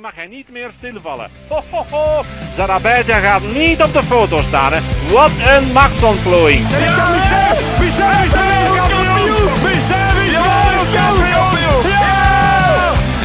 [0.00, 1.28] mag hij niet meer stilvallen.
[1.48, 2.24] Ho, ho,
[3.22, 4.72] gaat niet op de foto staan.
[4.72, 4.80] Hè.
[5.12, 6.66] Wat een machtsontplooiing.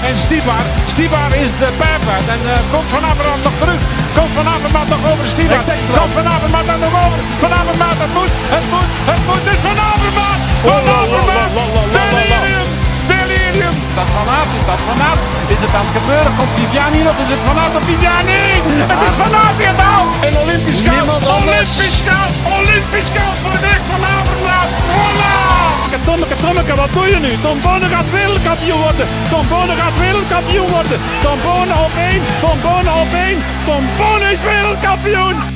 [0.04, 3.82] En Stibar, Stibar is de pijper en uh, komt Van Avermaat nog terug.
[4.16, 5.64] Komt Van Avermaat nog over Stibar.
[5.98, 7.20] Komt Van Avermaat dan nog over.
[7.40, 9.44] Van Avermaat, het moet, het moet, het moet.
[9.44, 10.40] Het is Van Avermaat.
[10.68, 12.55] Van Avermaat.
[14.00, 15.22] Dat Van Aert is dat Van Aert.
[15.54, 16.32] Is het aan het gebeuren?
[16.38, 18.44] Komt Viviani of is het Van Aert of Viviani?
[18.92, 20.12] Het is Van Aert die het haalt.
[20.28, 21.08] En Olympisch goud.
[21.40, 22.32] Olympisch goud.
[22.60, 24.70] Olympisch goud voor de weg van Avermaat.
[24.94, 25.36] Voilà.
[26.06, 27.38] Tommeke, Tommeke, wat doe je nu?
[27.42, 29.08] Tom Bonen gaat wereldkampioen worden.
[29.30, 31.00] Tom Bonen gaat wereldkampioen worden.
[31.22, 32.22] Tom Bonen op één.
[32.40, 33.44] Tom Bonen op één.
[33.66, 35.55] Tom Bonen is wereldkampioen.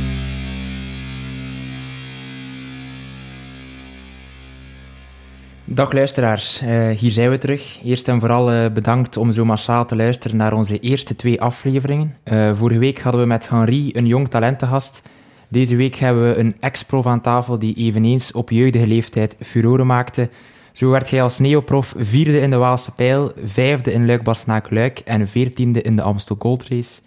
[5.80, 7.80] Dag luisteraars, uh, hier zijn we terug.
[7.84, 12.16] Eerst en vooral uh, bedankt om zo massaal te luisteren naar onze eerste twee afleveringen.
[12.26, 15.02] Uh, vorige week hadden we met Henri een jong talentengast.
[15.48, 20.30] Deze week hebben we een ex-prof aan tafel die eveneens op jeugdige leeftijd furoren maakte.
[20.72, 25.82] Zo werd hij als neoprof vierde in de Waalse Pijl, vijfde in Luik-Bastenaak-Luik en veertiende
[25.82, 27.02] in de Amstel Gold Race.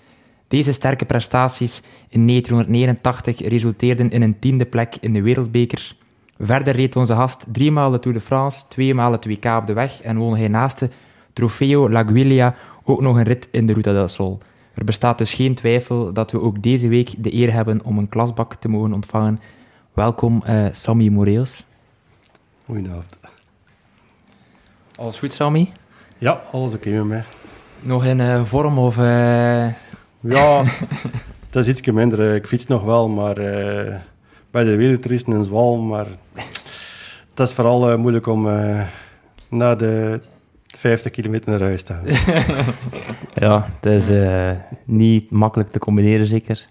[0.48, 6.00] Deze sterke prestaties in 1989 resulteerden in een tiende plek in de Wereldbeker.
[6.44, 10.00] Verder reed onze gast driemaal de Tour de France, tweemaal het WK op de weg
[10.00, 10.90] en won hij naast de
[11.32, 12.54] Trofeo Laguiglia
[12.84, 14.38] ook nog een rit in de Ruta del Sol.
[14.74, 18.08] Er bestaat dus geen twijfel dat we ook deze week de eer hebben om een
[18.08, 19.38] klasbak te mogen ontvangen.
[19.92, 21.64] Welkom, uh, Sammy Moreels.
[22.64, 23.16] Goedenavond.
[24.96, 25.72] Alles goed, Sammy?
[26.18, 27.24] Ja, alles oké met mij.
[27.80, 28.96] Nog in uh, vorm of...
[28.96, 29.66] Uh...
[30.20, 30.62] Ja,
[31.46, 32.34] het is iets minder.
[32.34, 33.34] Ik fiets nog wel, maar
[34.50, 35.86] bij de wereldtoeristen in Zwalm.
[35.86, 36.06] Maar
[37.34, 38.48] het is vooral moeilijk om
[39.48, 40.20] na de
[40.76, 42.04] 50 kilometer naar huis te gaan.
[43.48, 44.50] ja, het is uh,
[44.84, 46.64] niet makkelijk te combineren, zeker.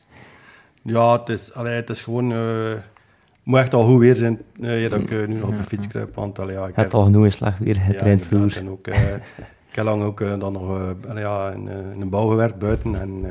[0.81, 2.31] Ja, het is, allee, het is gewoon...
[2.31, 2.73] Uh,
[3.43, 6.15] moet echt al goed weer zijn uh, dat ik nu nog op de fiets kruip.
[6.15, 8.57] Want, allee, ja, ik heb al genoeg in slag weer getraind ja, vroeger.
[8.57, 12.59] En ook, ik heb lang ook dan nog allee, ja, in, in, een bouw gewerkt
[12.59, 13.01] buiten.
[13.01, 13.25] En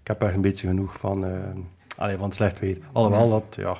[0.00, 1.24] ik heb echt een beetje genoeg van,
[1.96, 2.78] allee, van het slecht weer.
[2.92, 3.76] Alhoewel dat, ja...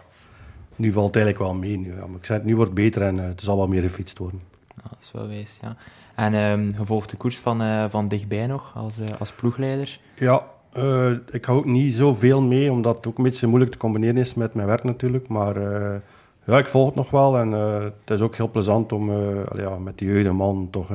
[0.83, 1.79] Nu valt het eigenlijk wel mee.
[1.79, 2.07] Nu, ja.
[2.07, 4.41] Maar ik zeg, nu wordt het beter en het zal wel meer gefietst worden.
[4.77, 5.77] Ja, dat is wel wijs, ja.
[6.15, 9.99] En um, je volgt de koers van, uh, van dichtbij nog, als, uh, als ploegleider?
[10.17, 13.79] Ja, uh, ik hou ook niet zoveel mee, omdat het ook een beetje moeilijk te
[13.79, 15.29] combineren is met mijn werk natuurlijk.
[15.29, 15.61] Maar
[16.45, 19.13] ja, ik volg het nog wel en het is ook heel plezant om
[19.57, 20.91] ja, met die jeugdige man toch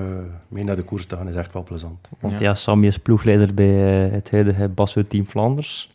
[0.48, 1.26] mee naar de koers te gaan.
[1.26, 2.08] Dat is echt wel plezant.
[2.20, 3.66] Want ja, ja Sammy is ploegleider bij
[4.10, 5.90] het huidige Basso-team Vlaanders.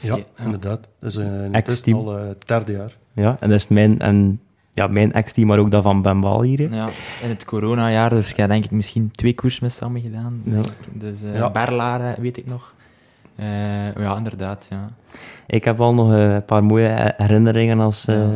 [0.00, 0.88] Ja, inderdaad.
[0.98, 2.98] Dat is een al het derde jaar.
[3.20, 3.98] Ja, en dat is mijn...
[3.98, 4.40] En
[4.74, 6.74] ja, mijn ex-team, maar ook dat van Ben Bal hier.
[6.74, 6.88] Ja,
[7.22, 10.42] in het coronajaar, dus ik heb denk ik misschien twee koers met Samen gedaan.
[10.44, 10.60] Ja.
[10.92, 11.50] Dus uh, ja.
[11.50, 12.74] Berlaren, weet ik nog.
[13.40, 14.88] Uh, ja, inderdaad, ja.
[15.46, 18.26] Ik heb al nog een paar mooie herinneringen als, uh,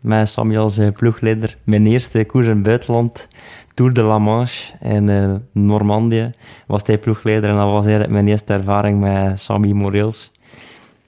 [0.00, 1.56] met Sammy als ploegleider.
[1.64, 3.28] Mijn eerste koers in het buitenland,
[3.74, 6.30] Tour de la Manche in Normandië,
[6.66, 7.50] was hij ploegleider.
[7.50, 10.32] En dat was eigenlijk mijn eerste ervaring met Sammy Moreels.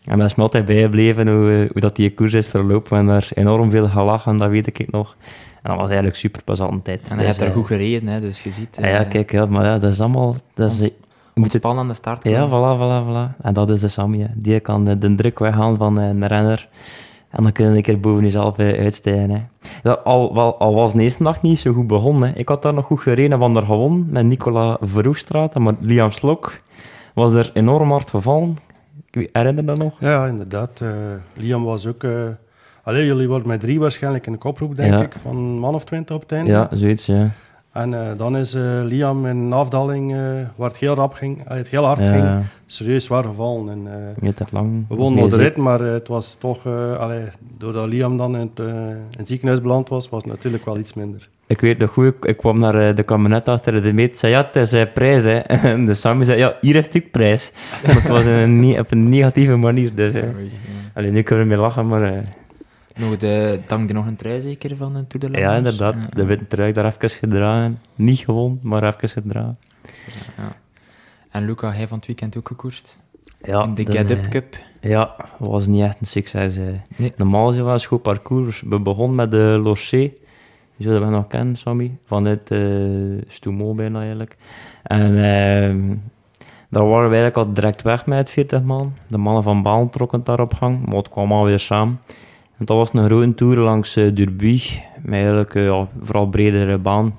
[0.06, 2.88] En dat is me altijd bijgebleven hoe, eh, hoe dat die koers is verlopen.
[2.90, 5.16] We hebben daar enorm veel gelachen, dat weet ik nog.
[5.62, 7.00] En dat was eigenlijk super plezant tijd.
[7.08, 8.76] En hij dus, hebt er goed gereden, hè, dus je ziet...
[8.80, 10.36] Ja, ja eh, kijk, ja, maar ja, dat is allemaal...
[10.54, 10.90] Dat is,
[11.34, 13.36] moet het aan de start Ja, voilà, voilà, voilà.
[13.40, 14.30] En dat is de Sammy.
[14.34, 16.68] Die kan de, de druk weghalen van eh, een renner.
[17.30, 19.30] En dan kun je een keer boven jezelf uitstijgen.
[19.30, 19.40] Hè.
[19.82, 22.28] Dat, al, wel, al was de eerste nacht niet zo goed begonnen.
[22.28, 22.34] Hè.
[22.34, 25.54] Ik had daar nog goed gereden van daar gewonnen met Nicola Verhoefstraat.
[25.54, 26.60] Maar Liam Slok
[27.14, 28.56] was er enorm hard gevallen.
[29.32, 30.00] Herinner je dat nog?
[30.00, 30.80] Ja, inderdaad.
[30.82, 30.88] Uh,
[31.34, 32.02] Liam was ook...
[32.02, 32.22] Uh,
[32.82, 36.16] allee, jullie worden met drie waarschijnlijk in de koproep, denk ik, van man of twintig
[36.16, 36.50] op het einde.
[36.50, 37.30] Ja, zoiets, ja.
[37.72, 40.16] En uh, dan is Liam in een afdaling,
[40.56, 43.68] waar het heel rap ging, het heel hard ging, serieus zwaar gevallen.
[43.68, 43.86] En,
[44.34, 46.66] het lang we wonnen de rit, maar het was toch,
[46.98, 47.24] allee,
[47.58, 50.94] doordat Liam dan in het, in het ziekenhuis beland was, was het natuurlijk wel iets
[50.94, 54.44] minder ik weet nog goed, ik, kwam naar de kabinet achter de meet, zei ja,
[54.46, 55.24] het is uh, prijs.
[55.24, 55.38] Hè.
[55.72, 57.52] En de Sammy zei ja, hier is het stuk prijs.
[57.86, 59.94] Maar het was een, op een negatieve manier.
[59.94, 60.14] Dus.
[60.94, 62.12] Alleen nu kunnen we mee lachen, maar...
[62.12, 62.18] Uh.
[62.96, 65.94] Nog de, dank je nog een trui zeker van de Tour de Ja, inderdaad.
[66.16, 67.78] De witte trui daar even gedragen.
[67.94, 69.58] Niet gewoon, maar even gedragen.
[70.36, 70.56] Ja.
[71.30, 72.98] En Luca, hij van het weekend ook gekoerst?
[73.42, 73.64] Ja.
[73.64, 74.56] In de Get Up Cup?
[74.80, 76.56] Ja, was niet echt een succes.
[76.96, 77.12] Nee.
[77.16, 78.62] Normaal was het goed parcours.
[78.68, 80.12] We begonnen met de Lorché.
[80.76, 84.36] Die zullen we nog kennen, Sammy, vanuit uh, Stumo bijna eigenlijk.
[84.82, 85.96] En uh,
[86.70, 88.94] daar waren we eigenlijk al direct weg met 40 man.
[89.06, 92.00] De mannen van Baal trokken daar op gang, maar het kwam alweer samen.
[92.58, 94.60] En dat was een grote tour langs uh, Durbuy,
[95.02, 97.14] met eigenlijk uh, vooral bredere baan.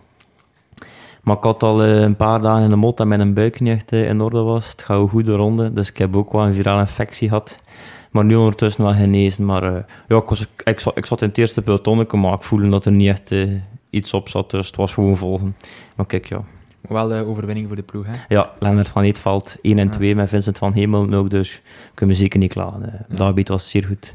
[1.27, 3.74] Maar ik had al eh, een paar dagen in de mot dat mijn buik niet
[3.74, 4.71] echt eh, in orde was.
[4.71, 7.60] Het gaat goed de ronde, dus ik heb ook wel een virale infectie gehad.
[8.17, 9.45] Maar nu ondertussen wel genezen.
[9.45, 12.43] Maar eh, ja, ik, was, ik, zat, ik zat in het eerste pelotonnetje, maar ik
[12.43, 13.49] voelde dat er niet echt eh,
[13.89, 14.51] iets op zat.
[14.51, 15.55] Dus het was gewoon volgen.
[15.95, 16.41] Maar kijk, ja.
[16.81, 18.11] Wel de overwinning voor de ploeg, hè?
[18.35, 19.91] Ja, Lennart van Eetveld 1 en Ja.
[19.91, 21.29] 2 met Vincent van Hemel ook.
[21.29, 21.61] Dus
[21.93, 22.93] kunnen we zeker niet klagen.
[22.93, 23.15] Eh, Ja.
[23.15, 24.13] Dat gebied was zeer goed.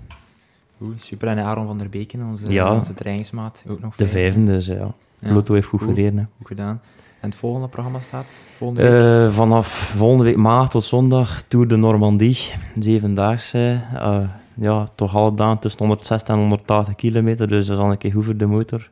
[0.78, 1.28] Goed, super.
[1.28, 2.72] En Aaron van der Beken, onze, Ja.
[2.74, 4.32] onze trainingsmaat, ook nog De vijf.
[4.32, 4.94] vijfde, dus ja.
[5.18, 5.88] Lotto heeft goed Goed.
[5.88, 6.18] gereden.
[6.18, 6.24] hè.
[6.36, 6.80] Goed gedaan.
[7.22, 8.42] En het volgende programma staat?
[8.56, 9.00] Volgende week?
[9.28, 12.38] Eh, vanaf volgende week maandag tot zondag Tour de Normandie.
[12.78, 13.82] Zevendaagse.
[13.94, 14.18] eh
[14.54, 17.48] ja, toch alle dagen tussen 160 en 180 kilometer.
[17.48, 18.88] Dus dat is al een keer voor de motor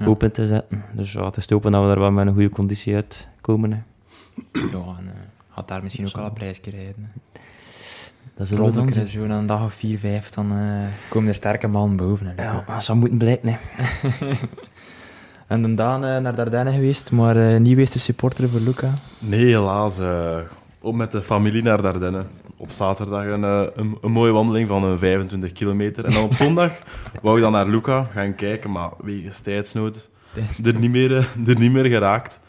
[0.00, 0.06] Ja.
[0.06, 0.84] open te zetten.
[0.92, 3.72] Dus ja, het is te hopen dat we daar wel met een goede conditie uitkomen.
[3.72, 3.78] Hè.
[4.52, 4.62] Ja,
[4.98, 5.12] en eh,
[5.54, 6.94] gaat daar misschien ook al een prijsje rijden.
[7.12, 7.20] hè.
[8.36, 9.06] Dat Rondelijk zien.
[9.06, 10.58] zo na een dag of vier, vijf, dan eh,
[11.08, 12.26] komen er sterke mannen boven.
[12.36, 13.58] Hè, Ja, dat zou moeten blijken.
[15.52, 18.92] En dan Daan eh, naar Dardenne geweest, maar eh, niet geweest de supporter voor Luca.
[19.18, 19.98] Nee, helaas.
[19.98, 20.36] eh,
[20.80, 22.24] op met de familie naar Dardenne.
[22.56, 26.04] Op zaterdag een, eh, een, een mooie wandeling van een 25 kilometer.
[26.04, 26.72] En dan op zondag
[27.22, 30.08] wou ik dan naar Luca gaan kijken, maar wegens tijdsnood
[30.64, 31.12] er niet meer,
[31.46, 32.40] er niet meer geraakt.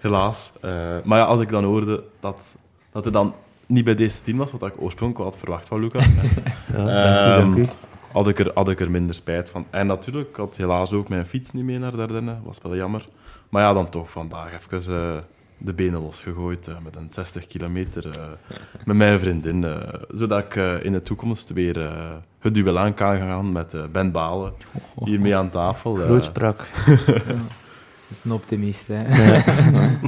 [0.00, 0.52] Helaas.
[0.60, 0.70] Eh,
[1.04, 2.56] maar ja, als ik dan hoorde dat,
[2.92, 3.34] dat er dan
[3.66, 5.98] niet bij deze team was, wat ik oorspronkelijk had verwacht van Luca,
[6.76, 7.72] Ja, dank u, dank u.
[8.12, 9.66] had ik, er, had ik er minder spijt van.
[9.70, 12.36] En natuurlijk, ik had helaas ook mijn fiets niet mee naar Dardenne.
[12.44, 13.06] was wel jammer.
[13.48, 15.18] Maar ja, dan toch vandaag even eh,
[15.58, 18.26] de benen losgegooid eh, met een 60 kilometer eh,
[18.86, 19.64] met mijn vriendin.
[19.64, 19.76] eh,
[20.14, 22.10] zodat ik eh, in de toekomst weer eh,
[22.40, 24.52] het duel aan kan gaan met eh, Ben Balen.
[25.04, 25.94] Hiermee aan tafel.
[25.94, 26.58] Grootspraak.
[26.86, 26.98] Dat
[28.10, 29.32] is een optimist, hè.
[29.32, 29.42] Ja.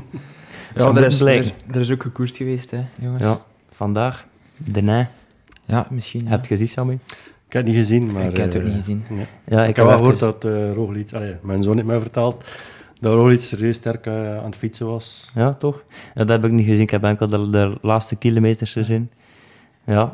[0.76, 1.44] Ja, er is, er, blijken.
[1.44, 3.22] is, er is ook gekoerst geweest, hè, jongens.
[3.22, 3.38] ja,
[3.70, 4.24] vandaag.
[4.56, 5.08] De Nij.
[5.64, 6.24] Ja, misschien.
[6.24, 6.28] Ja.
[6.30, 6.98] Heb je gezien, Sammy?
[7.54, 8.24] Ik heb het niet gezien, maar...
[8.24, 9.04] Ik heb het ook eh, niet gezien.
[9.10, 9.26] nee.
[9.46, 11.12] Ja, Ik, heb wel gehoord even- dat uh, Roglic...
[11.12, 12.44] Allee, mijn zoon heeft mij verteld
[13.00, 15.30] dat Roglic serieus sterk eh, aan het fietsen was.
[15.34, 15.84] Ja, toch?
[15.90, 16.82] Ja, dat heb ik niet gezien.
[16.82, 19.10] Ik heb enkel de, de laatste kilometers gezien.
[19.86, 20.12] Ja,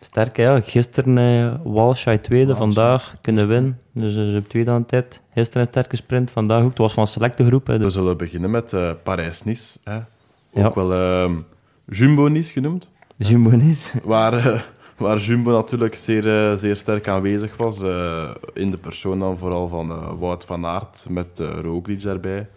[0.00, 0.36] sterk.
[0.36, 0.60] Ja.
[0.60, 3.78] Gisteren eh Walsh uit tweede, Walsh, vandaag kunnen winnen.
[3.92, 5.20] Dus eh, op tweede aan tijd.
[5.34, 6.68] Gisteren een sterke sprint, vandaag ook.
[6.68, 7.66] Het was van selecte groep.
[7.66, 7.92] Hè, We dus.
[7.92, 9.78] zullen beginnen met eh Parijs-Nice.
[9.84, 10.06] Ja.
[10.52, 11.38] Ook wel ehm,
[11.86, 12.90] Jumbo-Nice genoemd.
[13.16, 13.94] Jumbo is.
[14.04, 14.60] Waar, eh,
[15.00, 17.82] waar Jumbo natuurlijk zeer, eh, zeer sterk aanwezig was.
[17.82, 22.48] eh, in de persoon dan vooral van eh, Wout van Aert met eh Roglic daarbij.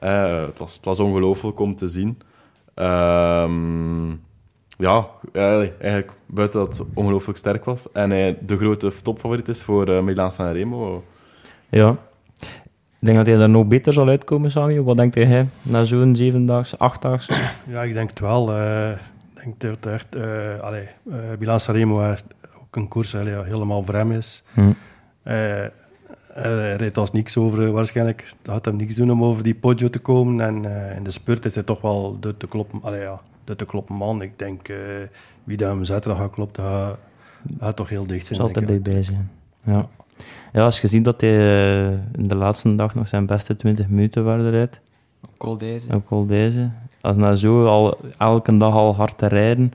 [0.00, 2.18] Eh, het, was, het was ongelooflijk om te zien.
[2.74, 4.10] Ehm,
[4.78, 7.92] ja, eigenlijk, buiten dat het ongelooflijk sterk was.
[7.92, 11.04] En hij de grote topfavoriet is voor eh Milan Sanremo.
[11.68, 11.96] Ja.
[13.00, 14.80] Ik denk dat hij daar nog beter zal uitkomen, Sami.
[14.80, 17.32] Wat denkt hij na zo'n zevendaagse, achtdaagse?
[17.66, 18.50] Ja, ik denk het wel.
[19.40, 20.14] Eh, ik denk dat het echt...
[20.14, 22.24] eh allee, eh Milan Sanremo echt
[22.60, 24.42] ook een koers allee, ja, helemaal voor hem is.
[24.54, 24.72] Hm.
[25.22, 25.64] Eh,
[26.32, 28.32] hij rijdt als niks over, eh, waarschijnlijk.
[28.42, 30.40] Dat gaat hem niks doen om over die Poggio te komen.
[30.40, 33.56] En eh, in de spurt is hij toch wel de te kloppen, allee, ja, de
[33.56, 34.22] te kloppen man.
[34.22, 34.76] Ik denk, eh,
[35.44, 36.98] wie dat hem zaterdag gaat klopt, dat gaat,
[37.60, 38.38] gaat toch heel dicht zijn.
[38.38, 39.30] zal er dichtbij zijn.
[39.64, 39.88] Ja.
[40.52, 43.88] ja, als je ziet dat hij eh, in de laatste dag nog zijn beste 20
[43.88, 44.80] minuten waarde rijdt.
[45.36, 45.94] Col deze.
[45.94, 46.70] Ook al deze.
[47.00, 49.72] Als na zo al elke dag al hard te rijden.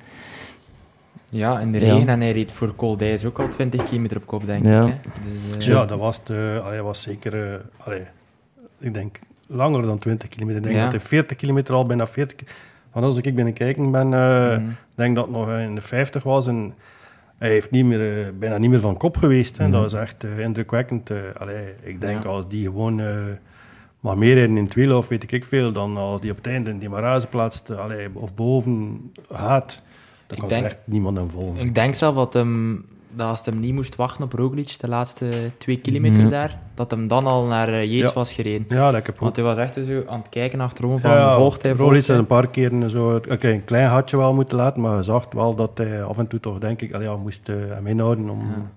[1.29, 1.93] Ja, in de Ja.
[1.93, 2.09] regen.
[2.09, 4.81] En hij reed voor d'Huez ook al 20 kilometer op kop, denk Ja.
[4.85, 4.93] ik.
[4.93, 4.99] Hè?
[5.55, 7.51] Dus, eh, Ja, dat was, de, allee, was zeker...
[7.53, 8.01] eh, allee,
[8.79, 10.57] ik denk langer dan 20 kilometer.
[10.61, 10.83] Ik denk Ja.
[10.83, 12.35] dat hij 40 kilometer al bijna 40...
[12.37, 12.45] ki-
[12.91, 14.63] Want als ik binnen kijken ben, eh, mhm.
[14.95, 16.47] denk dat het nog in de 50 was.
[16.47, 16.73] En
[17.37, 19.57] hij heeft niet meer, eh, bijna niet meer van kop geweest.
[19.57, 19.63] Hè.
[19.63, 19.73] Mhm.
[19.73, 21.09] Dat is echt eh, indrukwekkend.
[21.09, 21.17] eh.
[21.39, 22.29] allee, ik denk Ja.
[22.29, 23.07] als die gewoon uh,
[24.03, 26.47] maar meer rijden in het wiel of weet ik veel, dan als die op het
[26.47, 29.81] einde die Maraze plaatst eh, allee, of boven gaat,
[30.27, 31.59] dan Ik kan denk- er echt niemand aan volgen.
[31.59, 35.29] Ik denk zelf dat, hem, dat als hij niet moest wachten op Roglic, de laatste
[35.57, 36.29] twee kilometer Ja.
[36.29, 38.13] daar, dat hem dan al naar eh, Yates Ja.
[38.15, 38.65] was gereden.
[38.69, 41.35] Ja, dat ik heb Want hij was echt zo aan het kijken achterom van, Ja,
[41.35, 42.17] volgt hij, Roglic volgt heeft hij?
[42.17, 45.55] een paar keer zo, oké, een klein hartje wel moeten laten, maar je zag wel
[45.55, 48.29] dat hij af en toe toch, denk ik, allee, moest eh, hem inhouden.
[48.29, 48.71] Om, ja.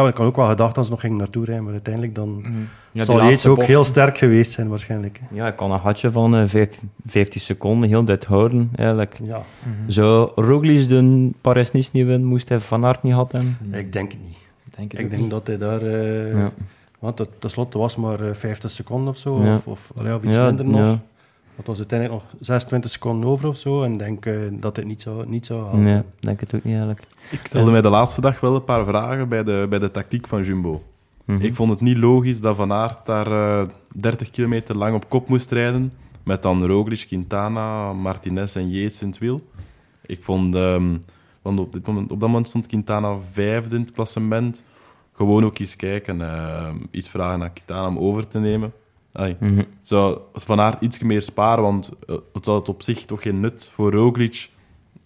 [0.00, 2.28] Maar ik had ook wel gedacht dat ze nog gingen naartoe rijden, maar uiteindelijk dan
[2.38, 2.48] Mhm.
[2.48, 3.68] Ja, die zal Yates ook bocht.
[3.68, 5.20] heel sterk geweest zijn waarschijnlijk.
[5.22, 5.36] hè.
[5.36, 8.70] Ja, ik kan een gatje van eh, 15, 15 seconden heel dit houden.
[8.76, 9.18] Eigenlijk.
[9.22, 9.42] Ja.
[9.86, 13.58] Zou Roglic de Paris-Nice niet winnen, moest hij Van Aert niet had hebben?
[13.72, 14.36] ik denk het niet.
[14.76, 15.30] Denk het Ik denk niet.
[15.30, 15.82] dat hij daar...
[15.82, 16.52] eh, Ja.
[16.98, 19.52] Want tenslotte was maar eh, 50 seconden of zo, Ja.
[19.54, 20.98] of, of, allee, of iets Ja, minder nog.
[21.56, 23.82] Dat was uiteindelijk nog 26 seconden over of zo.
[23.82, 25.82] En ik denk eh, dat het niet zo, niet zo halen.
[25.82, 27.06] Nee, denk het ook niet eigenlijk.
[27.30, 30.26] Ik stelde mij de laatste dag wel een paar vragen bij de, bij de tactiek
[30.26, 30.82] van Jumbo.
[31.24, 31.40] Mhm.
[31.40, 35.28] Ik vond het niet logisch dat Van Aert daar eh 30 kilometer lang op kop
[35.28, 35.92] moest rijden.
[36.22, 39.40] Met dan Roglic, Quintana, Martinez en Yates in het wiel.
[40.06, 40.54] Ik vond...
[40.54, 40.96] ehm,
[41.42, 44.62] want op, dit moment, op dat moment stond Quintana vijfde in het klassement.
[45.12, 46.20] Gewoon ook eens kijken.
[46.20, 48.72] eh, iets vragen aan Quintana om over te nemen.
[49.40, 49.62] Mhm.
[49.80, 53.70] Zou Van Aert iets meer sparen, want eh, het had op zich toch geen nut
[53.72, 54.50] voor Roglic,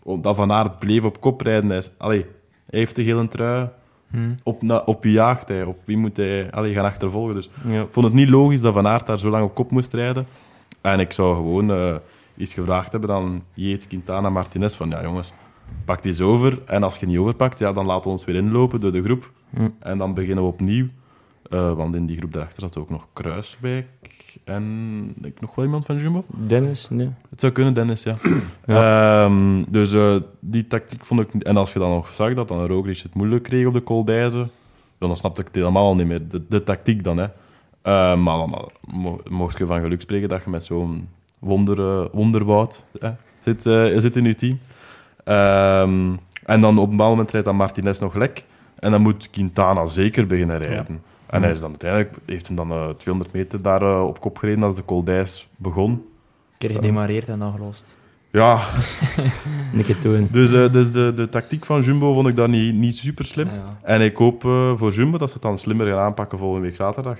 [0.02, 1.70] omdat Van Aert bleef op kop rijden.
[1.70, 2.26] Hij, allee,
[2.70, 3.68] hij heeft de gele trui.
[4.10, 4.30] Hm.
[4.42, 5.64] Op, na, op wie jaagt hij?
[5.64, 7.34] Op wie moet hij allee, gaan achtervolgen?
[7.34, 7.80] Dus Ja.
[7.80, 10.26] ik vond het niet logisch dat Van Aert daar zo lang op kop moest rijden.
[10.80, 11.96] En ik zou gewoon eh
[12.36, 15.32] iets gevraagd hebben aan Yates, Quintana, Martinez van ja jongens,
[15.84, 16.58] pak die eens over.
[16.66, 19.32] En als je niet overpakt, ja, dan laten we ons weer inlopen door de groep.
[19.50, 19.68] Hm.
[19.78, 20.86] En dan beginnen we opnieuw.
[21.50, 23.86] Eh, want in die groep daarachter zat ook nog Kruiswijk
[24.44, 26.24] en ik nog wel iemand van Jumbo.
[26.46, 27.10] Dennis, nee.
[27.30, 28.14] Het zou kunnen, Dennis, ja.
[28.66, 31.42] Ehm, dus eh, die tactiek vond ik...
[31.42, 34.48] En als je dan nog zag dat dan Roglic het moeilijk kreeg op de d'Huize,
[34.98, 36.28] dan snapte ik het helemaal niet meer.
[36.28, 37.24] De, de tactiek dan, hè.
[37.82, 38.64] Eh, maar maar
[38.94, 43.62] mo- mocht je van geluk spreken dat je met zo'n wonder, wonderwoud hè, zit,
[44.02, 44.58] zit in je team.
[45.24, 46.12] Ehm,
[46.44, 48.44] en dan op een bepaald moment rijdt dan Martinez nog lek.
[48.78, 51.02] En dan moet Quintana zeker beginnen rijden.
[51.28, 54.38] En hij is dan uiteindelijk, heeft hem dan eh, 200 meter daar eh, op kop
[54.38, 55.90] gereden als de d'Huize begon.
[55.90, 57.96] Een keer gedemareerd en dan gelost.
[58.30, 58.66] Ja,
[60.02, 60.28] doen.
[60.30, 63.46] dus, eh, dus de, de tactiek van Jumbo vond ik dan niet, niet super slim.
[63.46, 63.78] Ja.
[63.82, 66.76] En ik hoop eh, voor Jumbo dat ze het dan slimmer gaan aanpakken volgende week
[66.76, 67.18] zaterdag.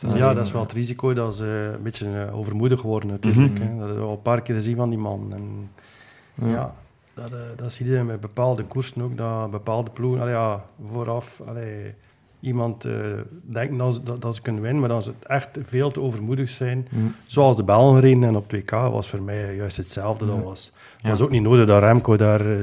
[0.00, 3.58] Ja, dat is wel het risico dat ze een beetje eh, overmoedig worden natuurlijk.
[3.58, 3.62] Mhm.
[3.62, 3.68] hè.
[3.68, 5.32] Dat hebben we al een paar keer gezien van die man.
[5.32, 5.70] En,
[6.50, 6.74] ja.
[7.14, 11.40] dat, eh, dat zie je met bepaalde koersen ook, dat bepaalde ploegen allee, ja, vooraf
[11.46, 11.94] allee,
[12.44, 12.92] iemand eh
[13.42, 16.50] denkt dat, ze- dat, dat ze kunnen winnen, maar dat ze echt veel te overmoedig
[16.50, 16.88] zijn.
[17.26, 20.26] Zoals de Belgen reden en op 2K was voor mij juist hetzelfde.
[20.26, 21.08] Dat was, Ja.
[21.10, 22.56] was ook niet nodig dat Remco daar eh,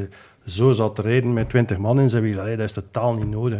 [0.45, 2.39] zo zat te rijden met 20 man in zijn wiel.
[2.39, 3.59] Allee, dat is totaal niet nodig.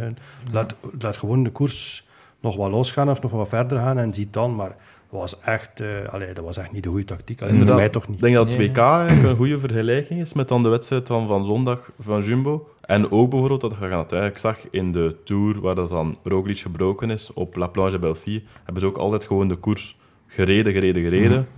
[0.52, 2.06] Laat, laat gewoon de koers
[2.40, 4.54] nog wat losgaan of nog wat verder gaan en ziet dan.
[4.54, 4.76] Maar
[5.10, 7.38] dat was echt, eh, allee, dat was echt niet de goede tactiek.
[7.40, 7.76] Allee, voor Inderdaad.
[7.84, 8.16] mij toch niet.
[8.16, 11.06] Ik denk dat het Nee, 2K eigenlijk een goede vergelijking is met dan de wedstrijd
[11.08, 12.68] van, van zondag van Jumbo.
[12.82, 16.58] En ook bijvoorbeeld, dat je het eigenlijk zag in de Tour, waar dat dan Roglic
[16.58, 19.96] gebroken is, op La Planche Belfië, hebben ze ook altijd gewoon de koers
[20.26, 21.48] gereden, gereden, gereden.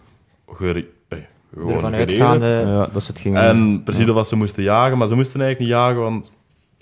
[0.49, 1.19] Gere- eh,
[1.55, 2.27] gewoon Ervan gereden.
[2.27, 2.47] uitgaande...
[2.47, 3.37] Ja, dat is het ging.
[3.37, 6.33] En precies of wat ze moesten jagen, maar ze moesten eigenlijk niet jagen, want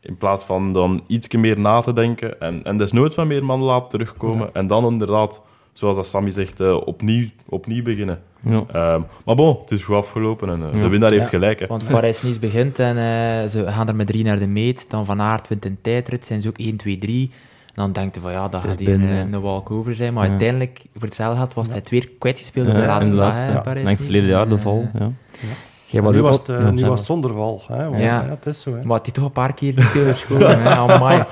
[0.01, 3.69] in plaats van dan iets meer na te denken en, en desnoods van meer mannen
[3.69, 8.23] laten terugkomen en dan inderdaad, zoals dat Sammy zegt, eh, opnieuw, opnieuw beginnen.
[8.43, 8.65] Ja.
[8.73, 10.81] Ehm, maar bon, het is goed afgelopen en eh, Ja.
[10.81, 11.29] de winnaar heeft Ja.
[11.29, 11.61] gelijk.
[11.61, 11.67] Hè.
[11.67, 14.87] Want Parijs-Nice begint en eh, ze gaan er met drie naar de meet.
[14.91, 17.31] Dan Van Aert wint een tijdrit, zijn ze ook 1, 2, 3.
[17.67, 19.35] En dan denkt je van ja, dat gaat hier binnen, een, ja.
[19.37, 20.15] een walkover zijn.
[20.15, 20.31] Maar Ja.
[20.31, 23.25] uiteindelijk, voor hetzelfde had, was hij het weer kwijtgespeeld op Ja, de laatste dag.
[23.25, 23.61] laatste, ja.
[23.61, 23.81] Parijs-Nice.
[23.81, 24.89] Ik denk verleden jaar de val.
[24.95, 25.07] eh,
[25.93, 26.01] Ja.
[26.01, 27.63] Jij Maar was nu was het, eh, ja, nu was het zonder val.
[27.67, 28.05] Hè, want, Ja.
[28.07, 28.27] ja.
[28.31, 28.71] het is zo.
[28.75, 28.85] Hè.
[28.85, 30.63] Maar hij toch een paar keer niet geschoten.
[30.63, 30.69] hè.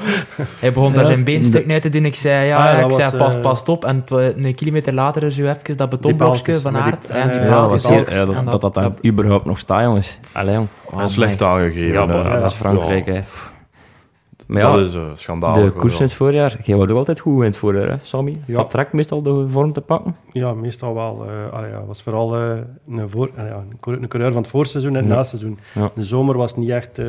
[0.60, 2.04] Hij begon daar zijn beenstuk uit te doen.
[2.04, 3.84] Ik zei, ja, Ah, ja, ik zei was, pas, eh, pas op.
[3.84, 7.10] En een kilometer later zo even dat betonblokje paaltjes van met die- Aert.
[7.10, 10.18] En die eh, Ja, dat die ja, dat, dat dat dan überhaupt nog staat, jongens.
[10.32, 10.68] Allee, jong.
[10.84, 11.92] Oh, slecht aangegeven.
[11.92, 13.20] Ja, maar dat is Frankrijk, Ja, hè.
[14.50, 15.64] Maar ja, dat is uh, schandalig.
[15.64, 18.40] de koers in het voorjaar, was ook altijd goed in het voorjaar, hè, Sammy?
[18.46, 18.56] Ja.
[18.56, 20.16] Dat trekt meestal de vorm te pakken.
[20.32, 21.24] Ja, meestal wel.
[21.26, 22.50] eh allee, ja, was vooral eh,
[22.88, 25.14] een, voor, een coureur- een coureur van het voorseizoen en het Ja.
[25.14, 25.58] naseizoen.
[25.74, 25.90] Ja.
[25.94, 26.98] De zomer was niet echt...
[26.98, 27.04] eh,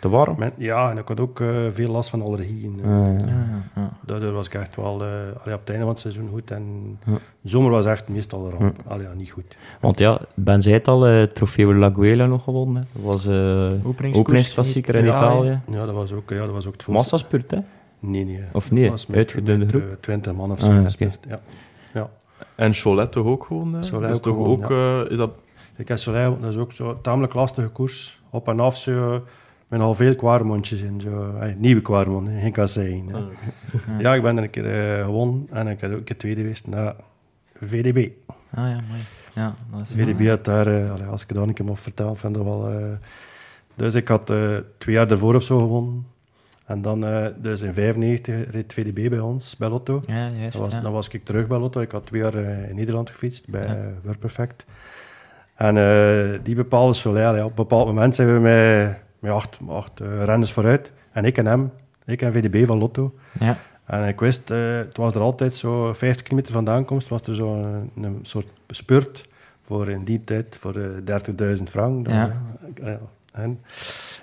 [0.00, 0.34] Te warm.
[0.38, 2.80] met- ja, en ik had ook eh, veel last van allergieën.
[2.84, 2.90] eh.
[2.90, 3.26] Ah, ja.
[3.26, 3.90] Ja, ja.
[4.06, 5.08] Daardoor was ik echt wel eh,
[5.42, 6.50] allee, op het einde van het seizoen goed.
[6.50, 7.18] En Ja.
[7.42, 8.78] De zomer was echt meestal een ramp.
[8.86, 9.56] Allee, ja, niet goed.
[9.80, 12.82] Want ja, Ben zei het al, eh Trofeo La Guela nog gewonnen.
[12.82, 12.88] hè.
[13.00, 14.16] Dat was eh Openingskoers.
[14.18, 15.60] openingsklassieker in Ja, Italië.
[15.70, 16.94] Ja, dat was ook, ja, dat was ook het voorseizoen.
[16.94, 17.58] Massaspurt, hè?
[18.00, 18.40] Nee, nee.
[18.52, 19.82] Of nee, Dat was met- uitgedunde groep.
[19.82, 20.82] eh, 20 man of Ah, zo.
[20.82, 21.40] gespeeld, Ja.
[21.94, 22.10] ja.
[22.54, 23.74] En Cholet toch ook gewoon?
[23.74, 23.82] hè?
[23.82, 24.70] Cholet dat is ook toch gewoon, ook...
[25.06, 25.30] eh, is dat...
[25.76, 28.20] Ik heb Soleil, dat is ook zo tamelijk lastige koers.
[28.30, 29.22] Op en af zo,
[29.68, 31.00] met al veel kwaremondjes in.
[31.00, 33.04] Zo, eh, nieuwe kwaremond, hè, geen kassein.
[33.12, 33.18] Ja.
[33.98, 36.40] ja, ik ben er een keer eh, gewonnen en ik heb ook een keer tweede
[36.40, 36.94] geweest naar
[37.66, 38.08] VDB.
[38.26, 39.00] Ah ja, mooi.
[39.34, 42.36] Ja, dat is VDB had daar, eh, als ik dat een keer mocht vertellen, vind
[42.36, 42.70] ik dat wel...
[42.70, 42.84] eh,
[43.74, 46.06] dus ik had eh, twee jaar daarvoor of zo gewonnen.
[46.66, 47.00] En dan,
[47.36, 50.00] dus in 95 reed VDB bij ons, bij Lotto.
[50.02, 50.52] Ja, juist.
[50.52, 50.80] Dan was, ja.
[50.80, 51.80] dan was ik terug bij Lotto.
[51.80, 53.76] Ik had twee jaar in Nederland gefietst, bij Ja.
[54.02, 54.66] WordPerfect.
[55.54, 55.74] En
[56.42, 60.52] die bepaalde Soleil, ja, op een bepaald moment zijn we met, met acht, acht renners
[60.52, 60.92] vooruit.
[61.12, 61.70] En ik en hem,
[62.04, 63.14] ik en VDB van Lotto.
[63.40, 63.56] Ja.
[63.86, 67.22] En ik wist, eh, het was er altijd zo 50 kilometer van de aankomst, was
[67.22, 69.28] er zo een, een soort spurt
[69.62, 70.86] voor in die tijd voor eh
[71.56, 72.04] 30.000 frank.
[72.04, 72.42] Dan, Ja.
[72.82, 72.98] ja.
[73.32, 73.60] En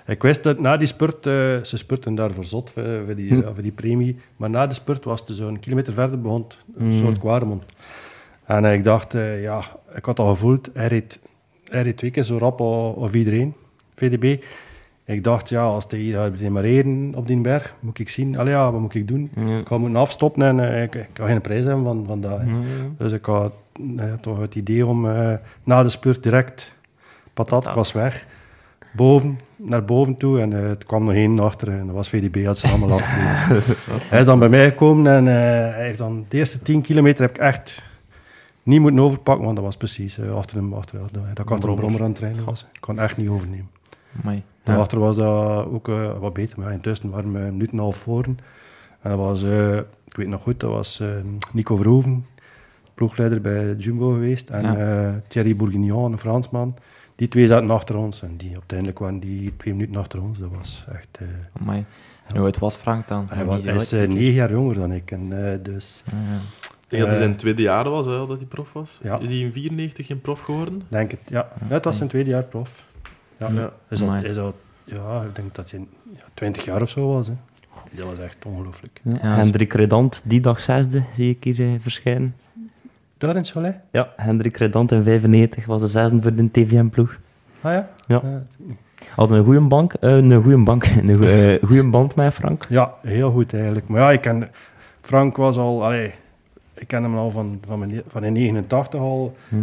[0.06, 3.42] ik wist dat na die spurt, eh, ze spurten daarvoor zot voor, voor, die, Hm.
[3.54, 6.92] voor die premie, maar na de spurt was het zo'n kilometer verder begon een Mm.
[6.92, 7.62] soort kwaremond.
[8.44, 9.62] En ik dacht, ja,
[9.94, 11.20] ik had al gevoeld, hij reed,
[11.64, 13.54] hij reed twee keer zo rap of iedereen,
[13.94, 14.42] VDB.
[15.10, 18.52] Ik dacht, ja, als hij hier gaat demareren op die berg, moet ik zien, allee,
[18.52, 19.30] ja, wat moet ik doen?
[19.36, 19.58] Ja.
[19.58, 22.40] Ik ga moeten afstoppen en eh, ik, ik ga geen prijs hebben van, van dat.
[22.46, 22.60] Ja.
[22.98, 23.52] Dus ik had
[23.96, 25.32] eh, toch het idee om eh,
[25.64, 26.74] na de spurt direct
[27.34, 28.26] patat, was weg.
[28.92, 30.40] boven, naar boven toe.
[30.40, 33.76] En uh, het kwam nog één achter en dat was VDB, had ze allemaal afgegeven.
[34.08, 37.34] hij is dan bij mij gekomen en hij heeft dan de eerste 10 kilometer heb
[37.34, 37.84] ik echt
[38.62, 42.00] niet moeten overpakken, want dat was precies achter hem, achter, dat ik achter een brommer
[42.00, 42.66] aan het trainen was.
[42.72, 43.70] Ik kon echt niet overnemen.
[44.22, 44.42] Amai.
[44.62, 45.86] Daarachter was dat ook
[46.20, 48.24] wat beter, maar intussen waren we een minuut en een half voor.
[48.24, 49.42] En dat was,
[50.06, 51.02] ik weet nog goed, dat was
[51.52, 52.26] Nico Verhoeven,
[52.94, 54.50] ploegleider bij Jumbo geweest.
[54.50, 55.20] En ja.
[55.28, 56.74] Thierry Bourguignon, een Fransman
[57.20, 60.38] die twee zaten achter ons en die, uiteindelijk waren die twee minuten achter ons.
[60.38, 61.18] Dat was echt...
[61.22, 61.28] Uh,
[61.60, 61.84] Amai.
[62.26, 63.26] En hoe het was Frank dan?
[63.28, 65.10] Hij, was, hij is uh, negen jaar jonger dan ik.
[65.10, 66.36] En, uh, dus, ja, ja.
[66.36, 68.98] Ik denk dat hij zijn tweede jaar was, hè, dat hij prof was.
[69.02, 69.18] Ja.
[69.18, 70.82] Is hij in 94 geen prof geworden?
[70.88, 71.48] Denk het, ja.
[71.68, 72.84] ja het was zijn tweede jaar prof.
[73.40, 73.48] Ja.
[73.48, 73.72] ja.
[73.88, 74.36] Is al, is
[74.84, 77.26] ja, ik denk dat hij ja, 20 jaar of zo was.
[77.26, 77.34] Hè.
[77.90, 79.00] Dat was echt ongelooflijk.
[79.02, 82.34] Ja, Hendrik Redant, die dag zesde, zie ik hier verschijnen.
[83.18, 83.74] Daar in Cholet?
[83.90, 87.18] Ja, Hendrik Redant in 95 was de zesde voor de TVM-ploeg.
[87.60, 87.88] Ah ja?
[88.06, 88.42] Ja.
[89.14, 92.66] Hadden een goede bank, uh, een goede bank, een goede, uh, goede band met Frank.
[92.68, 93.88] Ja, heel goed eigenlijk.
[93.88, 94.48] Maar ja, ik ken,
[95.00, 96.14] Frank was al, allee,
[96.74, 99.36] ik ken hem al van, van, mijn, van in 89 al.
[99.48, 99.56] Hm.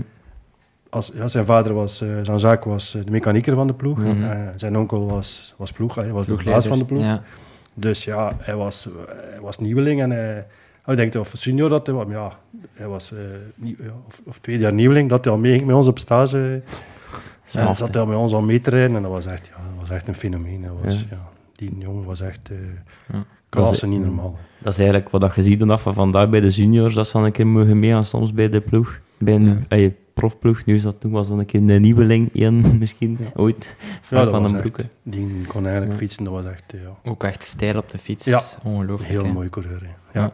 [0.90, 3.98] Als, ja, zijn vader was, uh, Jean-Jacques was de mechanieker van de ploeg.
[3.98, 4.52] Mm -hmm.
[4.56, 7.02] zijn onkel was, was ploeg, hij was de baas van de ploeg.
[7.02, 7.24] Ja.
[7.74, 10.46] Dus ja, hij was, hij was nieuweling en hij
[10.92, 12.32] ik denk of senior dat hij was, ja,
[12.74, 13.20] hij was uh,
[13.56, 16.62] nieuw, ja, of, of, tweede jaar nieuweling, dat hij al meeging met ons op stage.
[17.46, 19.54] Ja, zat hij al met ons al mee te rijden en dat was echt, ja,
[19.56, 20.62] dat was echt een fenomeen.
[20.62, 21.30] Dat was, ja.
[21.56, 22.58] die jongen was echt uh,
[23.14, 23.24] ja.
[23.50, 24.38] klasse, niet normaal.
[24.60, 27.24] Dat is eigenlijk wat je ziet af van vandaag bij de juniors, dat ze dan
[27.24, 29.00] een keer mogen meegaan soms bij de ploeg.
[29.18, 29.90] Bij een ja.
[30.18, 34.30] Profploeg, nu is dat toen was dan een keer een nieuweling, één misschien, ooit, van,
[34.30, 34.78] van een broek.
[35.04, 37.12] Die kon eigenlijk fietsen, dat was echt, ja.
[37.12, 38.42] Ook echt stijl op de fiets, ja.
[38.64, 39.12] ongelooflijk.
[39.12, 39.82] Heel mooi coureur,
[40.14, 40.32] ja.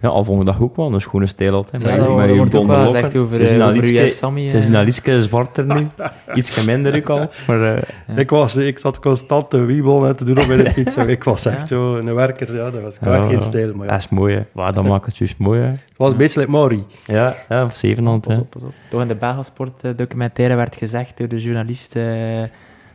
[0.00, 1.82] Ja, al vond ik dat ook wel een schone stijl altijd.
[1.82, 4.48] Ja, dat met wordt ook wel gezegd over, uh, over Sammy.
[4.48, 5.86] Ze zijn al iets zwarter nu.
[6.34, 7.28] iets minder ook al.
[7.46, 8.16] Maar, uh, ja.
[8.16, 10.96] ik, was, ik zat constant te wiebelen te doen op mijn fiets.
[10.96, 12.54] ik was echt zo een werker.
[12.54, 13.74] Ja, dat was echt geen stijl.
[13.74, 13.92] Maar ja.
[13.92, 14.42] Dat is mooi, hè.
[14.52, 15.66] Wow, dat maakt het juist mooi, hè.
[15.66, 16.84] Het was een beetje like Maury.
[17.04, 18.26] Ja, ja of Zevenhand.
[18.26, 18.72] Pas op, pas op.
[18.90, 21.96] Toch in de Belgasport documentaire werd gezegd door de journalist...
[21.96, 22.42] Uh,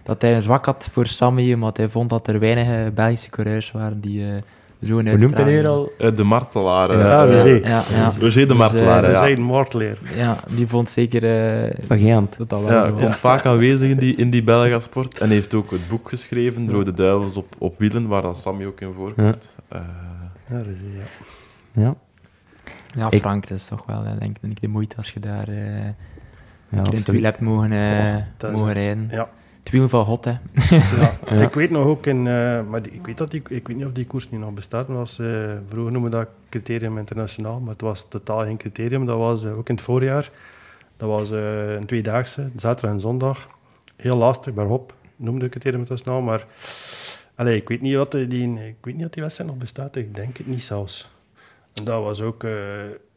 [0.03, 3.71] dat hij een zwak had voor Sammy, omdat hij vond dat er weinig Belgische coureurs
[3.71, 4.19] waren die...
[4.19, 4.27] Uh,
[4.89, 5.91] Hoe noemt hij hier al?
[5.97, 6.97] Uh, de martelaar.
[6.97, 7.67] Ja, uh, Roger.
[7.67, 8.13] Ja, ja.
[8.19, 9.19] Roger de martelaar, dus, ja.
[9.19, 9.97] Roger de martelaar.
[10.15, 11.23] Ja, die vond zeker...
[11.23, 12.17] Uh.
[12.37, 15.17] Dat al ja, zo komt vaak aanwezig in die, in die Belgasport.
[15.17, 18.81] En heeft ook het boek geschreven, Rode Duivels op, op wielen, waar dan Sammy ook
[18.81, 19.55] in voorkomt.
[19.69, 19.85] Ja,
[20.49, 20.75] ja Roger,
[21.73, 21.81] ja.
[21.81, 21.95] Ja,
[23.09, 25.85] ja Frank, dat is toch wel, denk ik, de moeite als je daar uh,
[26.69, 29.07] ja, in het wiel hebt mogen, uh, oh, mogen rijden.
[29.11, 29.29] Ja.
[29.63, 30.31] Het wiel van God, hè.
[30.69, 31.41] Ja, ja.
[31.41, 33.85] Ik weet nog ook, in, uh, maar die, ik, weet dat die, ik weet niet
[33.85, 35.27] of die koers nu nog bestaat, maar was, uh,
[35.67, 39.05] vroeger noemen we dat criterium internationaal, maar het was totaal geen criterium.
[39.05, 40.29] Dat was uh, ook in het voorjaar.
[40.97, 43.47] Dat was een tweedaagse, zaterdag en zondag.
[43.95, 46.45] Heel lastig, bergop noemde ik criterium internationaal, maar
[47.35, 50.15] allee, ik, weet niet wat die, ik weet niet of die wedstrijd nog bestaat, ik
[50.15, 51.11] denk het niet zelfs.
[51.73, 52.45] En dat was ook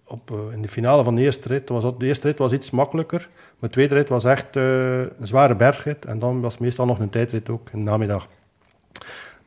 [0.06, 1.68] op, in de finale van de eerste rit.
[1.68, 3.28] Was, de eerste rit was iets makkelijker.
[3.58, 6.04] De tweede rit was echt uh, een zware bergrit.
[6.04, 8.28] En dan was meestal nog een tijdrit ook, in de namiddag.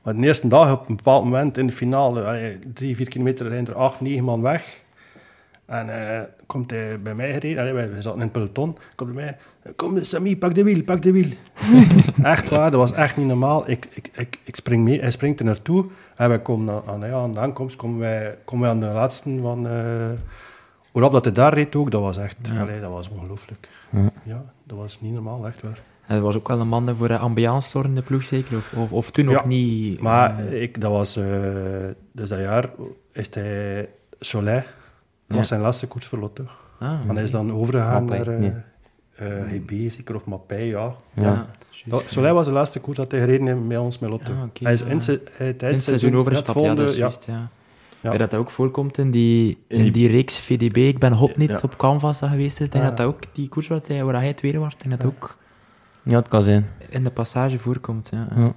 [0.04, 3.48] Maar de eerste dag, op een bepaald moment in de finale, allee, drie, vier kilometer
[3.48, 4.82] rijden er acht, negen man weg.
[5.66, 9.24] En uh, komt hij bij mij gereden, allee, wij zaten in het peloton, komt bij
[9.24, 9.38] mij,
[9.76, 11.30] kom Sammy, pak de wiel, pak de wiel.
[12.24, 13.70] echt waar, dat was echt niet normaal.
[13.70, 15.86] Ik, ik, ik, ik spring mee, hij springt er naartoe.
[16.16, 19.40] En wij komen aan, ja, aan de aankomst komen wij, komen wij aan de laatste
[19.42, 19.66] van...
[19.66, 19.72] Uh,
[20.92, 22.62] Waarop dat hij daar reed ook, dat was echt, ja.
[22.62, 23.68] allee, dat was ongelooflijk.
[23.92, 24.12] Ja.
[24.24, 24.44] ja.
[24.64, 25.82] dat was niet normaal, echt waar.
[26.08, 28.58] En er was ook wel een man voor de ambiance zorgen in de ploeg, zeker?
[28.58, 30.02] Of, of, of toen nog niet?
[30.02, 31.26] Maar uh, ik, dat was, uh,
[32.12, 32.70] dus dat jaar
[33.12, 34.66] is hij Cholet,
[35.28, 36.46] dat was zijn laatste koers voor Lotto.
[36.80, 39.60] Ah, en hij is dan overgegaan Mappé, naar uh, nee.
[39.60, 40.96] HB, zeker, of Mappé, ja.
[41.14, 41.48] ja.
[41.70, 42.00] ja.
[42.06, 44.32] Soleil was de laatste koers dat hij gereden heeft met ons met Lotto.
[44.32, 45.00] Ah, okay, hij is in,
[45.38, 47.50] tijdens het seizoen overgestapt, ja, dat is juist, ja.
[48.02, 48.10] Ja.
[48.10, 50.76] dat dat ook voorkomt in die, in die, die reeks VDB.
[50.76, 51.60] Ik ben hot niet ja.
[51.64, 52.66] op Canvas dat geweest is.
[52.66, 55.06] Ik denk dat dat ook die koers wat hij, waar hij tweede wordt, en dat
[55.06, 55.38] ook
[56.04, 56.68] ja, het kan zijn.
[56.90, 58.10] in de passage voorkomt.
[58.12, 58.54] Ja.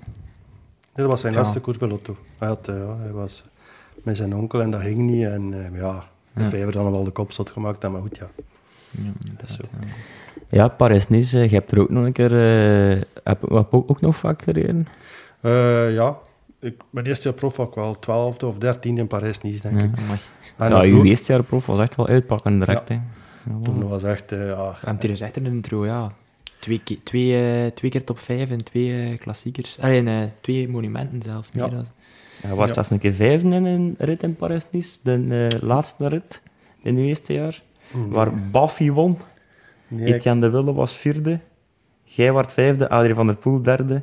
[0.95, 2.17] Dat was zijn laatste koers bij Lotto.
[2.39, 3.45] Hij, had, uh, hij was
[4.03, 5.25] met zijn onkel en dat ging niet.
[5.25, 7.83] En uh, ja, de vijver dan wel de kop zat gemaakt.
[7.83, 8.27] Maar goed, ja.
[9.37, 9.63] dat is zo.
[10.49, 12.33] Ja, Paris-Nice, je hebt er ook nog een keer...
[12.33, 14.89] Uh, heb, heb ook nog vaak gereden?
[15.95, 16.19] ja,
[16.63, 19.87] ik, mijn eerste jaar prof was ik wel 12 of 13 in Parijs-Nice, denk ja,
[19.87, 19.93] ik.
[20.57, 22.89] En ja, je eerste jaar prof was echt wel uitpakken direct.
[22.89, 23.03] Ja.
[23.45, 24.33] Ja, Toen was echt...
[24.33, 24.71] Uh, ja.
[24.71, 26.13] We hebben gezegd in de intro, ja.
[26.59, 29.79] Twee, keer, twee, uh, twee keer top 5 en twee uh, klassiekers.
[29.81, 31.49] Alleen uh, twee monumenten zelf.
[31.53, 31.69] Ja.
[31.69, 31.93] Dat.
[32.43, 34.99] Ja, was zelfs een keer vijfde in een rit in Parijs-Nice.
[35.03, 36.43] De laatste rit
[36.83, 37.63] in het eerste jaar.
[37.91, 38.11] Mm.
[38.11, 39.19] Waar Baffy won.
[39.89, 41.39] Nee, Etienne de Wille was vierde.
[42.05, 44.03] Jij werd vijfde, Adrie van der Poel derde.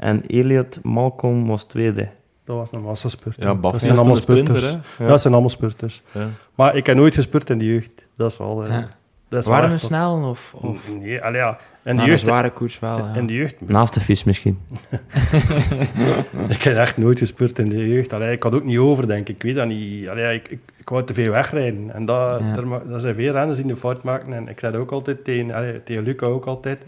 [0.00, 2.08] En Elliot Malcolm was tweede.
[2.44, 3.36] Dat was een massaspurt.
[3.38, 4.86] Ja, dat is zijn allemaal sprinter, spurters.
[4.98, 6.02] Ja, dat zijn allemaal spurters.
[6.12, 6.28] Ja.
[6.54, 8.06] Maar ik heb nooit gespurt in de jeugd.
[8.16, 8.64] Dat is wel...
[8.64, 8.88] eh, Ja.
[9.30, 10.28] Dat is wel Waren we echt snel?
[10.28, 11.50] Of, of Nee, allee, ja.
[11.50, 12.20] In de na een jeugd...
[12.20, 12.98] zware koers wel?
[12.98, 13.12] ja.
[13.14, 13.54] In de jeugd...
[13.60, 14.58] Naast de vis misschien.
[16.48, 18.12] Ik heb echt nooit gespurt in de jeugd.
[18.12, 19.34] Allee, ik had ook niet over, denk ik.
[19.36, 20.08] Ik weet dat niet.
[20.08, 21.90] Allee, ik, ik, ik wou te veel wegrijden.
[21.94, 22.56] En dat, Ja.
[22.56, 24.32] er, ma- dat zijn veel renners die de fout maken.
[24.32, 26.78] En ik zei dat ook altijd tegen, allee, tegen Luca ook altijd.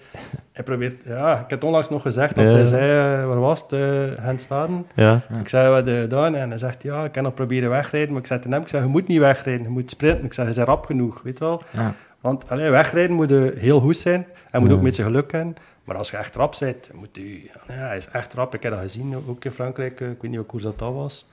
[0.53, 0.95] Hij probeert...
[1.05, 2.51] Ja, ik heb onlangs nog gezegd dat Ja.
[2.53, 3.21] hij zei...
[3.21, 3.73] eh, waar was het?
[3.73, 4.87] uh, Gent Staden.
[4.95, 5.21] Ja.
[5.41, 6.35] Ik zei, wat heb je gedaan?
[6.35, 8.11] En hij zegt, ja, ik kan nog proberen wegrijden.
[8.13, 9.63] Maar ik zei tegen hem, ik zei, je moet niet wegrijden.
[9.63, 10.25] Je moet sprinten.
[10.25, 11.63] Ik zei, je bent rap genoeg, weet wel.
[11.71, 11.95] Ja.
[12.23, 14.27] Want allee, wegrijden moet je heel goed zijn.
[14.51, 14.75] En moet Ja.
[14.75, 15.57] ook een beetje geluk hebben.
[15.85, 17.43] Maar als je echt rap bent, moet je...
[17.69, 18.55] Ja, hij is echt rap.
[18.55, 20.01] Ik heb dat gezien, ook in Frankrijk.
[20.01, 21.29] eh, Ik weet niet wat koers dat, dat was.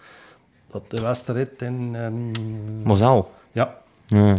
[0.72, 1.96] Dat de wedstrijd in...
[2.84, 3.32] Mosel.
[3.52, 4.28] ja, Ja.
[4.28, 4.36] ja,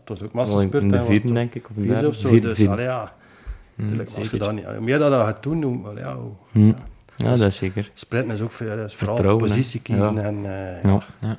[0.00, 0.82] het was ook massaspurt.
[0.82, 1.64] In de vierde, denk ik.
[1.76, 2.28] Of Vierde of zo.
[2.28, 2.72] Vierde, dus, vierde.
[2.72, 3.12] allee, ja.
[3.76, 4.64] Tuurlijk, als je dat niet...
[4.64, 5.86] Hoe meer dat je gaat doen, hoe...
[5.86, 6.32] allee, ja, hoe-
[6.66, 6.74] ja.
[7.16, 7.90] Ja, dat is zeker.
[7.94, 9.50] Sprinten is ook veel, dat is vooral Vertrouwen, hè.
[9.54, 10.12] positie kiezen.
[10.14, 10.22] Ja.
[10.22, 11.02] En, eh, Ja.
[11.20, 11.36] ja.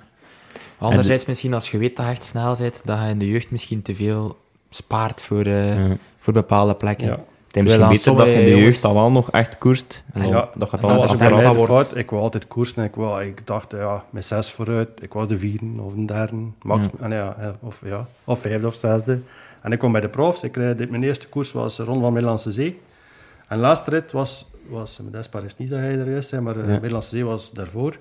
[0.77, 3.51] Anderzijds, misschien als je weet dat je echt snel bent, dat je in de jeugd
[3.51, 4.37] misschien te veel
[4.75, 5.97] spaart voor, eh, Ja.
[6.15, 7.07] voor bepaalde plekken.
[7.07, 7.17] Ja.
[7.51, 10.03] Het is misschien dat je in de jeugd dan wel nog echt koerst.
[10.13, 11.65] Ja, dat gaat dan Dat favoriet.
[11.65, 11.95] fout.
[11.95, 12.83] Ik wou altijd koersen.
[12.83, 14.89] Ik, wou, ik dacht, ja, met zes vooruit.
[15.01, 16.35] Ik was de vierde of de derde.
[16.61, 19.19] Max, en ja, eh, of, ja, of vijfde of zesde.
[19.61, 20.43] En ik kwam bij de profs.
[20.43, 22.79] Ik, reed- mijn eerste koers was rond van Middellandse Zee.
[23.47, 26.55] En de laatste rit was, was dat is niet dat hij er juist zei, maar
[26.57, 26.71] eh, Ja.
[26.71, 27.97] Middellandse Zee was daarvoor.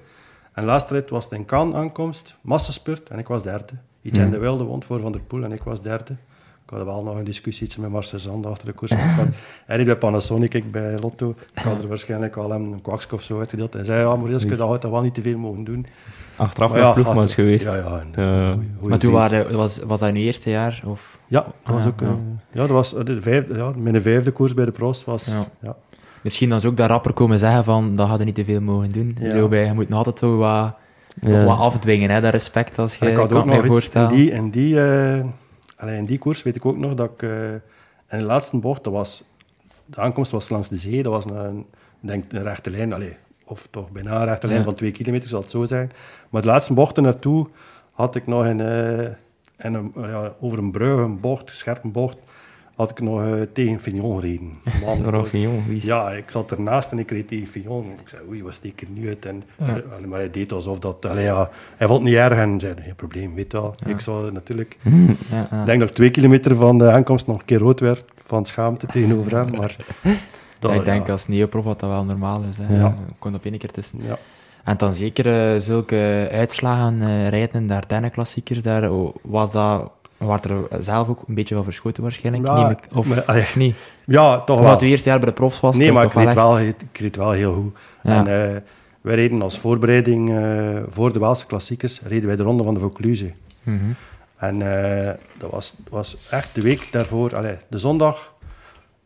[0.53, 3.73] En de laatste rit was in Cannes aankomst, massaspurt, en ik was derde.
[4.03, 4.25] Iets Ja.
[4.25, 6.15] in de wilde wond voor Van der Poel en ik was derde.
[6.73, 8.91] Ik had wel nog een discussie met Marcel Zand achter de koers.
[9.67, 11.35] Hij reed bij Panasonic, ik bij Lotto.
[11.55, 13.75] Ik had er waarschijnlijk al hem een kwakske of zo uitgedeeld.
[13.75, 15.87] En zei, ja, Maurice, dat had dat wel niet te veel mogen doen.
[16.37, 17.65] Achteraf Maar ja, ploegmans achter- geweest.
[17.65, 18.01] Ja, ja.
[18.01, 20.83] en- goeie- goeie Maar toen waren, was, was dat in je eerste jaar?
[20.87, 21.19] Of?
[21.27, 22.01] Ja, dat Ah, was ook...
[22.01, 22.15] eh, ja.
[22.53, 25.27] ja, dat was eh, de vijfde, ja, mijn vijfde koers bij de pros was...
[25.27, 25.45] Ja.
[25.69, 25.77] Ja.
[26.23, 28.93] Misschien dan ze ook dat rapper komen zeggen van, dat hadden niet te veel mogen
[28.93, 29.17] doen.
[29.21, 29.31] Ja.
[29.31, 30.75] Zo bij, je moet nog altijd zo wat,
[31.21, 31.45] Ja.
[31.45, 32.79] wat afdwingen, hè, dat respect.
[32.79, 35.25] Als je, En ik had ook nog iets in die, in, die, eh,
[35.83, 38.85] allee, in die koers weet ik ook nog dat ik eh, in de laatste bocht,
[38.85, 39.25] dat was,
[39.87, 41.67] de aankomst was langs de zee, dat was een,
[42.01, 44.65] denk een rechte lijn, allee, of toch bijna een rechte lijn Ja.
[44.65, 45.91] van twee kilometer, zal het zo zijn.
[46.31, 47.49] Maar de laatste bocht naartoe
[47.93, 49.11] had ik nog een, eh,
[49.57, 52.19] een, ja, over een brug, een bocht, een scherpe bocht,
[52.83, 54.59] had ik nog eh, tegen Fignon gereden.
[55.67, 57.85] Wie is- ja, ik zat ernaast en ik reed tegen Fignon.
[57.91, 59.27] Ik zei, oei, wat steek er nu uit?
[59.27, 59.43] En,
[59.93, 61.07] allee, maar hij deed alsof dat...
[61.07, 63.75] Allee, ja, hij vond het niet erg en zei, geen probleem, weet wel.
[63.87, 64.77] Ik zou natuurlijk...
[65.31, 65.61] Ja, ja.
[65.61, 68.45] Ik denk dat ik twee kilometer van de aankomst nog een keer rood werd van
[68.47, 69.77] schaamte tegenover hem, maar...
[70.59, 72.59] dat- ik denk ja, als neoprof dat dat wel normaal is.
[72.61, 72.77] Hè.
[72.79, 72.95] Ja.
[73.19, 73.99] Kon op één keer tussen.
[74.03, 74.19] ja.
[74.65, 79.93] En dan zeker eh, zulke uitslagen eh, rijden in de Ardennen-klassiekers, daar oh, was dat...
[80.27, 82.47] Waren er zelf ook een beetje van verschoten waarschijnlijk?
[82.47, 83.77] Ja, neem ik, of, maar, allee, of niet?
[84.07, 84.91] ja, toch Omdat het wel.
[84.91, 85.77] eerste jaar bij de profs was.
[85.77, 86.59] Nee, het maar ik reed, wel
[86.93, 87.77] ik wel heel goed.
[88.03, 88.27] Ja.
[88.27, 88.61] En eh,
[89.01, 92.81] wij reden als voorbereiding eh, voor de Waalse klassiekers, reden wij de Ronde van de
[92.81, 93.33] Vaucluse.
[93.63, 93.93] Mhm.
[94.37, 98.33] En eh, dat was, was echt de week daarvoor, allee, de zondag,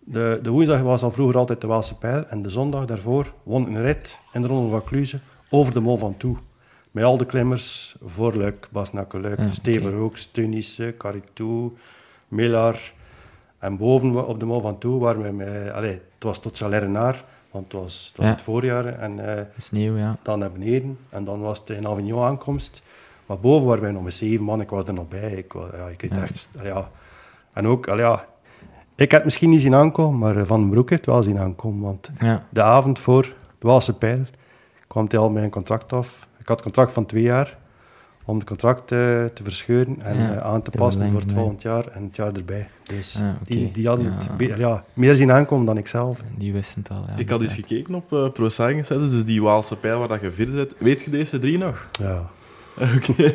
[0.04, 3.66] de, de woensdag was al vroeger altijd de Waalse Pijl, en de zondag daarvoor won
[3.66, 5.18] een rit in de Ronde van Cluze
[5.50, 6.36] over de Mol van Toe.
[6.96, 11.76] Met al de klimmers, Voorluik, Basnakeluik, Ja, Steven Rooks, Tunis, Caritou,
[12.28, 12.92] Millar.
[13.58, 16.56] En boven we- op de Mol van Toe waren we met, allee, het was tot
[16.56, 18.32] Salernaar, want het was, het, was Ja.
[18.32, 18.86] het voorjaar.
[18.86, 20.16] En eh, Sneeuw, ja.
[20.22, 20.98] dan naar beneden.
[21.08, 22.82] En dan was het in Avignon aankomst.
[23.26, 24.60] Maar boven waren wij nog met zeven man.
[24.60, 25.32] Ik was er nog bij.
[25.32, 26.22] Ik, ja, ik Ja.
[26.22, 26.48] echt...
[26.58, 26.90] allee, Ja.
[27.52, 28.26] En ook, allee, ja,
[28.94, 31.22] ik had het misschien niet zien aankomen, maar eh, Van den Broek heeft het wel
[31.22, 31.82] zien aankomen.
[31.82, 32.10] Want
[32.50, 33.22] de avond voor
[33.58, 34.22] de Waalse Pijl
[34.86, 36.25] kwam hij al met een contract af.
[36.46, 37.56] Ik had een contract van twee jaar
[38.24, 41.62] om het contract eh, te verscheuren en Ja, eh, aan te passen voor het volgend
[41.62, 42.68] jaar en het jaar erbij.
[42.82, 44.06] Dus Ah, die, die hadden
[44.38, 44.44] Ja.
[44.46, 46.20] het ja, meer zien aankomen dan ik zelf.
[46.36, 47.04] Die wisten het al.
[47.08, 50.32] Ja, Ik had eens gekeken op Pro Sites, dus die Waalse pijl waar dat je
[50.32, 50.74] vierde zit.
[50.78, 51.88] Weet je deze drie nog?
[52.00, 52.28] Ja.
[52.96, 53.34] Oké.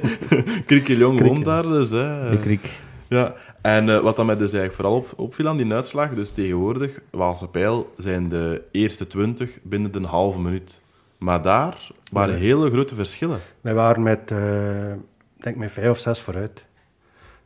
[0.65, 1.33] Krikkeljong Krikke.
[1.33, 1.91] woont daar dus.
[1.91, 2.29] Hè.
[2.31, 2.69] De kriek.
[3.07, 6.31] Ja, en eh, wat dan mij dus eigenlijk vooral op, opviel aan die uitslag, dus
[6.31, 10.80] tegenwoordig, Waalse Pijl zijn de eerste 20 binnen een halve minuut.
[11.21, 12.43] Maar daar waren Nee.
[12.43, 13.39] hele grote verschillen.
[13.61, 14.97] Wij waren met, eh, ik
[15.43, 16.65] denk met vijf of zes vooruit.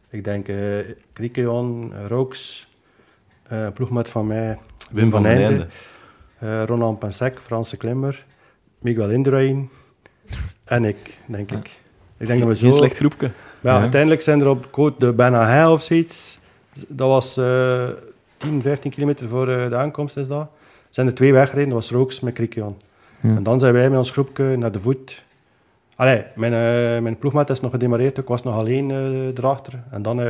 [0.10, 0.78] Ik denk uh,
[1.14, 2.68] Krikeon, Rooks,
[3.48, 4.58] eh ploegmaat van mij,
[4.92, 5.68] Wim van den Einde.
[6.40, 8.26] eh, Ronan Pensek, Franse klimmer,
[8.80, 9.70] Miguel Indurain
[10.64, 11.80] en ik, denk ik.
[12.18, 12.66] Ik denk dat we zo...
[12.66, 13.32] Geen slecht groepje.
[13.62, 13.82] Maar ja, Ja.
[13.82, 16.40] uiteindelijk zijn er op Côte de Benahin of zoiets,
[16.88, 17.88] dat was eh
[18.38, 20.50] 10, 15 kilometer voor eh, de aankomst is dat,
[20.90, 22.78] zijn er twee weggereden, dat was Rooks met Krikeon.
[23.21, 25.23] En dan zijn wij met ons groepje naar de voet.
[25.95, 29.84] Allee, mijn, eh, mijn ploegmaat is nog gedemareerd, ik was nog alleen eh, erachter.
[29.91, 30.28] En dan, eh,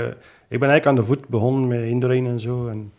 [0.48, 2.68] ik ben eigenlijk aan de voet begonnen met Indurain en zo.
[2.68, 2.92] En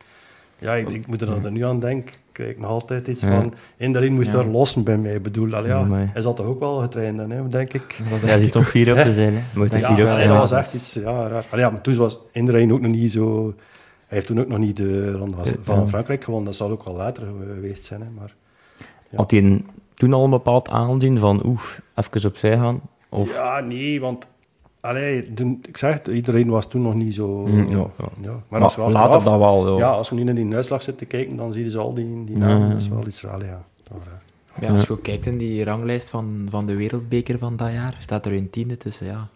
[0.59, 2.15] Ja, ik, ik moet er er nu aan denken.
[2.33, 3.41] Krijg ik nog altijd iets Ja.
[3.41, 3.55] van...
[3.77, 4.39] In daarin moest Ja.
[4.39, 5.21] er lossen bij mij.
[5.21, 8.01] Bedoel, allee, ja, hij zat toch ook wel getraind dan, hè, denk ik.
[8.11, 9.41] Ja, hij zit toch vier op te zijn, hè.
[9.59, 10.27] Moet Ja, vier op zijn.
[10.29, 10.39] dat ja.
[10.39, 11.45] was echt iets ja, raar.
[11.51, 13.55] Allee, ja, maar toen was Indurain ook nog niet zo...
[14.07, 15.87] Hij heeft toen ook nog niet de Ronde van- Ja.
[15.87, 16.49] Frankrijk gewonnen.
[16.51, 17.23] Dat zal ook wel later
[17.55, 18.01] geweest zijn.
[18.01, 18.35] Hè, maar...
[19.15, 19.63] Had hij
[19.97, 21.63] toen al een bepaald aanzien van, oeh,
[21.95, 22.81] even opzij gaan?
[23.09, 24.27] Of, Ja, nee, want...
[24.81, 27.47] Allee, toen, ik zeg het, iedereen was toen nog niet zo...
[27.47, 27.87] Mm, ja,
[28.21, 28.31] ja.
[28.31, 29.79] Maar, Maar als we later dat wel, ja.
[29.79, 32.25] Ja, als we nu naar die uitslag zitten kijken, dan zie je ze al die,
[32.25, 32.69] die namen.
[32.71, 33.65] Dat is wel iets raar, ja.
[34.61, 37.97] Ja, als je ook kijkt in die ranglijst van, van de wereldbeker van dat jaar,
[38.01, 39.29] staat er een tiende tussen, ja.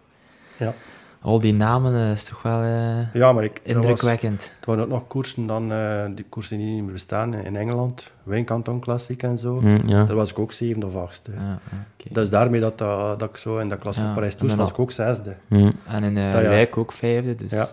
[0.57, 0.75] Ja.
[1.22, 4.52] Al die namen eh, is toch wel eh, Ja, maar ik, indrukwekkend.
[4.56, 8.12] het waren ook nog koersen, dan, eh, die koersen die niet meer bestaan in Engeland.
[8.22, 9.61] Wijnkanton Klassiek en zo.
[9.87, 10.04] Ja.
[10.04, 11.30] Daar was ik ook zevende of achtste.
[11.30, 11.38] Ja,
[11.70, 12.14] ja, oké.
[12.14, 14.70] Dat is daarmee dat, dat, dat ik zo in dat klasse Ja, Parijs dan was
[14.70, 15.37] ik ook zesde.
[15.48, 15.70] Hm.
[15.87, 16.33] En in uh.
[16.33, 17.50] Luik ook vijfde, dus...
[17.50, 17.68] Ja.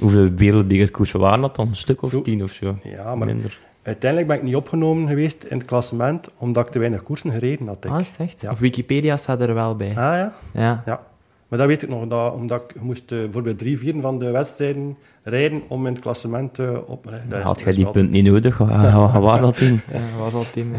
[0.00, 1.68] Hoeveel wereldbekerkoersen waren dat dan?
[1.68, 2.22] Een stuk of Zo.
[2.22, 2.76] tien of zo?
[2.82, 3.58] Ja, maar Minder.
[3.82, 7.66] uiteindelijk ben ik niet opgenomen geweest in het klassement, omdat ik te weinig koersen gereden
[7.66, 7.84] had.
[7.84, 7.90] Ik.
[7.90, 8.40] Ah, is het echt?
[8.40, 8.50] Ja.
[8.50, 9.88] Op Wikipedia staat er wel bij.
[9.88, 10.32] Ah ja?
[10.52, 10.82] Ja.
[10.86, 11.00] Ja.
[11.48, 14.18] Maar dat weet ik nog, dat, omdat ik je moest eh, bijvoorbeeld drie vierde van
[14.18, 17.04] de wedstrijden rijden om in het klassement eh, op...
[17.28, 18.58] dat is- Had jij die punt niet nodig?
[18.58, 19.80] Waar dat in?
[19.92, 20.74] ja, was al tien.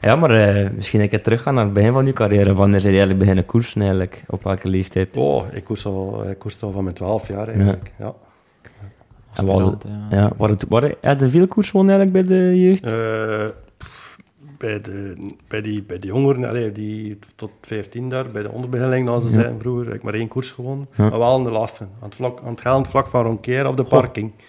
[0.00, 2.54] Ja, maar eh, misschien een keer teruggaan naar het begin van je carrière.
[2.54, 4.24] Wanneer zijn je eigenlijk beginnen koersen eigenlijk?
[4.28, 5.16] Op welke leeftijd?
[5.16, 7.92] Oh, ik koers al, ik koers al van mijn 12 jaar eigenlijk.
[7.98, 8.14] Ja.
[9.34, 10.18] En wat, Aspirant, ja.
[10.18, 12.84] ja, waren er veel koers eigenlijk bij de jeugd?
[12.84, 13.44] Eh,
[14.62, 15.14] bij, de,
[15.48, 19.30] bij, die, bij die jongeren, allee, die tot 15 daar, bij de onderbehandeling, als ze
[19.30, 20.88] zijn vroeger, heb ik maar één koers gewonnen.
[20.96, 21.08] Ja.
[21.08, 23.82] Maar wel in de laatste, aan het, vlak, aan het vlak van Ronkeer op de
[23.82, 24.32] parking.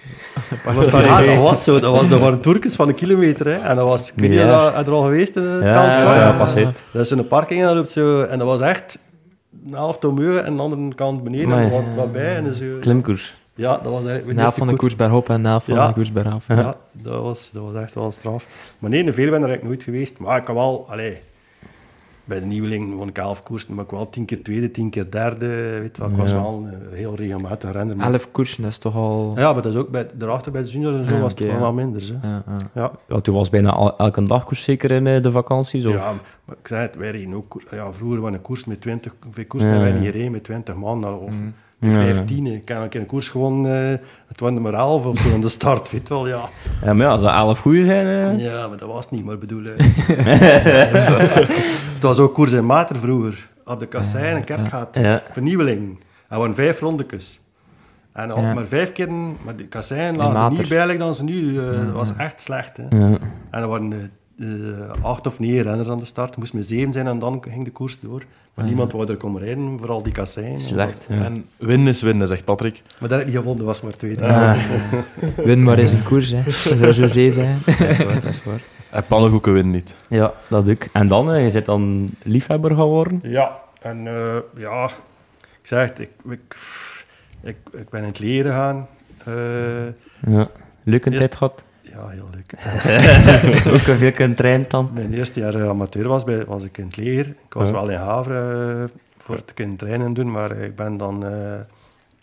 [0.91, 1.79] Ja, dat was zo.
[1.79, 3.45] Dat, was, dat waren toerkens van een kilometer.
[3.45, 3.53] Hè.
[3.53, 6.15] En dat was, ik weet niet, je er al geweest in het Ja, vlak?
[6.15, 6.83] ja, passeert.
[6.91, 8.21] Dat is in de parking en dat loopt zo...
[8.21, 8.99] En dat was echt
[9.65, 11.69] een half omhoog en aan de andere kant beneden.
[11.69, 12.35] Wat, wat bij.
[12.35, 13.35] En zo, Klimkoers.
[13.55, 14.25] Ja, dat was eigenlijk...
[14.25, 15.87] mijn eerste van de koers bergop en helft van Ja.
[15.87, 16.47] de koers bergaf.
[16.47, 18.47] ja, dat was, dat was echt wel straf.
[18.79, 20.19] Maar nee, de veelwinnaar heb ik nooit geweest.
[20.19, 21.21] Maar ik kan wel, allee,
[22.25, 25.11] bij de nieuweling won ik elf koersen, maar ik wel tien keer tweede, tien keer
[25.11, 25.77] derde.
[25.81, 26.35] Weet wel, ik was Ja.
[26.41, 27.95] wel een heel regelmatig renner.
[27.95, 29.33] Maar, Elf koersen, dat is toch al...
[29.35, 31.39] ja, maar dat is ook bij, daarachter bij de juniors en zo Ja, was het
[31.43, 31.59] wel ja.
[31.59, 32.01] wat minder.
[32.21, 32.27] Hè.
[32.27, 32.57] Ja, ja.
[32.73, 32.91] Ja.
[33.07, 35.85] Ja, toen was bijna al- elke dag koers zeker in eh, de vakanties?
[35.85, 35.93] Of?
[35.93, 36.13] ja,
[36.45, 37.65] maar ik zei het, wij reden ook koers.
[37.71, 40.01] Ja, vroeger was een koers met 20, veel koers Ja, hebben wij ja.
[40.03, 41.49] niet gereden met 20 man of Mhm.
[41.83, 42.13] Met Ja, ja.
[42.15, 42.45] 15.
[42.47, 43.73] Ik heb een keer een koers gewoon, eh
[44.27, 46.49] het waren er maar 11 of zo aan de start, weet wel, ja.
[46.83, 48.07] Ja, maar ja, als er elf goede zijn...
[48.37, 49.63] eh, Ja, maar dat was het niet, maar bedoel...
[49.65, 49.77] eh,
[51.93, 54.95] het was ook koers in Mater vroeger, op de Kassein en Kerkgaat.
[54.95, 55.23] Ja.
[55.31, 55.99] Vernieuweling.
[56.29, 57.39] Er waren vijf rondekes.
[58.13, 58.53] En al Ja.
[58.53, 59.11] maar vijf keer,
[59.43, 60.57] maar de Kassein In lagen Mater.
[60.57, 61.59] niet bij like dan ze nu.
[61.59, 62.77] eh, Dat was echt slecht.
[62.77, 62.83] Hè.
[62.97, 63.17] Ja.
[63.51, 64.11] En er waren
[65.01, 66.37] acht of negen renners aan de start.
[66.37, 68.23] Moest maar zeven zijn en dan ging de koers door.
[68.53, 70.57] Maar niemand wou er komen rijden, vooral die Kassein.
[70.57, 71.23] Slecht, ja.
[71.23, 72.81] En winnen is winnen, zegt Patrick.
[72.99, 74.25] Maar dat heb ik niet gevonden, was maar tweede.
[74.27, 74.57] Ah.
[75.45, 76.49] Win maar eens een koers, hè.
[76.75, 77.57] Zou José zijn.
[77.65, 78.61] Dat is waar, dat is waar.
[78.91, 79.95] En pannenkoeken winnen niet.
[80.09, 80.85] Ja, dat ook.
[80.93, 83.19] En dan, eh, je bent dan liefhebber geworden?
[83.23, 84.85] Ja, en eh, ja,
[85.41, 86.55] ik zeg het, ik, ik,
[87.43, 88.87] ik, ik ben in het leren gaan.
[89.25, 89.33] Eh,
[90.33, 90.49] Ja.
[90.83, 91.63] Leuke Eerst- tijd gehad?
[91.93, 92.53] Ja, heel leuk.
[93.73, 94.89] ook veel kunnen trainen dan?
[94.93, 97.27] Mijn eerste jaar eh, amateur was, bij, was ik in het leger.
[97.27, 97.75] Ik was Ja.
[97.75, 101.59] wel in Havre eh, voor te kunnen trainen doen, maar ik ben dan eh,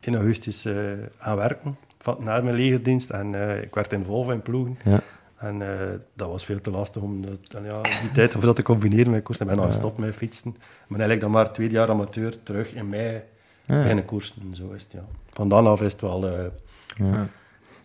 [0.01, 0.75] in augustus eh
[1.19, 3.11] aan werken, van, na mijn legerdienst.
[3.11, 4.77] En eh, ik werd in Volvo in ploegen.
[4.85, 5.01] Ja.
[5.37, 8.57] En eh, dat was veel te lastig om dat, en ja, die tijd om dat
[8.57, 9.45] te combineren met koersen.
[9.47, 10.51] Ik ben nog gestopt met fietsen.
[10.87, 13.23] Maar eigenlijk dan maar tweede jaar amateur terug in mei
[13.65, 13.79] Ja.
[13.81, 14.35] beginnen koersen.
[14.53, 15.05] Zo is het, ja.
[15.31, 16.27] Van dan af is het wel...
[16.29, 16.35] eh,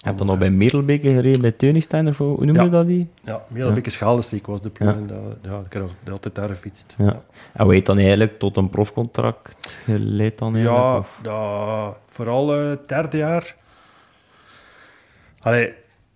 [0.06, 2.68] hebt dan nog bij Merelbeke gereden, bij Teunigstein, of hoe noem je Ja.
[2.70, 3.08] dat die?
[3.24, 3.42] ja,
[3.74, 4.92] beetje Schaaldenstreek was de ploeg.
[4.94, 5.18] en dat-
[5.52, 6.96] Ja, ik heb altijd daar gefietst.
[6.98, 7.22] Ja.
[7.54, 10.84] En heet dan eigenlijk tot een profcontract geleid dan eigenlijk?
[10.86, 11.20] Ja, of?
[11.24, 13.56] ja, vooral eh, het derde jaar.
[15.40, 15.74] Allee,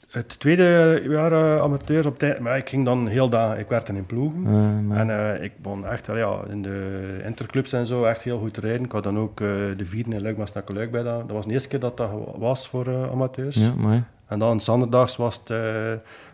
[0.09, 3.87] het tweede jaar eh, amateurs op tijd, maar ik ging dan heel dag, ik werd
[3.87, 4.41] dan in ploegen.
[4.87, 8.53] Maar- En eh, ik begon echt ja, in de interclubs en zo echt heel goed
[8.53, 8.83] te rijden.
[8.85, 11.19] Ik had dan ook eh, de vierde in Luik, naar Luik bij dat.
[11.19, 13.55] Dat was de eerste keer dat dat was voor amateurs.
[13.55, 15.53] ja, maar En dan zanderdags was, het,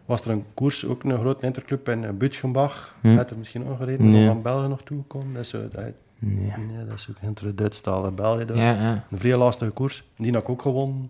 [0.06, 2.96] was er een koers, ook een grote interclub in Butgenbach.
[3.02, 3.16] Hm.
[3.16, 4.28] Had er misschien ook gereden, Nee.
[4.28, 5.36] van België nog toegekomen.
[5.36, 5.84] Eh, dat,
[6.20, 6.54] nee.
[6.68, 8.46] nee, dat is ook een Duitsstalige België.
[8.54, 9.04] Ja, ja.
[9.12, 10.04] Een vrij lastige koers.
[10.18, 11.10] Die heb ik ook gewonnen.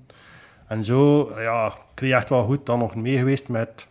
[0.67, 2.65] En zo, ja, kreeg echt wel goed.
[2.65, 3.87] Dan nog mee geweest met...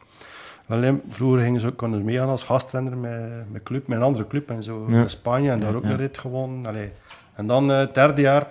[0.66, 4.04] Wel, vroeger gingen ze ook konden ze meegaan als gastrenner met, met, club, met een
[4.04, 4.84] andere club en zo.
[4.88, 5.00] Ja.
[5.02, 6.66] In Spanje en daar Ja, ook een rit gewonnen.
[6.66, 6.90] Allee.
[7.34, 8.46] En dan eh, het derde jaar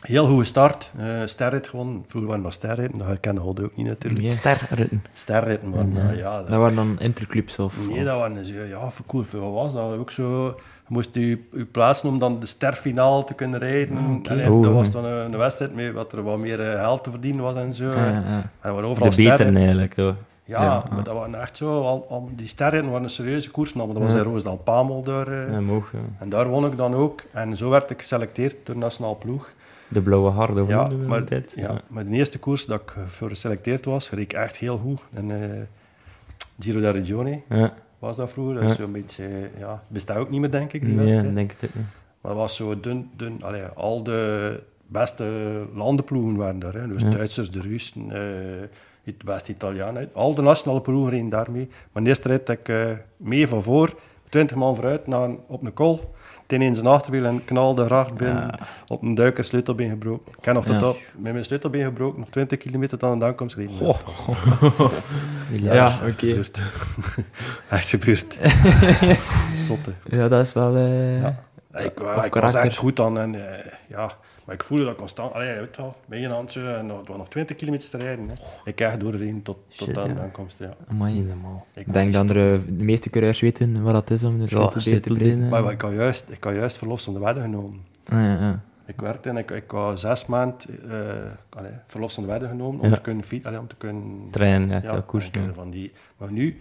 [0.00, 0.90] Heel goede start.
[0.98, 2.04] eh sterrit gewoon.
[2.06, 2.98] Vroeger waren nog sterritten.
[2.98, 4.22] Dat herkennen we ook niet natuurlijk.
[4.22, 4.30] Ja.
[4.30, 5.04] Sterritten.
[5.12, 6.36] Sterritten, maar nou ja...
[6.38, 7.74] dat- Dat waren dan interclubs of...
[7.88, 9.24] Nee, dat waren zo, ja, voor cool.
[9.24, 9.98] Voor wat was dat?
[9.98, 14.22] Ook zo, moest je, je plaatsen om dan de sterfinale te kunnen rijden.
[14.30, 17.04] Allee, Oh, dat was dan een, een wedstrijd mee wat er wat meer eh, geld
[17.04, 17.84] te verdienen was en zo.
[17.90, 18.22] Ja, ja.
[18.22, 19.56] En er waren overal De beter sterren.
[19.56, 19.96] eigenlijk.
[19.96, 20.14] Ja.
[20.46, 23.72] Ja, maar dat waren echt zo, al, al die sterren waren een serieuze koers.
[23.72, 25.28] maar dat was in Roosdal Pamel daar.
[25.28, 25.98] eh, Ja, moog, ja.
[26.18, 27.22] En daar won ik dan ook.
[27.32, 29.48] En zo werd ik geselecteerd door de nationale ploeg.
[29.88, 31.52] De blauwe harde Ja, maar, dit.
[31.54, 35.00] ja, maar de eerste koers dat ik voor geselecteerd was, reed ik echt heel goed.
[35.14, 35.48] En, eh,
[36.58, 37.72] Giro da Regione Ja.
[38.04, 38.54] Was dat vroeger.
[38.54, 41.34] Dat is zo'n beetje, eh, ja, bestaat ook niet meer, denk ik, die Nee, wedstrijd.
[41.34, 41.84] denk ik het niet.
[42.20, 43.42] Maar dat was zo dun, dun.
[43.42, 45.24] Allee, al de beste
[45.74, 46.74] landenploegen waren daar.
[46.74, 46.88] Hè.
[46.88, 47.02] Dus.
[47.02, 48.68] Duitsers, de Russen, eh,
[49.04, 50.10] het beste Italianen.
[50.12, 51.68] Al de nationale ploegen reden daarmee.
[51.92, 53.94] Maar de eerste had ik eh, mee van voor,
[54.28, 56.14] 20 man vooruit, naar, op een kol.
[56.46, 58.58] Ten in zijn achterwiel en knalde hard binnen.
[58.86, 60.32] Op een duiker sleutelbeen gebroken.
[60.38, 60.88] Ik heb nog tot Ja.
[60.88, 63.76] op, met mijn sleutelbeen gebroken, nog 20 kilometer dan de aankomst gereden.
[63.76, 63.98] Goh.
[65.50, 66.12] Ja, oké.
[66.26, 66.58] gebeurd.
[67.68, 68.38] Echt gebeurd.
[69.66, 69.92] Zotte.
[70.10, 70.76] Ja, dat is wel...
[70.76, 71.42] eh, Ja.
[71.72, 73.18] Ja, ik, ik was echt goed dan.
[73.18, 74.12] En, eh, ja,
[74.44, 75.32] maar ik voelde dat constant.
[75.32, 78.28] Allee, je weet wel, met je handje en nog- nog 20 kilometer te rijden.
[78.28, 78.34] Hè.
[78.64, 80.14] Ik krijg doorheen tot, tot Shit, aan ja.
[80.14, 80.58] de aankomst.
[80.58, 80.74] Ja.
[80.88, 81.26] Amai.
[81.74, 85.38] Ik denk dat eh, de meeste coureurs weten wat dat is om de Ja, sleutelbeen
[85.38, 85.48] te hè.
[85.48, 87.80] Maar, maar ik had juist, ik had juist verlof zonder wedden genomen.
[88.08, 88.62] Ah, ja, ja.
[88.86, 90.92] Ik werkte en ik, ik had zes maanden uh,
[91.48, 92.94] allee, verlof zonder wedden genomen om Ja.
[92.94, 95.30] te kunnen fietsen, allee, om te kunnen Trein, ja, ja, koers.
[95.52, 95.92] van die.
[96.16, 96.60] Maar nu,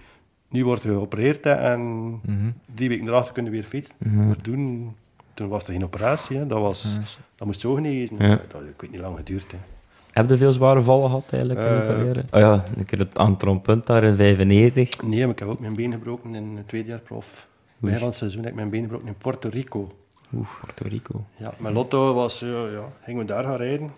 [0.50, 2.50] nu wordt er geopereerd hè, en Mhm.
[2.76, 3.96] drie weken erachter kunnen we weer fietsen.
[4.28, 4.96] Maar toen,
[5.34, 6.38] toen was er geen operatie.
[6.38, 6.48] Hè.
[6.48, 7.00] Dat, was,
[7.36, 8.16] dat moest zo genezen.
[8.20, 8.40] Ja.
[8.48, 9.52] Dat, ik weet niet lang geduurd.
[9.52, 9.58] Hè.
[10.12, 12.24] Heb je veel zware vallen gehad eigenlijk in je Eh, carrière?
[12.32, 15.02] Oh ja, een keer het aan het trompunt daar in 95.
[15.02, 17.48] Nee, maar ik heb ook mijn been gebroken in het tweede jaar prof.
[17.82, 19.92] Van het seizoen heb ik mijn been gebroken in Puerto Rico.
[20.30, 21.26] Puerto Rico.
[21.36, 23.92] Ja, mijn lotto was, ja, gingen we daar gaan rijden.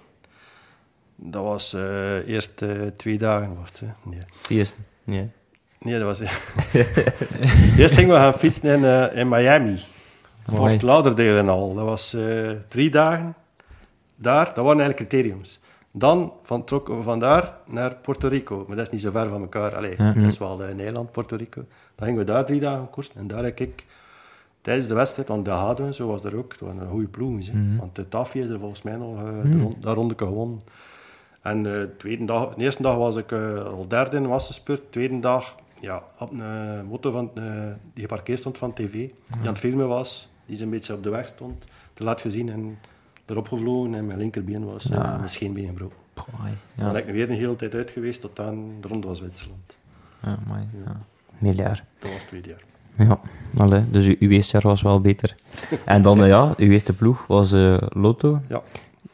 [1.16, 3.56] Dat was eh, eerst eh, twee dagen.
[3.56, 3.88] Wacht, hè.
[4.04, 4.20] Nee.
[4.50, 5.30] Eerst, nee.
[5.80, 6.20] nee, dat was...
[7.80, 9.80] eerst gingen we gaan fietsen in, eh, in Miami.
[10.54, 11.74] Fort Lauderdale en al.
[11.74, 13.36] Dat was eh, drie dagen.
[14.16, 15.60] Daar, dat waren eigenlijk criteriums.
[15.92, 18.66] Dan van, trokken we vandaar naar Puerto Rico.
[18.68, 19.76] Maar dat is niet zo ver van elkaar.
[19.76, 20.14] Allee, Ja.
[20.14, 21.62] dat is wel een eiland, Puerto Rico.
[21.96, 23.16] Dan gingen we daar drie dagen koersen.
[23.16, 23.86] En daar heb ik
[24.62, 26.52] tijdens de wedstrijd, want de hadden we, zo was er ook.
[26.52, 27.56] Het waren goede ploegen.
[27.72, 27.78] hè.
[27.80, 30.62] Want de Taffy is er volgens mij nog de ronde, dat ronde gewonnen.
[31.42, 34.24] En de, tweede dag, de eerste dag was ik al derde in.
[34.66, 37.32] De tweede dag ja, op een motor van,
[37.94, 38.92] die geparkeerd stond van tv.
[38.92, 40.34] Die aan het filmen was.
[40.46, 41.66] Die een beetje op de weg stond.
[41.94, 42.78] Te laat gezien en
[43.26, 43.96] erop gevlogen.
[43.96, 45.98] En mijn linkerbeen was eh, mijn scheenbeen gebroken.
[46.36, 46.54] Amai.
[46.76, 49.18] Dan Ja, ben ik weer een hele tijd uit geweest tot aan de ronde was
[49.18, 49.78] Zwitserland.
[50.24, 50.68] ja, amai.
[50.86, 51.02] Ja.
[51.38, 51.84] Miljard.
[52.00, 52.64] Dat was het tweede jaar.
[53.08, 53.20] Ja,
[53.58, 55.36] allee, dus uw, uw eerste jaar was wel beter.
[55.86, 58.40] En dan, eh, ja, uw eerste ploeg was eh, Lotto.
[58.50, 58.62] Ja.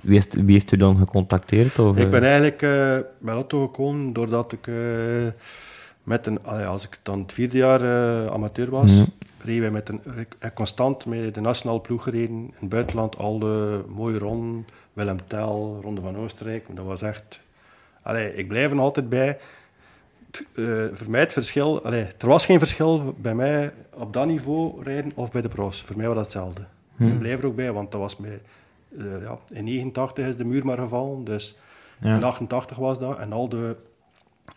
[0.02, 1.80] Wie heeft, wie heeft u dan gecontacteerd?
[1.80, 2.58] Of, Ik ben eigenlijk
[3.20, 4.70] bij Lotto gekomen doordat ik
[6.04, 7.82] met een, als ik dan het vierde jaar
[8.30, 9.06] amateur was, Mhm.
[9.44, 10.02] Reden wij met een,
[10.40, 15.20] heb constant met de nationale ploeg gereden in het buitenland, al de mooie ronden, Willem
[15.28, 16.66] Tel, Ronde van Oostenrijk.
[16.76, 17.40] Dat was echt,
[18.02, 19.38] allee, ik blijf er altijd bij.
[20.32, 24.26] Het, eh, voor mij het verschil, allee, er was geen verschil bij mij op dat
[24.26, 25.82] niveau rijden of bij de pros.
[25.82, 26.66] Voor mij was dat hetzelfde.
[26.98, 28.42] Ik blijf er ook bij, want dat was mij,
[28.98, 31.56] eh, ja, in 89 is de muur maar gevallen, dus
[32.00, 32.16] Ja.
[32.16, 33.18] in 88 was dat.
[33.18, 33.76] En al, de,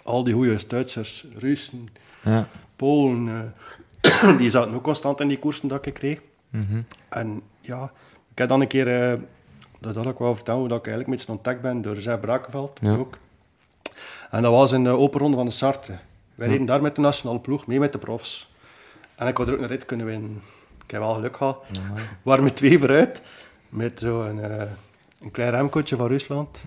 [0.03, 1.89] al die goede Duitsers, Russen,
[2.25, 2.47] Ja.
[2.77, 3.41] Polen, eh,
[4.39, 6.21] die zaten ook constant in die koersen dat ik kreeg.
[6.51, 6.81] Mhm.
[7.09, 7.93] En ja,
[8.31, 9.19] ik heb dan een keer, eh,
[9.79, 12.21] dat had ik wel vertellen, hoe dat ik eigenlijk een beetje ontdekt ben door Zef
[12.21, 12.95] Brakenveld Ja.
[12.95, 13.19] ook.
[14.31, 15.95] En dat was in de open ronde van de Sartre.
[16.35, 18.53] Wij reden daar met de nationale ploeg, mee met de profs.
[19.15, 20.43] En ik had er ook een rit kunnen winnen.
[20.85, 21.59] Ik heb wel geluk gehad.
[21.71, 21.79] We
[22.23, 23.23] waren met twee vooruit,
[23.69, 24.63] met zo'n eh,
[25.23, 26.65] een klein remcootje van Rusland.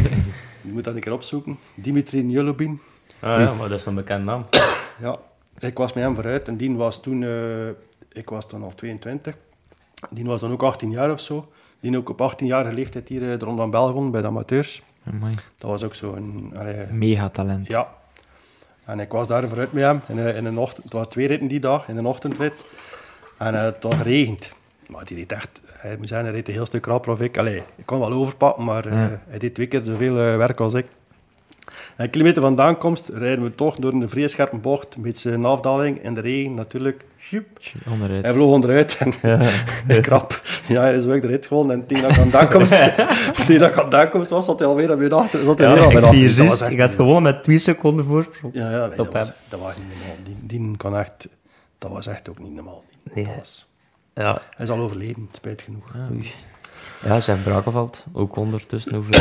[0.66, 1.58] Je moet dat een keer opzoeken.
[1.74, 2.80] Dimitri Njolobin.
[3.20, 4.46] Ah ja, maar dat is een bekend naam.
[5.00, 5.18] Ja,
[5.58, 7.66] ik was met hem vooruit en die was toen, eh,
[8.12, 9.34] ik was toen al 22.
[10.10, 11.48] Die was dan ook 18 jaar of zo.
[11.80, 14.82] Die ook op 18-jarige leeftijd hier eh, de Ronde van België won bij de amateurs.
[15.06, 15.34] Amai.
[15.58, 16.52] Dat was ook zo een...
[16.58, 17.66] allee, Megatalent.
[17.68, 17.94] ja.
[18.84, 20.00] En ik was daar vooruit met hem.
[20.08, 22.66] In, de- in de ochtend, het waren twee ritten die dag, in een ochtendrit.
[23.38, 24.52] En eh, het had geregend.
[24.88, 25.60] Maar die reed echt...
[25.66, 27.38] Hij moet zeggen, hij reed een heel stuk rapper of ik.
[27.38, 30.74] Allee, ik kon wel overpakken, maar eh, hij deed twee keer zoveel eh, werk als
[30.74, 30.86] ik.
[31.96, 34.94] En een kilometer van de aankomst rijden we toch door een vrij scherpe bocht.
[34.94, 37.04] Een beetje een afdaling in de regen natuurlijk.
[37.90, 38.22] Onderuit.
[38.24, 39.12] Hij vloog onderuit en
[40.00, 40.40] krap.
[40.68, 41.80] Ja, hij is ook de rit gewonnen.
[41.80, 42.74] En tegen dat ik aan de aankomst,
[43.46, 45.44] tegen dat ik aan de aankomst was, zat hij alweer aan mijn achter.
[45.44, 48.54] Zat hij Ja, ik zie je juist, echt gaat niet gewonnen met twee seconden voorsprong.
[48.54, 50.16] ja, ja nee, dat, was, dat was niet normaal.
[50.24, 51.28] Die, die kan echt,
[51.78, 52.84] dat was echt ook niet normaal.
[53.14, 53.24] Nee.
[53.24, 53.66] Dat was,
[54.14, 55.94] Ja, hij is al overleden, spijt genoeg.
[56.12, 56.30] oei.
[57.04, 59.14] Ja, Jeff Brakenveld, ook ondertussen over,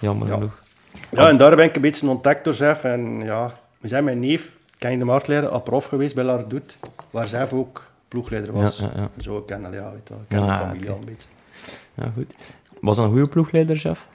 [0.00, 0.34] jammer Ja.
[0.34, 0.62] genoeg.
[1.10, 2.84] Ja, en daar ben ik een beetje ontdekt door Zef.
[2.84, 3.50] En ja,
[3.80, 6.76] we zijn mijn neef, ken de marktleraar, al prof geweest bij Lardoet,
[7.10, 8.78] waar Zef ook ploegleider was.
[8.78, 9.22] Ja, ja, ja.
[9.22, 10.90] Zo, ik ken, al- ja, weet je wel, ik ken de familie oké.
[10.92, 11.28] al een beetje.
[11.94, 12.34] Ja, goed.
[12.80, 14.06] Was dat een goede ploegleider, Jeff?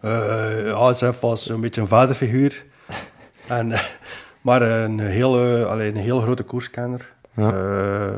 [0.00, 2.64] Eh, ja, Zef was een beetje een vaderfiguur.
[3.48, 3.80] en, eh,
[4.40, 7.08] maar een heel, allee, een heel grote koerskenner.
[7.34, 8.16] Eh,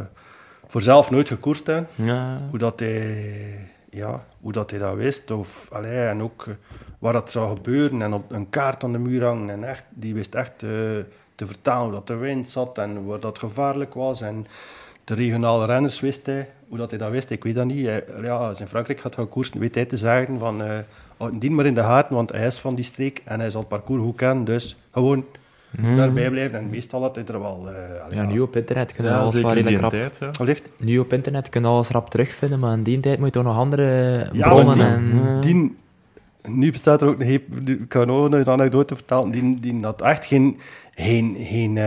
[0.66, 1.82] voor zelf nooit gekoerst, hè.
[1.94, 2.38] Ja.
[2.50, 5.30] hoe dat hij, ja, hoe dat, hij dat wist.
[5.30, 6.55] Of, allee, en ook eh,
[6.99, 8.03] waar dat zou gebeuren.
[8.03, 9.51] En op een kaart aan de muur hangen.
[9.51, 10.68] En echt, die wist echt eh,
[11.34, 14.20] te vertalen hoe de wind zat en waar dat gevaarlijk was.
[14.20, 14.47] En
[15.05, 16.49] de regionale renners wist hij.
[16.68, 17.86] Hoe dat hij dat wist, ik weet dat niet.
[17.86, 20.62] Hij, ja, als in Frankrijk gaat gaan koersen, weet hij te zeggen van...
[20.62, 20.78] eh
[21.22, 23.61] houd die maar in de gaten, want hij is van die streek en hij zal
[23.61, 24.45] het parcours goed kennen.
[24.45, 25.24] Dus gewoon
[25.97, 26.59] daarbij blijven.
[26.59, 27.68] En meestal had hij er wel...
[27.68, 30.12] eh, Ja, nu op internet kun je Ja, alles wel in die redelijk rap...
[30.47, 30.61] tijd.
[30.77, 33.45] Nu op internet kun je alles rap terugvinden, maar in die tijd moet je toch
[33.45, 35.41] nog andere Ja, bronnen maar en...
[35.41, 35.77] die,
[36.49, 40.03] nu bestaat er ook een heep, ik kan ook een anekdote vertellen, die, die had
[40.03, 40.59] echt geen,
[40.95, 41.79] geen, geen,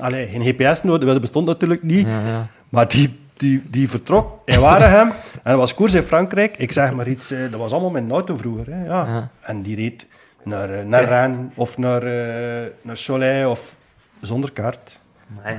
[0.00, 2.46] allee, geen GPS nodig, dat bestond natuurlijk niet, Ja, ja.
[2.68, 5.08] maar die, die, die vertrok in Waregem
[5.42, 8.02] en dat was koers in Frankrijk, ik zeg maar iets, eh, dat was allemaal met
[8.02, 9.06] een auto vroeger, hè, ja.
[9.06, 9.28] Ja.
[9.40, 10.06] en die reed
[10.46, 13.78] naar, eh, naar Rennes of naar, eh naar Cholet of
[14.20, 15.00] zonder kaart.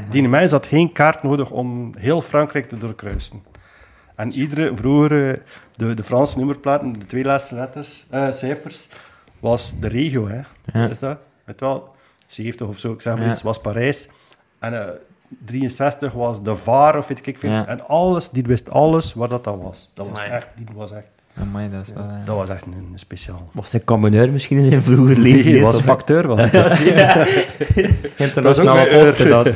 [0.10, 3.44] Die mens had geen kaart nodig om heel Frankrijk te doorkruisen.
[4.16, 5.44] En iedere, vroeger,
[5.76, 8.88] de, de Franse nummerplaten, de twee laatste letters, eh, cijfers,
[9.40, 10.28] was de regio.
[10.28, 10.42] Hè.
[10.80, 10.88] Ja.
[10.88, 11.18] Is dat?
[11.44, 11.96] Weet wel,
[12.28, 13.32] 70 of zo, ik zeg maar Ja.
[13.32, 14.08] iets, was Parijs.
[14.60, 14.90] En eh
[15.46, 17.52] 63 was de VAR, of weet ik veel.
[17.52, 17.68] Ja.
[17.68, 19.92] En alles, die wist alles waar dat, dat was.
[19.94, 21.08] Dat was echt, die was echt,
[21.42, 22.04] Amai, dat is wel...
[22.04, 23.50] eh, dat was echt een, een speciaal.
[23.54, 25.52] Was hij camionneur misschien in zijn vroeger leven?
[25.52, 26.80] Nee, was facteur, was het.
[28.16, 29.46] Internationale Dat post gedaan.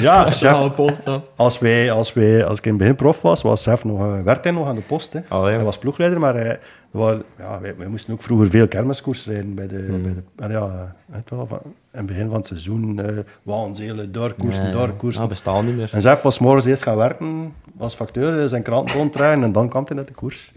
[0.00, 1.22] Ja, chef, post dan.
[1.36, 4.20] Als, wij, als, wij, als ik in het begin prof was, was Sef nog, eh,
[4.24, 5.12] werd hij nog aan de post.
[5.12, 5.20] Hè.
[5.28, 5.56] Allee, ja.
[5.56, 6.58] Hij was ploegleider, maar hij,
[6.90, 9.54] we waren- ja, wij, wij moesten ook vroeger veel kermiskoers rijden.
[9.54, 10.02] Bij de, Hmm.
[10.02, 13.06] bij de, en ja, weet wel, van, in het begin van het seizoen, uh,
[13.42, 15.22] Waanzelen, doorkoersen, doorkoersen.
[15.22, 15.90] Ah, bestaan niet meer.
[15.92, 19.84] En Sef was morgens eerst gaan werken als facteur, zijn krant ronddraaien en dan kwam
[19.86, 20.52] hij naar de koers.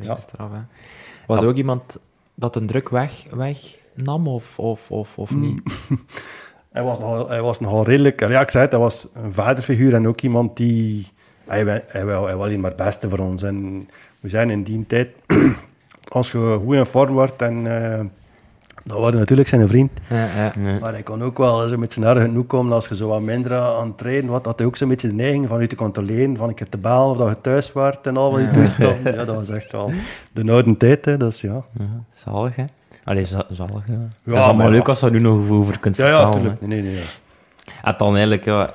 [0.00, 0.18] Ja.
[0.36, 0.60] hè.
[1.26, 1.98] Was er ook iemand
[2.34, 3.58] dat een druk weg, weg
[3.94, 5.62] nam of, of, of, of niet?
[6.72, 8.20] Hij was nogal, hij was nogal redelijk...
[8.20, 11.06] Ja, ik zei het, hij was een vaderfiguur en ook iemand die...
[11.46, 13.42] Hij, hij, hij, hij wilde maar het beste voor ons.
[13.42, 13.88] En
[14.20, 15.08] we zijn in die tijd...
[16.08, 17.66] als je goed in vorm wordt en...
[17.66, 18.04] eh
[18.86, 19.90] dat was natuurlijk zijn vriend.
[20.08, 20.52] Ja, ja.
[20.58, 20.80] Nee.
[20.80, 23.20] Maar hij kon ook wel zo met zijn naar genoeg komen als je zo wat
[23.20, 24.40] minder aan het trainen was.
[24.42, 26.78] Had hij ook zo'n beetje de neiging van u te controleren, van ik heb te
[26.78, 29.14] balen of dat je thuis waart en al wat die toestanden.
[29.16, 29.92] Ja, dat was echt wel
[30.32, 31.16] de oude tijd, hè.
[31.16, 31.62] Dus ja.
[31.78, 31.84] Ja,
[32.14, 32.64] zalig, hè?
[33.04, 33.92] Allee, za- zalig, ja.
[33.94, 34.72] dat is maar allemaal ja.
[34.72, 36.42] leuk als je er nu nog over kunt Ja, ja, vertellen.
[36.42, 36.66] natuurlijk.
[36.66, 37.04] Nee, nee, nee.
[37.82, 38.74] En dan eigenlijk, ja,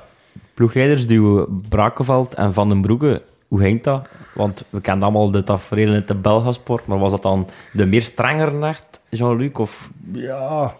[0.54, 3.22] ploegleiders duwen Brakenveld en Van den Broeke.
[3.48, 4.06] Hoe ging dat?
[4.34, 8.02] Want we kennen allemaal de tafereel in de Belgasport, maar was dat dan de meer
[8.02, 9.52] strengere nacht, Jean-Luc?
[9.52, 9.90] Of...
[10.12, 10.74] Ja,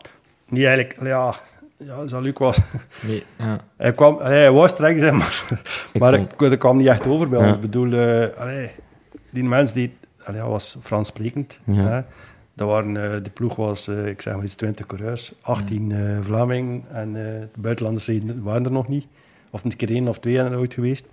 [0.48, 0.96] niet eigenlijk...
[1.02, 1.34] Ja,
[1.76, 2.58] ja Jean-Luc was...
[3.02, 3.58] Nee, ja.
[3.76, 5.44] Hij, kwam, allee, hij was streng zijn, maar,
[5.92, 7.46] Ik maar vond- ik, dat kwam niet echt over bij Ja.
[7.46, 7.54] ons.
[7.56, 8.70] Ik bedoel, eh, allee,
[9.30, 11.58] die mens die, allee, was Frans sprekend.
[11.64, 11.82] Ja.
[11.86, 12.00] Hè.
[12.54, 16.18] Dat waren, eh, de ploeg was, eh, ik zeg maar iets, 20 coureurs, 18 eh
[16.20, 18.10] Vlamingen en eh, de buitenlanders
[18.42, 19.06] waren er nog niet.
[19.50, 21.06] Of een keer één of twee zijn er ooit geweest.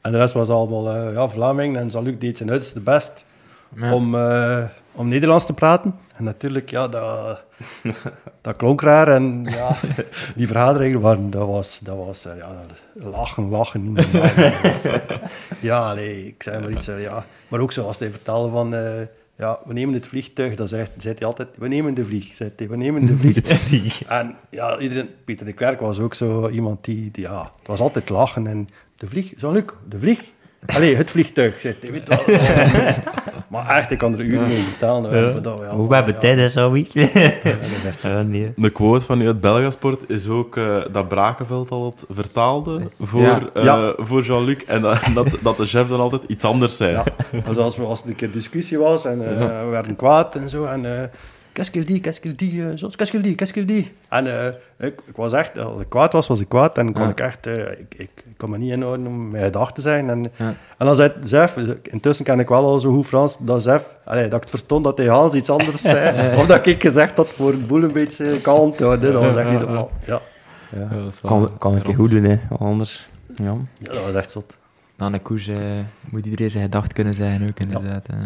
[0.00, 3.24] En de rest was allemaal ja, Vlamingen en Jean-Luc deed zijn uiterste best
[3.76, 3.94] Ja.
[3.94, 4.64] om, eh,
[4.98, 5.94] om Nederlands te praten.
[6.14, 7.44] En natuurlijk, ja, dat,
[8.40, 9.08] dat klonk raar.
[9.08, 9.76] En ja,
[10.36, 13.92] die vergaderingen waren, dat was, dat was eh, ja, lachen, lachen.
[13.92, 14.06] Niet
[15.60, 16.88] ja, nee, ik zei maar iets.
[16.88, 17.24] eh, ja.
[17.48, 20.54] Maar ook zoals hij vertelde van, eh, ja, we nemen het vliegtuig.
[20.54, 22.34] Dan zei, zei hij altijd, we nemen de vlieg.
[22.34, 24.04] Zei hij, we nemen de vlieg.
[24.04, 27.80] en ja, iedereen, Pieter de Klerk was ook zo iemand die, die ja, het was
[27.80, 28.46] altijd lachen.
[28.46, 30.32] En de vlieg, Jean-Luc, de vlieg.
[30.66, 32.22] Allee, het vliegtuig, zei hij, weet wel.
[33.48, 35.42] maar echt, ik kan er uren mee vertellen.
[35.42, 36.48] dat we Hoe we hebben ja, tijd, hè, ja,
[37.98, 38.08] zo.
[38.08, 38.52] Ja, nee.
[38.56, 43.20] De quote van u uit Belgasport is ook eh, dat Brakenveld al het vertaalde voor,
[43.20, 43.40] Ja.
[43.54, 43.94] eh, Ja.
[43.96, 44.64] voor Jean-Luc.
[44.66, 46.92] En dat, dat, dat de chef dan altijd iets anders zei.
[46.92, 47.04] Ja.
[47.48, 50.48] Dus als, we, als er een keer discussie was en eh, we werden kwaad en
[50.48, 50.64] zo.
[50.64, 50.90] En uh,
[51.52, 53.92] qu'est-ce qu'il dit, qu'est-ce qu'il dit, uh, qu'est-ce qu'il dit, qu'est-ce qu'il dit.
[54.08, 54.32] En uh,
[54.78, 56.78] ik, ik, was echt, als ik kwaad was, was ik kwaad.
[56.78, 57.08] En kon Ja.
[57.10, 60.10] ik echt, uh, ik, ik, ik kon me niet inhouden om mijn gedacht te zijn.
[60.10, 60.54] En, Ja.
[60.78, 64.22] en dan zei Zef, intussen ken ik wel al zo goed Frans, dat Zef, allee,
[64.24, 66.36] dat ik het verstond dat hij Hans iets anders zei.
[66.38, 69.12] of dat ik gezegd had voor het boel een beetje kalm te houden.
[69.12, 69.90] Dat was echt niet normaal.
[70.06, 70.20] Ja,
[70.70, 70.88] Ja.
[71.04, 72.38] dat is wel- Kan, kan ik je goed doen, hè.
[72.58, 73.08] Anders.
[73.36, 73.54] Ja.
[73.78, 74.56] ja dat was echt zot.
[74.96, 75.56] Na een koers eh,
[76.10, 78.06] moet iedereen zijn gedacht kunnen zeggen ook, inderdaad.
[78.10, 78.16] eh.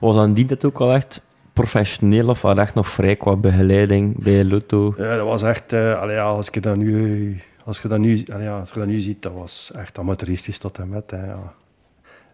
[0.00, 1.20] Was aan die tijd ook al echt
[1.52, 4.94] professioneel of was echt nog vrij qua begeleiding bij Lotto?
[4.96, 5.72] Ja, dat was echt...
[5.72, 8.88] eh allee, ja, als, je dat nu, als, je dat nu, ja, als je dat
[8.88, 11.10] nu ziet, dat was echt amateuristisch tot en met.
[11.10, 11.52] Hè, ja.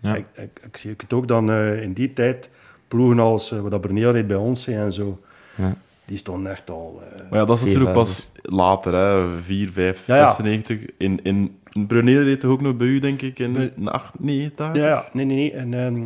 [0.00, 0.14] Ja.
[0.16, 2.50] Ik, ik, ik zie het ook dan eh, in die tijd,
[2.88, 5.20] ploegen als uh, wat reed bij ons hè, en zo,
[5.54, 5.76] Ja.
[6.04, 7.02] die stonden echt al...
[7.12, 9.38] eh, Maar ja, dat is natuurlijk pas later, hè.
[9.38, 10.26] 4, 5, Ja, ja.
[10.28, 10.80] 96.
[10.98, 14.18] In, in, in Brunel reed toch ook nog bij u, denk ik, in in 8,
[14.18, 14.80] 9 dagen?
[14.80, 15.52] ja, ja, nee, nee, nee.
[15.52, 16.02] En, ehm,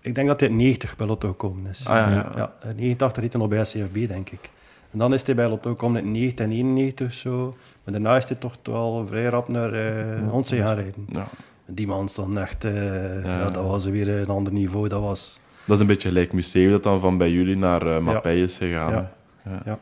[0.00, 1.86] ik denk dat hij in 90 bij Lotto gekomen is.
[1.86, 2.32] Ah, ja, ja.
[2.36, 4.50] ja in 89 reed hij nog bij SCFB, denk ik.
[4.94, 7.54] En dan is hij bij Lotto gekomen in 90 en 91 of zo.
[7.84, 11.06] Maar daarna is hij toch wel vrij rap naar uh, Ontzee gaan rijden.
[11.12, 11.26] Ja.
[11.66, 12.64] Die man stond echt...
[12.64, 13.38] eh, Ja.
[13.38, 13.50] ja.
[13.50, 14.88] dat was weer een ander niveau.
[14.88, 15.38] Dat was...
[15.64, 18.56] Dat is een beetje gelijk museum dat dan van bij jullie naar uh, Mappij is
[18.56, 19.08] gegaan.
[19.64, 19.78] Ja.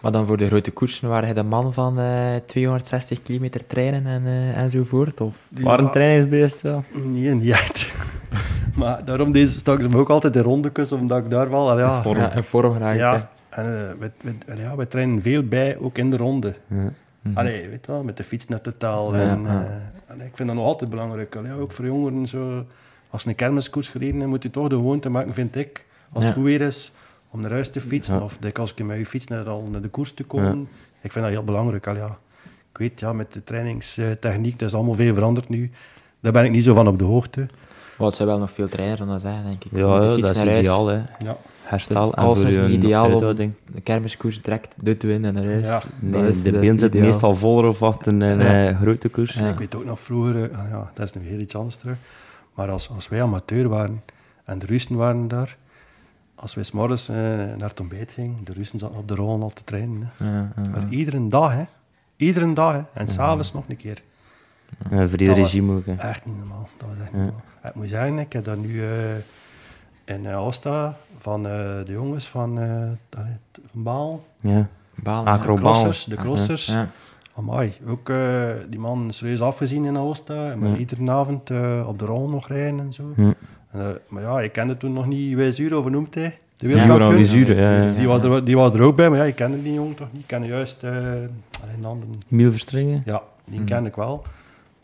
[0.00, 4.06] Maar dan voor de grote koersen waren hij de man van eh 260 kilometer trainen
[4.06, 5.20] en, eh, enzovoort?
[5.20, 5.36] Of?
[5.48, 6.84] Die Waar een wa- trainingsbeest wel.
[6.94, 7.92] Nee, niet echt.
[8.80, 11.78] maar daarom deze stak ze me ook altijd in rondekust, omdat ik daar wel...
[11.78, 12.92] Ja, Ja, in vorm hè.
[12.92, 13.30] ja.
[13.50, 16.54] En eh, we, ja, we trainen veel bij, ook in de ronde.
[16.66, 16.92] Ja.
[17.22, 17.38] Mhm.
[17.38, 19.16] Allee, weet je wel, met de fiets naar totaal.
[19.16, 19.64] Ja, en, ja.
[19.64, 21.36] eh, allee, ik vind dat nog altijd belangrijk.
[21.36, 22.66] Allee, ook voor jongeren, zo,
[23.10, 26.44] als een kermiskoers gereden moet je toch de gewoonte maken, vind ik, als het goed
[26.44, 26.92] weer is,
[27.30, 28.16] om naar huis te fietsen.
[28.16, 28.22] Ja.
[28.22, 30.68] Of dik als ik met je fiets naar, al naar de koers te komen.
[31.00, 31.86] Ik vind dat heel belangrijk.
[31.86, 32.18] Allee, ja.
[32.72, 35.70] Ik weet, ja, met de trainingstechniek, dat is allemaal veel veranderd nu.
[36.20, 37.48] Daar ben ik niet zo van op de hoogte.
[37.98, 39.70] Maar het zijn wel nog veel trainers dan dat zijn, denk ik.
[39.72, 41.02] Ja, de dat is naar huis, ideaal, hè.
[41.18, 41.36] Ja.
[41.70, 43.36] Herstel Dus en alles voor is je niet ideaal om-.
[43.72, 45.66] De kermiskoers direct dit winnen en huis.
[45.66, 45.82] Ja.
[45.98, 48.68] Nee, is- de been zit meestal voller of achter een Ja.
[48.68, 49.34] eh, grote koers.
[49.34, 49.48] Ja.
[49.48, 51.96] Ik weet ook nog vroeger, eh, ja, dat is nu heel iets anders terug,
[52.54, 54.02] maar als, als wij amateur waren
[54.44, 55.56] en de Russen waren daar,
[56.34, 59.50] als wij s'morgens eh, naar het ontbijt gingen, de Russen zaten op de rollen al
[59.50, 60.10] te trainen.
[60.16, 60.24] Hè.
[60.24, 60.68] Ja, ja, ja.
[60.70, 61.62] Maar iedere dag, hè.
[62.16, 62.80] Iedere dag, hè.
[62.92, 64.02] En s'avonds nog een keer.
[64.90, 65.86] Een vrije Dat was regime ook.
[65.86, 65.94] hè.
[65.94, 66.68] Echt niet normaal.
[66.78, 67.42] Dat was echt niet normaal.
[67.64, 68.88] Ik moet zeggen, ik heb dat nu eh,
[70.10, 71.52] in uh, Oosta van eh,
[71.84, 72.68] de jongens van, eh
[73.10, 74.50] van Baal, Ja.
[74.58, 74.64] Ah,
[75.04, 75.22] ja.
[75.24, 75.72] de Acrobaal.
[75.72, 76.66] crossers, de crossers.
[76.66, 76.90] Ja.
[77.36, 80.50] Amai, ook eh, die man serieus afgezien in Oosta.
[80.50, 80.76] En maar Ja.
[80.76, 83.02] iedere avond eh, op de rol nog rijden en zo.
[83.16, 83.34] En,
[83.70, 86.36] eh, maar ja, ik kende toen nog niet Wijzuur, of hoe noemt hij?
[86.56, 87.46] De wereldkampioen.
[87.56, 87.92] Ja, ja.
[87.92, 90.08] Die, was er, die was er ook bij, maar ja, ik kende die jongen toch
[90.12, 90.20] niet.
[90.22, 90.92] Ik kende juist eh,
[91.76, 92.10] een andere.
[92.28, 93.02] Miel Verstringen.
[93.04, 93.68] Ja, die Mhm.
[93.68, 94.22] kende ik wel.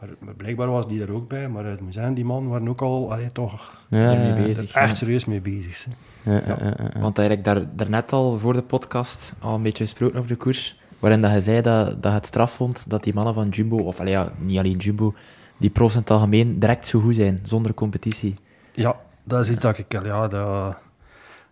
[0.00, 1.48] Maar, maar blijkbaar was die er ook bij.
[1.48, 4.72] Maar het moet zijn, die man waren ook al allee, toch Ja, bezig.
[4.74, 4.94] echt ja.
[4.96, 5.86] serieus mee bezig.
[6.22, 7.00] Ja, ja, ja, ja.
[7.00, 10.80] Want eigenlijk daar, daarnet al voor de podcast al een beetje gesproken over de koers,
[10.98, 13.76] waarin dat je zei dat, dat je het straf vond dat die mannen van Jumbo,
[13.76, 15.14] of allee, ja, niet alleen Jumbo,
[15.56, 18.34] die profs in het algemeen direct zo goed zijn, zonder competitie.
[18.72, 19.92] Ja, dat is iets dat ik...
[20.04, 20.76] Ja, dat,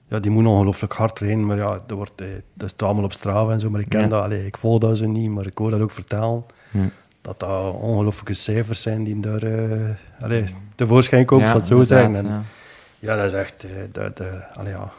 [0.09, 1.47] ja, die moet ongelooflijk hard trainen.
[1.47, 3.71] Maar ja, dat, wordt, eh, dat is allemaal op straat en zo.
[3.71, 4.07] Maar ik ken Ja.
[4.07, 4.23] dat.
[4.23, 6.45] Allee, ik volg dat ze niet, maar ik hoor dat ook vertellen.
[6.71, 6.79] Hm.
[7.25, 9.89] Dat dat ongelooflijke cijfers zijn die daar uh,
[10.21, 10.45] allee,
[10.75, 12.17] tevoorschijn komen, Ja, zal het zo zijn.
[12.17, 12.43] En, ja.
[12.99, 13.65] ja, dat is echt...
[13.65, 14.93] eh, dat, eh, allee, ja.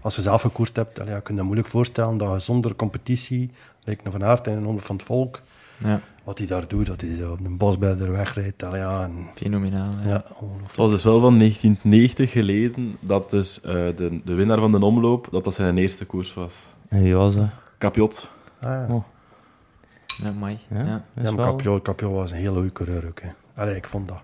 [0.00, 2.76] Als je zelf gekoerd hebt, allee, ja, kun je je moeilijk voorstellen dat je zonder
[2.76, 3.50] competitie,
[3.84, 5.42] lijkt naar Van Aert en een onder van het volk,
[5.78, 8.62] Ja, wat hij daar doet, dat hij zo op een bosberder wegrijdt.
[8.62, 9.90] Allee, ja, en, fenomenaal.
[10.04, 10.08] Ja.
[10.08, 10.24] ja,
[10.66, 14.84] Het was dus wel van 1990 geleden dat dus, eh, de, de winnaar van de
[14.84, 16.66] omloop, dat dat zijn eerste koers was.
[16.88, 17.48] En wie was dat?
[17.78, 18.28] Capiot.
[18.60, 18.86] Ah, ja.
[18.94, 19.04] Oh.
[20.22, 20.58] Ja, mooi.
[20.70, 20.76] Ja?
[20.78, 20.84] Ja.
[20.84, 23.20] Dat is Ja, maar wel- Capio, Capio was een hele goede coureur ook.
[23.20, 23.28] Hè.
[23.62, 24.18] Allee, ik vond dat.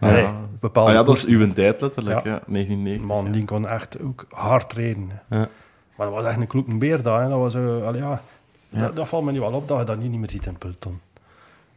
[0.00, 0.08] Ja.
[0.08, 0.26] Allee,
[0.60, 2.30] bepaalde Ah ja, dat is uw tijd letterlijk, Ja.
[2.30, 2.40] ja.
[2.46, 3.06] 1990.
[3.06, 3.30] Man, ja.
[3.32, 4.74] die kon echt ook hard.
[4.76, 4.94] Ja.
[5.28, 7.22] Maar dat was echt een kloekenbeer daar.
[7.22, 7.28] Hè.
[7.28, 8.22] Dat, was, eh, allee, ja,
[8.68, 8.80] Ja.
[8.80, 10.50] Dat, dat valt me nu wel op dat je dat nu niet meer ziet in
[10.50, 11.00] het peloton.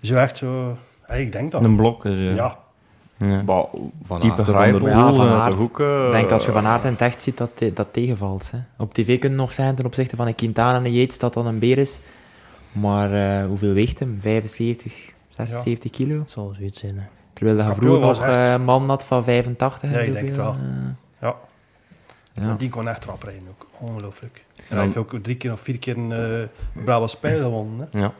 [0.01, 0.77] Zo echt zo...
[1.01, 1.63] Hey, ik denk dat.
[1.63, 2.03] Een blok.
[2.03, 2.33] Dus, ja.
[2.33, 2.57] Ja.
[3.17, 3.43] Ja.
[4.03, 4.79] Van Type Aert en Grijpel.
[4.79, 5.51] Van der Ja, Poel Van zijn Aert.
[5.51, 5.79] toch ook...
[5.79, 8.51] eh, Ik denk als je Van Aert in het echt ziet, dat te- dat tegenvalt.
[8.51, 8.57] Hè.
[8.77, 11.33] Op tv kun je nog zijn ten opzichte van een Quintana en een Yates dat
[11.33, 11.99] dan een beer is.
[12.71, 14.17] Maar eh, hoeveel weegt hem?
[14.21, 16.19] 75, 76 kilo?
[16.19, 16.97] Het zal zoiets zijn.
[16.97, 17.03] Hè.
[17.33, 20.13] Terwijl Caprio vroeger was nog echt- eh, een man had van 85 en Ja, ik
[20.13, 20.51] denk het wel.
[20.53, 20.57] eh,
[21.21, 21.35] ja.
[22.33, 22.55] ja.
[22.57, 23.67] Die kon echt rap rijden ook.
[23.79, 24.43] Ongelooflijk.
[24.69, 27.87] En hij heeft ook drie keer of vier keer een uh, Brabant Spijl gewonnen.
[27.91, 27.99] Hè.
[27.99, 28.13] Ja.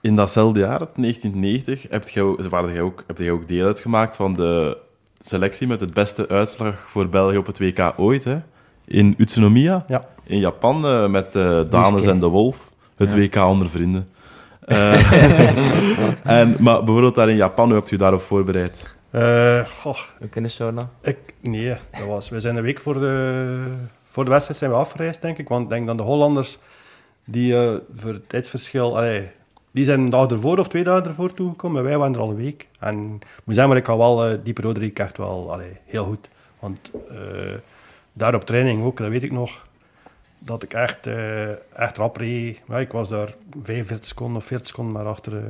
[0.00, 2.40] In datzelfde jaar, 1990, heb jij ook,
[2.80, 4.78] ook, heb jij ook deel uitgemaakt van de
[5.18, 8.24] selectie met het beste uitslag voor België op het WK ooit.
[8.24, 8.38] Hè?
[8.84, 10.04] In Utsunomiya, Ja.
[10.24, 12.10] in Japan, eh, met eh Danes Ruske.
[12.10, 12.69] en de Wolf.
[13.00, 13.16] Het Ja.
[13.18, 14.08] WK onder vrienden.
[14.60, 15.12] Eh,
[16.40, 18.94] en, maar bijvoorbeeld daar in Japan, hoe hebt u daarop voorbereid?
[19.10, 20.90] Eh, goh, Ook in de sauna.
[21.02, 23.74] ik, nee, dat was, we zijn een week voor de,
[24.04, 25.48] voor de wedstrijd zijn we afgereisd, denk ik.
[25.48, 26.58] Want ik denk dat de Hollanders,
[27.24, 28.96] die eh, voor het tijdsverschil...
[28.96, 29.30] Allee,
[29.70, 31.82] die zijn een dag ervoor of twee dagen ervoor toegekomen.
[31.82, 32.68] Wij waren er al een week.
[32.78, 36.04] En ik moet zeggen, maar ik had wel uh, die periode echt wel allee, heel
[36.04, 36.28] goed.
[36.58, 37.18] Want uh,
[38.12, 39.66] daar op training ook, dat weet ik nog,
[40.42, 42.60] dat ik echt, uh, echt rap reed.
[42.68, 45.40] Ja, ik was daar 45 seconden of 40 seconden maar achter, uh,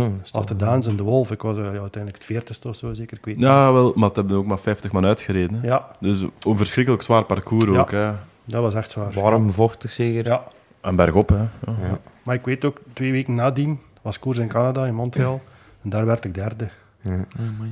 [0.00, 1.30] Ja, achter Daans en de Wolf.
[1.30, 3.16] Ik was ja, uiteindelijk het 40ste of zo, zeker.
[3.16, 5.60] Ik weet Ja, wel, maar het hebben ook maar 50 man uitgereden.
[5.60, 5.66] Hè?
[5.66, 7.80] Ja, Dus een verschrikkelijk zwaar parcours Ja.
[7.80, 7.90] ook.
[7.90, 8.10] Hè?
[8.44, 9.12] dat was echt zwaar.
[9.12, 10.24] Warm, vochtig zeker.
[10.26, 10.44] Ja,
[10.80, 11.36] En bergop, hè.
[11.36, 11.48] Ja.
[11.66, 11.98] Ja.
[12.22, 15.40] maar ik weet ook, twee weken nadien was koers in Canada, in Montreal.
[15.82, 16.68] En daar werd ik derde.
[17.02, 17.24] De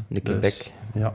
[0.08, 0.72] Dus- Quebec.
[0.94, 1.14] Ja.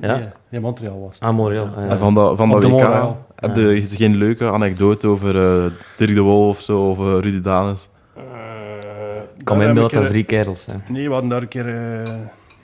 [0.00, 0.16] Ja?
[0.16, 1.22] Nee, nee, Montreal was het.
[1.22, 1.66] Ah, Montreal.
[1.76, 1.88] ja.
[1.88, 3.26] En van dat, van dat de WK Montreal.
[3.34, 7.40] heb je geen leuke anekdote over eh, Dirk de Wolf of zo, of eh, Rudy
[7.40, 7.88] Danes?
[8.16, 8.22] Eh,
[9.38, 10.80] Ik kan inbeelden ik dat er- drie kerels zijn.
[10.90, 11.66] Nee, we hadden daar een keer...
[11.68, 12.02] eh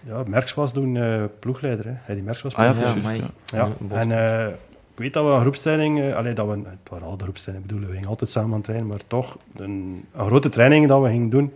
[0.07, 1.85] ja, Merks was toen eh, ploegleider.
[1.87, 1.93] Hè.
[1.97, 3.19] Hij die Merks was Ah ja, is Ja, ja.
[3.45, 4.47] Ja, Ja, en eh,
[4.93, 7.69] ik weet dat we een groepstraining, eh, allee, dat we, het waren al de groepstrainingen
[7.69, 11.03] bedoelen, we gingen altijd samen aan het trainen, maar toch een, een grote training dat
[11.03, 11.53] we gingen doen,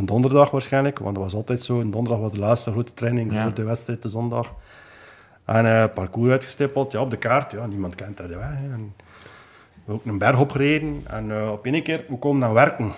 [0.00, 3.32] de donderdag waarschijnlijk, want dat was altijd zo, een donderdag was de laatste grote training
[3.32, 3.42] Ja.
[3.42, 4.54] voor de wedstrijd, de zondag.
[5.44, 8.48] En eh parcours uitgestippeld, ja, op de kaart, ja, niemand kent daar de weg.
[8.48, 8.72] Hè.
[8.72, 8.94] En
[9.84, 12.92] we ook een berg opgereden en eh, op één keer, we komen aan werken.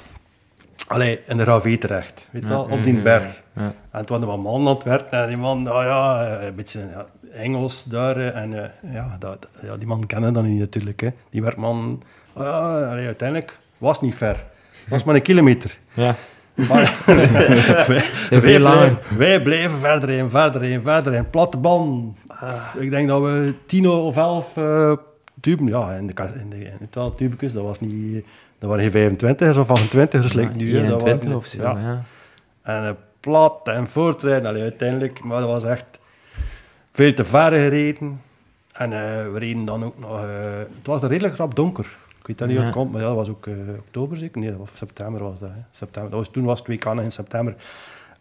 [0.86, 3.42] Allee, in de RAV terecht, weet je wel, op die berg.
[3.52, 3.72] Ja.
[3.90, 6.54] En toen we een man aan het werk en die man, nou ja, eh, een
[6.54, 8.16] beetje Engels daar.
[8.16, 11.00] En ja, dat, ja, die man kennen dan niet natuurlijk.
[11.00, 11.08] Hè.
[11.30, 12.02] Die werkman,
[12.36, 14.44] ja, allee, uiteindelijk was niet ver.
[14.88, 15.78] Was maar een kilometer.
[15.92, 16.14] Ja.
[16.68, 18.00] Maar wij,
[18.40, 18.68] veel
[19.16, 21.30] wij, blijven verder heen, verder heen, verder heen.
[21.30, 22.16] Platte band.
[22.78, 24.92] Ik denk dat we tien of elf eh
[25.40, 28.24] tuben, ja, in de, in de, in de twaalf tubekes, dat was niet...
[28.58, 30.76] Dat waren geen 25 of 28 dus lijkt nu.
[30.78, 30.86] hè.
[30.88, 31.78] Dat 21 waren- of zo, ja.
[31.78, 32.02] ja.
[32.62, 32.90] En eh,
[33.20, 35.24] plat en voortrijden, allee, uiteindelijk.
[35.24, 35.84] Maar dat was echt
[36.92, 38.20] veel te ver gereden.
[38.72, 40.22] En eh, we reden dan ook nog...
[40.22, 41.96] eh, het was redelijk rap donker.
[42.20, 42.80] Ik weet dat niet hoe het Ja.
[42.80, 44.40] komt, maar ja, dat was ook eh, oktober zeker?
[44.40, 45.48] Nee, dat was september was dat.
[45.50, 45.56] Hè.
[45.70, 46.10] September.
[46.10, 47.54] Dat was, toen was het WK nog in september.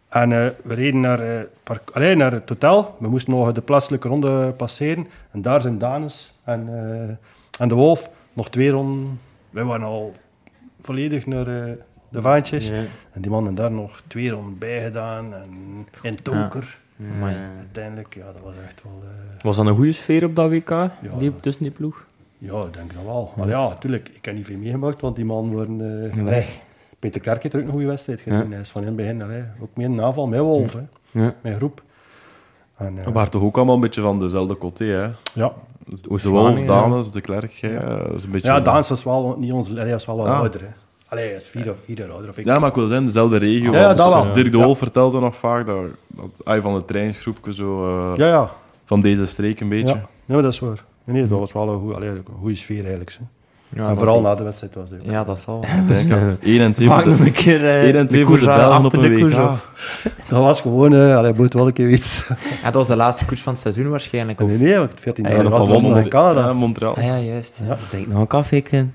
[0.08, 2.96] En eh, we reden naar, eh, park- allee, naar het hotel.
[2.98, 5.06] We moesten nog de plaatselijke ronde passeren.
[5.30, 9.20] En daar zijn Danes en, eh, en de Wolf nog twee ronden.
[9.50, 10.12] Wij waren al
[10.80, 11.72] volledig naar eh,
[12.08, 12.68] de vaantjes.
[12.68, 12.82] Ja.
[13.12, 15.34] En die mannen daar nog twee ronden bij gedaan.
[15.34, 15.48] En
[16.02, 16.78] in donker.
[17.14, 17.36] Amai.
[17.58, 19.02] Uiteindelijk, ja, dat was echt wel...
[19.42, 20.90] Was dat een goede sfeer op dat WK?
[21.18, 22.04] Die, tussen die ploeg?
[22.40, 23.32] Ja, ik denk dat wel.
[23.36, 26.58] Maar ja, natuurlijk, ik heb niet veel meegemaakt, want die man worden eh, Weg.
[26.98, 28.44] Peter Kerk heeft er ook een goede wedstrijd gedaan.
[28.44, 28.50] Ja.
[28.50, 30.80] Hij is van in het begin allee, ook meer een aanval met Wolf, hè,
[31.22, 31.34] Ja.
[31.40, 31.82] met groep.
[32.76, 35.08] En, eh, We waren toch ook allemaal een beetje van dezelfde côté, hè?
[35.32, 35.52] ja.
[35.86, 36.66] Dus De Wolf, ja.
[36.66, 38.48] Danes, De Klerk, jij, eh, is een beetje...
[38.48, 40.38] ja, Daans was wel niet ons, hij was wel wat Ah.
[40.38, 40.60] ouder.
[40.60, 40.66] Hè.
[41.08, 42.28] Allee, hij is vier of vier jaar ouder.
[42.30, 42.44] Of ik.
[42.44, 43.72] Ja, maar ik wil zeggen, dezelfde regio.
[43.72, 44.32] Ja, ja, dat Dus, wel.
[44.32, 44.64] Dirk de Ja.
[44.64, 47.84] Wolf vertelde nog vaak dat, dat hij van het trainingsgroepje zo...
[48.12, 48.50] eh, ja, ja.
[48.84, 49.94] Van deze streek een beetje.
[49.94, 50.08] ja.
[50.24, 50.84] Nee, dat is waar.
[51.04, 53.16] Nee, nee, dat was wel een goede, allee, een goede sfeer eigenlijk.
[53.18, 53.24] Hè.
[53.74, 55.00] Ja, en vooral na de wedstrijd was het.
[55.04, 55.64] Ja, dat zal.
[55.86, 58.20] Denk aan 1 en 2 Vaak voor nog de, een keer eh, 1 en 2
[58.20, 59.58] de voor de koers Belgen op een op.
[60.28, 62.36] Dat was gewoon, uh, allee, moet wel een keer weten.
[62.62, 64.40] Ja, dat was de laatste koers van het seizoen waarschijnlijk.
[64.40, 64.48] Of...
[64.48, 66.40] Nee, nee, want 14 Ja, dagen nog was in Canada.
[66.40, 66.96] Ja, Montreal.
[66.96, 67.60] Ah ja, juist.
[67.66, 68.64] Ja, Drink nog een koffie.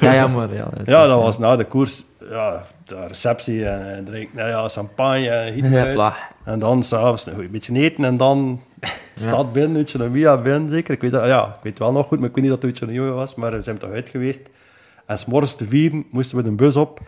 [0.00, 0.68] ja, ja maar ja.
[0.76, 4.68] dat Ja, dat was na de koers, ja, de receptie en, en drink, nou ja,
[4.68, 6.14] champagne en.
[6.44, 8.60] En dan s'avonds nog een beetje eten en dan
[9.14, 10.94] stad nog via binnen zeker.
[10.94, 12.80] Ik weet, dat, ja, ik weet wel nog goed, maar ik weet niet dat het
[12.80, 14.40] een jongen was, maar we zijn toch uit geweest.
[15.06, 17.00] En s'morgens te vieren moesten we de bus op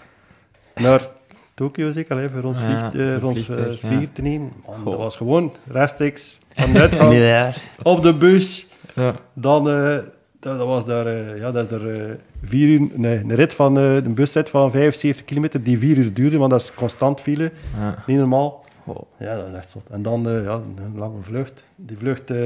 [0.74, 1.08] naar
[1.54, 4.06] Tokio zeker, hè, voor ons, Ja, vlieg, eh, voor voor ons vliegtuig, eh, ja.
[4.12, 4.52] te nemen.
[4.66, 8.66] Man, dat was gewoon rechtstreeks van de uitgang op de bus.
[8.94, 9.14] Ja.
[9.32, 9.96] Dan, eh,
[10.40, 14.14] dat, dat was daar, ja, dat is daar vier uur, nee, een rit van, een
[14.14, 18.02] busrit van 75 kilometer die vier uur duurde, want dat is constant file, Ja.
[18.06, 18.64] niet normaal.
[18.88, 18.96] Oh.
[19.18, 19.82] Ja, dat is echt zot.
[19.90, 21.62] En dan, eh, ja, een lange vlucht.
[21.76, 22.36] Die vlucht eh,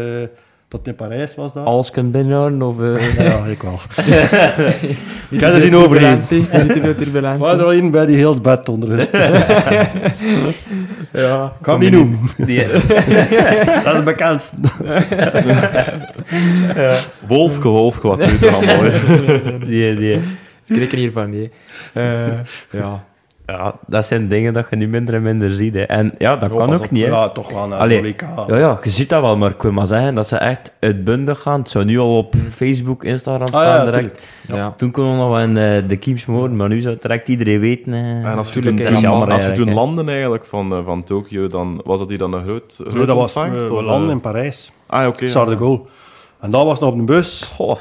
[0.69, 1.65] tot in Parijs was dat.
[1.67, 2.81] Alles kunt binnenhouden of...
[2.81, 3.81] eh, Ja, ik wel.
[5.31, 6.17] ik heb er zien overheen.
[6.21, 6.45] Niet te
[6.81, 7.47] veel Er turbulentie.
[7.47, 9.07] er een bij die heel het bed onder is.
[11.23, 12.19] ja, ik kan hem niet noemen.
[12.37, 12.83] die, Dat
[13.85, 14.57] is het bekendste.
[17.27, 18.83] Wolfke, Wolfke, wat doet er allemaal?
[19.67, 20.23] die, die, Ik
[20.77, 21.51] schrik er hiervan, nee.
[21.93, 22.27] Eh,
[22.71, 23.05] ja.
[23.57, 25.75] Ja, dat zijn dingen dat je nu minder en minder ziet.
[25.75, 25.83] Hè.
[25.83, 26.91] En ja, dat kan ook op.
[26.91, 27.05] niet.
[27.05, 27.11] Hè.
[27.11, 28.21] Ja, toch wel naar Allee, de WK.
[28.49, 31.41] Ja, ja, je ziet dat wel, maar ik wil maar zeggen dat ze echt uitbundig
[31.41, 31.59] gaan.
[31.61, 34.27] Het zou nu al op Facebook, Instagram Ah, staan ja, direct.
[34.49, 34.75] Ja.
[34.77, 37.29] Toen kon we nog wel in eh, de Kiems horen, maar nu zou het direct
[37.29, 37.93] iedereen weten.
[37.93, 38.01] eh.
[38.01, 39.75] En als je Tuurlijk, toen, dat jammer als je eigenlijk, toen
[40.47, 43.37] van, eh, van Tokio, dan was dat hier dan een groot, groot Nee, dat was,
[43.37, 43.69] ontvangst?
[43.69, 44.73] we, we landen in Parijs.
[44.87, 45.25] Ah, oké.
[45.25, 45.45] Ja.
[45.45, 45.81] de Gaulle.
[46.41, 47.53] En dan was nog op een bus.
[47.57, 47.77] Goh,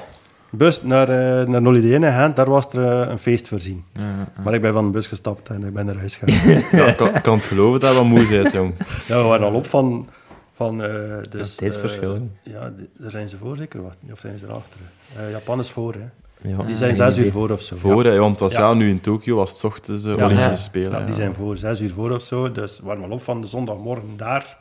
[0.52, 3.84] bus naar, uh, naar Nolly in Gent, daar was er eh, een feest voorzien.
[3.94, 4.42] Ja, ja.
[4.44, 6.64] Maar ik ben van de bus gestapt en ik ben naar huis gegaan.
[6.80, 8.74] Ja, ik kan, het geloven dat wat moe bent, jong.
[9.08, 10.08] ja, we waren al op van...
[10.54, 10.90] van eh
[11.30, 13.96] dus, Ja, tijdsverschil, ja, daar zijn ze voor zeker, wat?
[14.12, 14.80] of zijn ze erachter?
[15.18, 16.50] Eh Japan is voor, hè.
[16.50, 17.76] ja, Die zijn zes uur voor of zo.
[17.78, 18.60] Voor, hè, want was Ja.
[18.60, 18.74] ja.
[18.74, 20.12] nu in Tokio, was het 's ochtends Ja.
[20.14, 20.56] Olympische Ja.
[20.56, 20.92] Spelen.
[20.92, 21.14] Ja, die ja.
[21.14, 22.52] zijn voor, zes uur voor of zo.
[22.52, 24.58] Dus we waren al op van de zondagmorgen daar.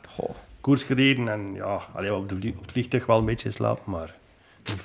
[0.61, 3.91] Koers gereden en ja, alleen op, de vlie- op het vliegtuig wel een beetje geslapen,
[3.91, 4.15] maar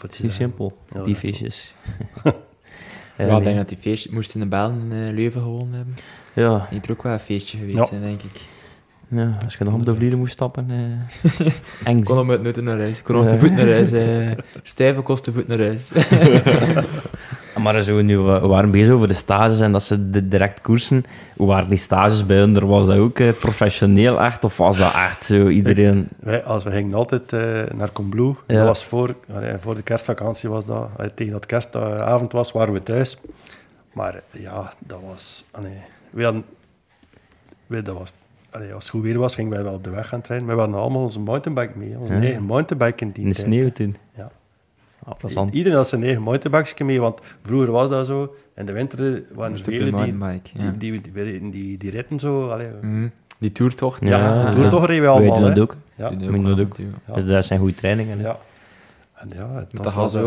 [0.00, 1.74] Het is niet simpel, Ja, die feestjes.
[3.18, 4.10] Ja, ik denk dat die feestje...
[4.12, 5.94] Moesten de Bellen in eh, Leuven gewonnen hebben.
[6.32, 7.86] ja, Niet er ook wel een feestje geweest Ja.
[7.86, 8.40] zijn, denk ik.
[9.08, 11.46] ja, als je nog op de vlieren moest stappen, eh,
[11.88, 11.98] eng.
[11.98, 12.98] Ik kon hem uit nutten naar huis.
[12.98, 13.28] Ik kon Ja.
[13.30, 13.92] te voet naar huis.
[13.92, 14.30] eh
[14.62, 15.90] stuiven kost te voet naar huis.
[17.62, 20.60] Maar zo, nu, we we waren bezig over de stages en dat ze de- direct
[20.60, 21.04] koersen.
[21.36, 22.66] Hoe waren die stages bij hun?
[22.66, 24.44] Was dat ook eh, professioneel echt?
[24.44, 26.08] Of was dat echt zo iedereen...
[26.20, 27.40] Wij, als we gingen altijd eh,
[27.74, 28.34] naar Combloe.
[28.46, 28.56] Ja.
[28.56, 29.16] Dat was voor,
[29.58, 30.88] voor de kerstvakantie was dat.
[31.14, 33.18] Tegen dat kerstavond was, waren we thuis.
[33.92, 35.44] Maar ja, dat was...
[35.50, 35.78] allee,
[36.10, 36.44] we hadden,
[37.66, 38.12] we, dat was
[38.50, 40.46] allee, als het goed weer was, gingen wij wel op de weg gaan trainen.
[40.46, 41.98] Maar we hadden allemaal onze mountainbike mee.
[41.98, 42.20] Onze Ja.
[42.20, 43.46] eigen mountainbike in die In de tijd.
[43.46, 43.96] sneeuw toen?
[44.16, 44.30] Ja.
[45.08, 45.46] Ah.
[45.50, 48.34] Iedereen had zijn eigen mountainbike mee, want vroeger was dat zo.
[48.56, 50.70] In de winter waren er velen die, ja.
[50.70, 52.48] die, die, die, die, die, die ritten zo.
[52.48, 53.08] Allee, Mhm.
[53.38, 54.00] Die toertocht.
[54.02, 54.50] ja, Ja, de ja.
[54.50, 55.40] toertocht reden we allemaal.
[55.40, 55.76] doen dat ook.
[55.96, 56.10] Ja.
[56.10, 56.76] Dat wel ook?
[57.14, 58.18] Dus dat zijn goede trainingen.
[58.18, 58.38] Ja.
[59.14, 60.24] En ja, het Dat was, eh,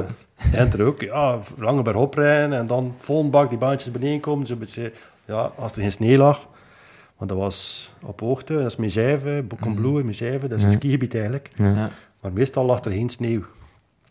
[0.51, 4.19] en er ook, ja, lange bergop rijden en dan vol een bak die baantjes beneden
[4.19, 4.45] komen.
[4.47, 4.91] Zo beetje,
[5.25, 6.47] ja, als er geen sneeuw lag,
[7.17, 10.75] want dat was op hoogte, dat is Mezijve, Boekenbloe, Mezijve, dat is een Ja.
[10.75, 11.49] skigebied eigenlijk.
[12.21, 13.41] Maar meestal lag er geen sneeuw.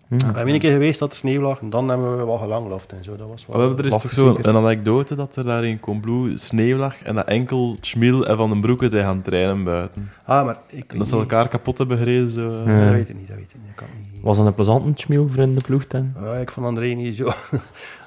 [0.09, 2.93] We hebben een keer geweest dat er sneeuw lag en dan hebben we wat gelangloft
[2.93, 3.17] en zo.
[3.17, 3.71] Dat was wel...
[3.71, 4.47] Oh, er is toch zo zeker.
[4.47, 8.51] een anekdote dat er daar in Combloe sneeuw lag en dat enkel Schmiel en Van
[8.51, 10.11] den Broeke zijn gaan trainen buiten.
[10.25, 12.31] Ah, maar ik dat ze elkaar kapot hebben gereden.
[12.31, 12.63] Zo.
[12.67, 12.85] Ja.
[12.85, 13.67] Dat weet ik niet, dat weet ik niet.
[13.67, 14.23] Dat kan niet.
[14.23, 16.13] Was dat een plezante schmiel voor in de ploeg dan?
[16.21, 17.31] Ja, ik vond André niet zo...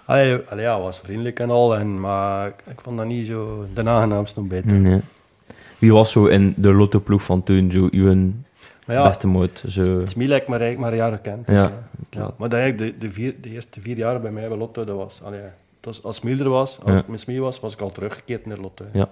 [0.05, 3.65] Allee, allee, ja, hij was vriendelijk en al, en, maar ik vond dat niet zo
[3.73, 4.81] de aangenaamste om bij te doen.
[4.81, 4.99] Nee.
[5.79, 8.31] Wie was zo in de lotto-ploeg van toen zo uw
[8.91, 9.63] ja, beste moot?
[9.67, 9.81] Zo...
[9.81, 10.15] Heb ik
[10.47, 11.47] maar, eigenlijk maar jaren gekend.
[11.47, 11.71] Ja.
[12.37, 14.95] Maar dat eigenlijk de, de, vier, de eerste vier jaar bij mij bij Lotto, dat
[14.95, 15.21] was...
[15.23, 15.41] Allee,
[15.81, 18.85] was als Smil er was, als ik met was, was ik al teruggekeerd naar Lotto.
[18.93, 19.09] Ja.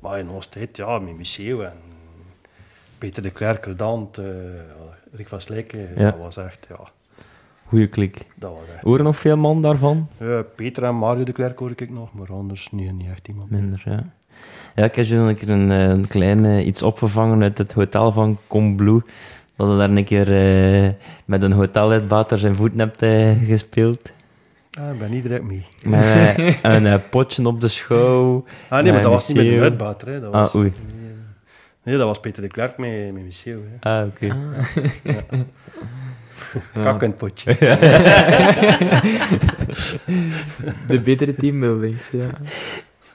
[0.00, 1.72] Maar in onze tijd, ja, met Michel en
[2.98, 4.24] Peter de Klerk, Redant, eh
[5.12, 6.78] Rick van Slijken, dat was echt, ja,
[7.66, 8.26] Goeie klik.
[8.34, 8.84] dat was echt...
[8.84, 10.08] Horen nog veel man daarvan?
[10.18, 13.50] Ja, Peter en Mario de Klerk hoor ik nog, maar anders niet, niet echt iemand.
[13.50, 14.12] Minder, ja.
[14.74, 17.72] Ja, ik heb zo een keer een, eh, een klein eh, iets opgevangen uit het
[17.72, 19.02] hotel van Combloe.
[19.56, 20.32] Dat hij daar een keer
[20.84, 20.90] eh,
[21.24, 23.04] met een hoteluitbater zijn voeten hebt
[23.46, 24.10] gespeeld.
[24.78, 25.66] Ah, ik ben niet direct mee.
[25.84, 26.02] Met
[26.62, 28.44] een potje op de schouw.
[28.68, 30.20] Ah, nee, maar Ja, dat was niet met een uitbater, hè.
[30.20, 30.72] Dat was, Ah, oei.
[31.82, 33.90] Nee, dat was Peter de Klerk met, met Michel, hè.
[33.98, 34.36] Ah, oké.
[36.82, 37.56] Kakkend potje.
[40.88, 42.26] De betere teambuildings, ja.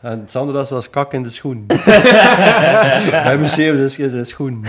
[0.02, 1.66] En Sandras was kak in de schoen.
[3.12, 4.66] Bij Michel dus is zijn schoen.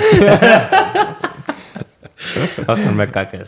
[2.66, 3.44] Als maar met kakken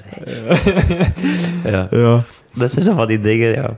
[1.64, 1.86] ja.
[1.90, 2.22] Ja.
[2.54, 3.68] Dat zijn zo van die dingen, ja.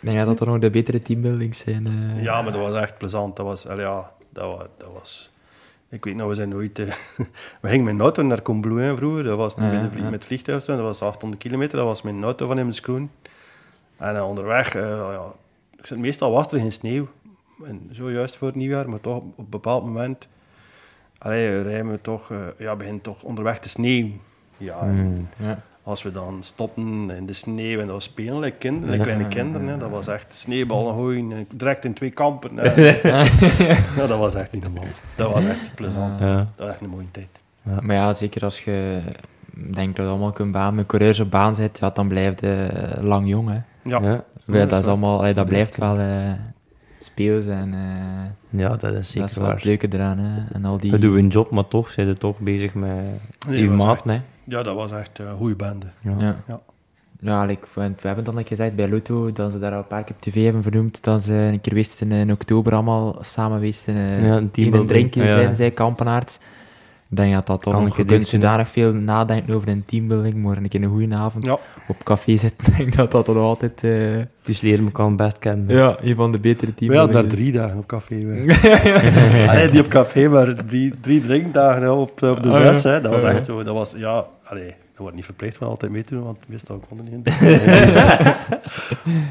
[0.00, 1.86] Ik denk dat er nog de betere teambuildings zijn.
[1.86, 2.22] eh.
[2.22, 3.36] Ja, maar dat was echt plezant.
[3.36, 5.30] Dat was, ja, dat was, dat was...
[5.88, 6.78] Ik weet nog, we zijn nooit...
[6.78, 6.86] eh,
[7.60, 9.24] we gingen met een auto naar Combloe vroeger.
[9.24, 10.10] Dat was niet Ja, met, ja, ja.
[10.10, 10.64] met vliegtuig.
[10.64, 11.76] Dat was 800 kilometer.
[11.78, 13.10] Dat was met een auto van hem Kroen.
[13.96, 14.72] En eh, onderweg...
[14.72, 15.32] ja,
[15.96, 17.08] meestal was er geen sneeuw.
[17.66, 18.88] En zo juist voor het nieuwjaar.
[18.88, 20.28] Maar toch op een bepaald moment...
[21.18, 22.30] Allee, rijden we toch...
[22.30, 24.20] eh, ja, begint toch onderweg te sneeuwen.
[24.56, 25.62] Ja, en Ja.
[25.82, 29.28] als we dan stoppen in de sneeuw en dat was spelen, like kinderen, like kleine
[29.28, 32.56] kinderen, hè, dat was echt sneeuwballen gooien, en direct in twee kampen.
[32.56, 32.80] hè.
[34.00, 34.84] ja, dat was echt niet normaal.
[35.16, 36.18] Dat was echt plezant.
[36.20, 36.36] Ja.
[36.36, 37.28] Dat was echt een mooie tijd.
[37.80, 38.98] Maar ja, zeker als je
[39.54, 42.52] denkt dat je allemaal kunt baan met coureurs op baan zit, ja, dan blijf je
[42.66, 43.48] eh, lang jong.
[43.48, 43.58] Hè.
[43.90, 44.00] Ja,
[44.46, 46.32] Ja, dat, is allemaal, allee, dat blijft wel eh
[47.12, 49.66] speels en eh, ja dat is dat is zeker wel het waar.
[49.66, 50.18] leuke eraan.
[50.18, 50.42] Hè.
[50.52, 50.90] En al die...
[50.90, 52.90] We doen een job, maar toch zijn we toch bezig met
[53.48, 54.20] Nee, uw maat, echt- nee?
[54.44, 55.86] Ja, dat was echt een goede bende.
[56.00, 56.14] Ja.
[56.18, 56.36] Ja.
[56.46, 56.60] Ja.
[57.20, 59.86] Ja, like, we we hebben dan keer gezegd bij Lotto, dat ze daar al een
[59.86, 63.60] paar keer op tv hebben vernoemd, dat ze een keer wisten in oktober allemaal samen
[63.60, 66.38] wisten uh, Ja, een in een drinkje zijn zij kampenaars.
[67.12, 70.82] Ik denk dat dat toch je zodanig veel nadenken over een teambuilding, maar een keer
[70.82, 71.58] een goede avond Ja.
[71.88, 73.90] op café zitten, ik denk dat dat nog altijd eh,
[74.42, 75.76] Dus leren elkaar best kennen.
[75.76, 78.14] ja, een van de betere We hadden daar drie dagen op café.
[79.50, 82.72] Allee, niet op café, maar drie, drie drinkdagen hè, op, op de Ah, ja.
[82.72, 82.82] zes.
[82.82, 83.00] Hè.
[83.00, 83.36] Dat was Ah, ja.
[83.36, 83.62] echt zo.
[83.62, 86.82] Dat was, ja, allee, dat wordt niet verplicht van altijd mee te doen, want meestal
[86.88, 87.22] kon er niet in.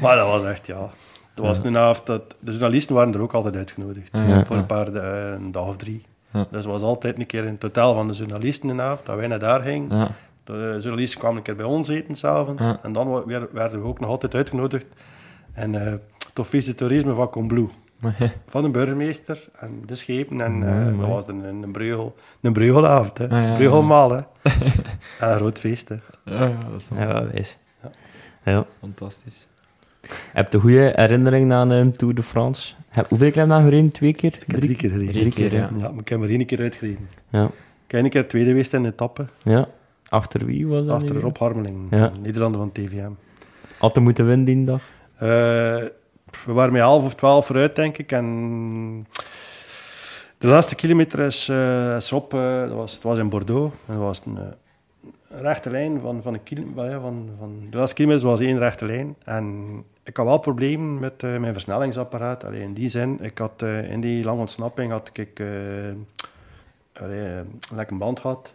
[0.02, 0.90] maar dat was echt, ja.
[1.34, 2.22] Het was een avond dat...
[2.40, 4.08] De journalisten waren er ook altijd uitgenodigd.
[4.12, 4.44] Ja.
[4.44, 6.02] Voor een paar da- een dag of drie.
[6.32, 6.46] Ja.
[6.50, 9.26] Dus het was altijd een keer in totaal van de journalisten een avond, dat wij
[9.26, 9.96] naar daar gingen.
[9.96, 10.08] Ja.
[10.44, 12.62] De journalisten kwamen een keer bij ons eten s'avonds.
[12.62, 12.78] Ja.
[12.82, 14.86] En dan werden we ook nog altijd uitgenodigd.
[15.52, 15.92] En uh,
[16.28, 17.68] het officie toerisme van Combloe.
[18.46, 20.40] Van de burgemeester en de schepen.
[20.40, 23.18] En eh, Ja, dat was een, een, breugel, een breugelavond.
[23.18, 23.24] Hè.
[23.24, 23.54] Ah, ja, ja, ja.
[23.54, 24.16] Breugelmaal, hè.
[25.20, 25.96] en een groot feest, hè.
[26.24, 27.58] Ja, dat is Ja, wel wijs.
[28.44, 28.66] Ja.
[28.80, 29.48] fantastisch.
[30.32, 32.74] Heb je goede herinnering aan een Tour de France?
[32.88, 33.90] Heb, hoeveel keer heb je dat gereden?
[33.92, 34.34] Twee keer?
[34.34, 35.12] Ik heb drie keer gereden.
[35.12, 35.70] Drie keer, ja.
[35.78, 37.08] Ja, maar ik heb er één keer uitgereden.
[37.28, 37.44] Ja.
[37.86, 39.26] Ik ben een keer tweede geweest in de etappe.
[39.42, 39.68] ja.
[40.08, 40.96] Achter wie was dat?
[41.02, 41.20] Achter?
[41.20, 42.12] Rob Harmeling, Ja.
[42.22, 43.10] Nederlander van TVM.
[43.78, 44.80] Had hij moeten winnen die dag?
[45.14, 45.28] Eh,
[46.46, 48.12] we waren met half of twaalf vooruit, denk ik.
[48.12, 49.06] En
[50.38, 52.34] de laatste kilometer is, eh is op.
[52.34, 53.74] eh, dat was, het was in Bordeaux.
[53.86, 54.42] En dat was een, eh,
[55.28, 57.56] een rechte lijn van, van, een kilo, wel ja, van, van...
[57.70, 59.14] De laatste kilometer was één rechte lijn.
[59.24, 59.66] En
[60.04, 62.44] ik had wel problemen met eh, mijn versnellingsapparaat.
[62.44, 65.46] Allee, in die zin, ik had eh, in die lange ontsnapping had ik eh
[66.92, 68.52] allee, een lekker band gehad.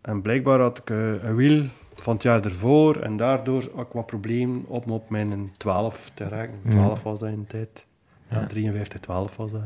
[0.00, 1.64] En blijkbaar had ik een wiel
[1.94, 2.96] van het jaar ervoor.
[2.96, 6.60] En daardoor had ik wat problemen om op mijn 12 te raken.
[6.70, 7.86] 12 was dat in de tijd.
[8.28, 9.60] Ja, 53, 12 was dat.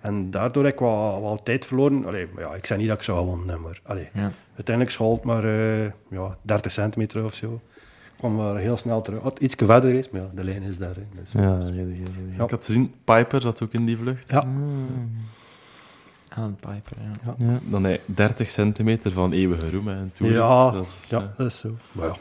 [0.00, 2.04] En daardoor heb ik wat, wat tijd verloren.
[2.06, 4.32] Allee, ja, ik zei niet dat ik zou gewonnen, maar allee, Ja.
[4.54, 5.46] uiteindelijk schoot maar
[6.10, 7.60] ja, 30 centimeter of zo.
[8.20, 9.20] Kwam wel heel snel terug.
[9.22, 10.94] Had iets verder geweest, maar ja, de lijn is daar.
[10.94, 11.20] hè.
[11.20, 12.02] Dus, Ja, sowieso.
[12.36, 12.44] Ja.
[12.44, 14.30] Ik had gezien, Piper zat ook in die vlucht.
[14.30, 14.44] Ja.
[16.28, 17.34] Alan Piper, ja.
[17.38, 17.58] Ja.
[17.62, 19.88] Dan hij 30 centimeter van eeuwige roem.
[19.88, 21.76] En toen Ja, dat, is, ja, eh, dat is zo.
[21.92, 22.14] Maar ja.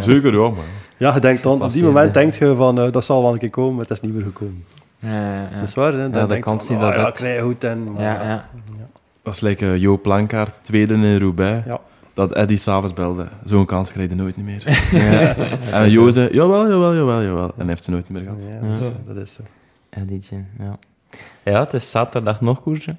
[0.00, 0.64] Zeker, ja, maar...
[0.96, 3.38] Ja, je denkt dan, op die moment denk je van, eh, dat zal wel een
[3.38, 4.64] keer komen, maar het is niet meer gekomen.
[4.98, 5.10] Ja,
[5.50, 5.98] ja, Dat is waar, hè?
[6.10, 7.92] Dan de denk je kans van, die dat oh, ja, dat- krijg je goed en...
[7.92, 8.48] maar ja, ja.
[9.22, 11.66] Dat is like uh, Jo Plankaart, tweede in Roubaix.
[11.66, 11.80] Ja.
[12.14, 13.28] Dat Eddie s'avonds belde.
[13.44, 14.62] Zo'n kans krijg je nooit niet meer.
[15.72, 17.46] En Jo zei, jawel, jawel, jawel, jawel.
[17.48, 18.38] En hij heeft ze nooit meer gehad.
[18.48, 19.42] Ja, dat is zo, dat is zo.
[19.90, 20.78] Edietje, ja.
[21.42, 22.98] Ja, het is zaterdag nog koersen.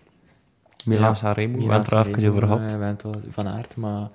[0.86, 2.58] Milan Ja, Sanremo, we hebben het er even over gehad.
[2.60, 4.10] eh, We hebben het wel van aard, maar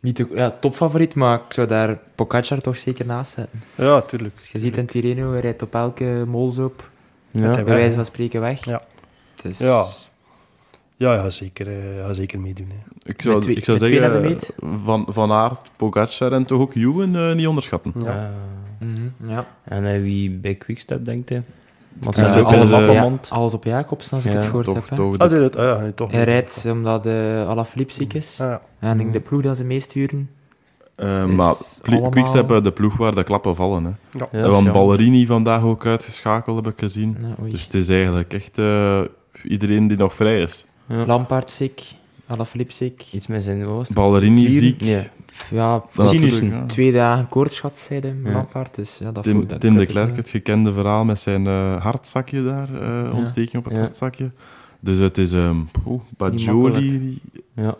[0.00, 3.62] niet de, ja, topfavoriet, maar ik zou daar Pogacar toch zeker naast zetten.
[3.74, 4.34] Ja, tuurlijk.
[4.36, 6.90] Dus je ziet in Tirreno, hij rijdt op elke molzoop,
[7.30, 7.40] Ja.
[7.50, 8.64] hij bij wijze van spreken weg.
[8.64, 8.82] Ja.
[9.42, 9.84] Dus, Ja.
[11.02, 12.68] Ja, ja, zeker, eh, ja, zeker meedoen.
[12.68, 13.10] Hè.
[13.10, 14.36] Ik zou, twee- ik zou zeggen, eh,
[14.84, 17.92] van, van Aert, Pogacar en toch ook Juwen eh, niet onderschatten.
[18.04, 18.30] Ja.
[18.78, 19.46] Mhm, ja.
[19.64, 21.42] en eh, wie bij Quickstep denkt hij?
[21.98, 22.70] Want ze ook alles.
[22.70, 24.88] Ja, alles op Jacobsen, als ik het gehoord heb.
[24.90, 24.96] hè.
[24.96, 28.40] toch Ah, ah, ja, nee, toch Hij rijdt omdat uh, Alaphilippe ziek is.
[28.40, 28.60] Ah, ja.
[28.78, 30.30] En ik de ploeg dat ze meesturen.
[30.96, 31.04] is
[31.36, 33.84] maar allemaal- Quickstep de ploeg waar de klappen vallen.
[33.84, 33.90] Hè.
[34.18, 34.28] Ja.
[34.32, 34.72] Ja, en want.
[34.72, 37.16] Ballerini vandaag ook uitgeschakeld, heb ik gezien.
[37.50, 39.00] Dus het is eigenlijk echt eh,
[39.44, 40.66] iedereen die nog vrij is.
[40.88, 41.06] Ja.
[41.06, 41.82] Lampaard ziek,
[42.26, 43.04] Alaphilippe ziek.
[43.12, 43.94] Iets met zijn oost.
[43.94, 44.80] Ballerini ziek.
[44.80, 45.08] Nee.
[45.50, 46.46] Ja, Dat Sinussen.
[46.50, 46.66] ja.
[46.66, 48.30] twee dagen koortsgat, zei de Ja.
[48.32, 48.74] Lampaard.
[48.74, 51.82] Dus ja, dat Tim, voelt- dat Tim de Klerk, het gekende verhaal met zijn eh,
[51.82, 53.78] hartzakje daar, eh, ontsteking op het Ja.
[53.80, 54.30] hartzakje.
[54.80, 57.20] Dus het is um, Niet Bajoli,
[57.54, 57.76] Ja.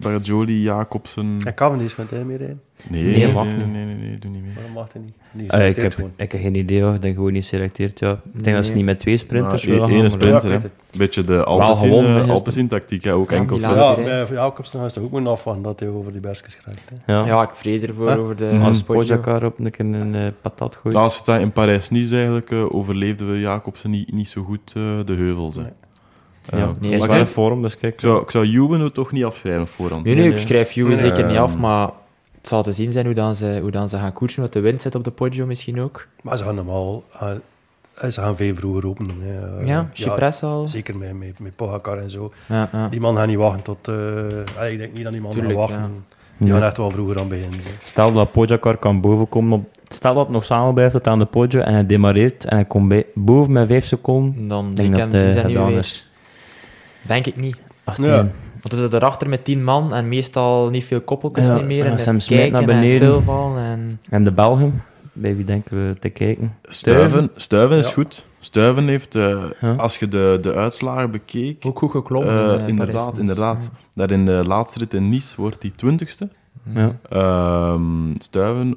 [0.00, 1.36] Bajoli, Jacobsen...
[1.44, 2.60] En Cavendish van hij meer rijden.
[2.88, 3.72] Nee, Nee, nee, mag nee, niet.
[3.72, 4.52] nee, nee, nee, doe niet mee.
[4.54, 5.12] Waarom mag hij niet?
[5.32, 6.10] Die Eh, ik, selecteert heb, gewoon.
[6.16, 6.94] ik heb geen idee, hoor.
[6.94, 7.98] ik denk gewoon niet geselecteerd.
[7.98, 8.10] Ja.
[8.34, 8.78] Ik denk dat ze Nee.
[8.78, 10.68] niet met twee sprinters Maar willen één gaan, maar- sprinter, Ja, ik hè.
[10.68, 10.98] weet het.
[10.98, 13.14] Beetje de Alpecin, Alpecin tactiek, hè.
[13.14, 13.58] ook Ja, enkel.
[13.58, 16.90] Ja, bij Jacobsen is toch ook maar af van dat hij over die bergjes krijgt.
[17.04, 17.12] Hè.
[17.14, 17.26] Ja.
[17.26, 18.18] Ja, ik vrees ervoor Huh?
[18.20, 19.16] over de Als Poggio.
[19.16, 20.94] Pogacar op een keer een eh, patat gooit.
[20.94, 24.98] De laatste tijd in Parijs-Nice eigenlijk uh, overleefden we Jacobsen niet, niet zo goed uh,
[25.04, 25.56] de heuvels.
[25.56, 25.62] Hè.
[25.62, 25.70] Nee.
[26.50, 27.92] ja, Uh, nee, nee, is maar wel kijk, een vorm, dus kijk.
[27.94, 30.04] ik zou, ik zou Juwen het toch niet afschrijven op voorhand.
[30.04, 30.98] Nee, nee, Nee, ik schrijf Juwe Nee.
[30.98, 31.60] zeker niet af, Ehm.
[31.60, 31.90] maar
[32.40, 34.42] het zal te zien zijn hoe, dan ze, hoe dan ze gaan koersen.
[34.42, 36.06] Wat de wind zit op de Poggio misschien ook.
[36.22, 37.04] Maar ze gaan normaal...
[37.22, 37.30] uh,
[38.10, 39.16] ze gaan veel vroeger openen.
[39.20, 39.60] Hè.
[39.60, 40.68] Uh, ja, Chypres al.
[40.68, 42.32] Zeker met, met, met Pogacar en zo.
[42.46, 42.88] Ja, ja.
[42.88, 43.88] Die man gaat niet wachten tot...
[43.88, 45.80] uh, ik denk niet dat die man Tuurlijk, gaat wachten.
[45.86, 45.90] ja.
[46.36, 46.54] Die Ja.
[46.54, 47.60] gaan echt wel vroeger aan beginnen.
[47.84, 49.68] Stel dat Pogacar kan bovenkomen op...
[49.88, 52.64] Stel dat het nog samen blijft tot aan de Poggio en hij demareert en hij
[52.64, 54.48] komt bij, boven met 5 seconden.
[54.48, 55.78] Dan denk ik dat hij zijn weer.
[55.78, 56.10] is.
[57.02, 57.56] Denk ik niet.
[57.84, 58.22] Als Ja.
[58.22, 58.30] die-
[58.62, 61.84] Want zitten erachter met tien man en meestal niet veel koppeltjes Ja, niet meer.
[61.84, 62.96] ja, En Sam kijken naar en beneden.
[63.08, 63.62] stilvallen.
[63.64, 64.00] En...
[64.10, 64.82] En de Belgen,
[65.12, 66.54] bij wie denken we te kijken?
[66.62, 67.92] Stuiven, Stuiven is Ja.
[67.92, 68.24] goed.
[68.40, 69.72] Stuiven heeft, uh, Ja.
[69.72, 71.66] als je de, de uitslagen bekeek...
[71.66, 72.34] Ook goed geklommen.
[72.34, 73.70] Uh, in, eh, inderdaad, Parijs, dus, inderdaad.
[73.94, 76.28] Daar in de laatste rit in Nice wordt hij twintigste.
[76.74, 76.96] Ja.
[77.72, 78.74] Um, Stuiven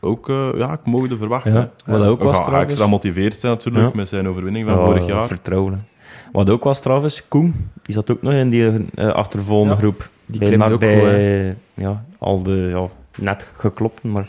[0.00, 1.52] ook, uh, ja, ik mogen verwachten.
[1.52, 3.90] Ja, wat ook We was extra motiveerd zijn natuurlijk Ja.
[3.94, 5.26] met zijn overwinning van Ja, vorig jaar.
[5.26, 5.86] Vertrouwen.
[6.32, 8.62] Wat ook was trouwens, Koen, die zat ook nog in die
[8.94, 9.78] uh, achtervolgende Ja.
[9.78, 10.10] groep.
[10.26, 14.28] Die bij, klimt maar ook bij, goed, ja, al de, ja, net geklopt, maar...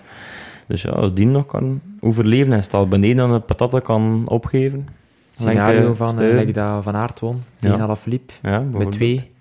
[0.67, 4.87] Dus ja, als die nog kan overleven en stel beneden aan de patatten kan opgeven.
[5.29, 7.43] Scenario van uh, dat Van Aert won.
[7.59, 7.69] Ja.
[7.69, 8.33] Tegen Alaphilippe.
[8.41, 9.31] Ja, Met twee.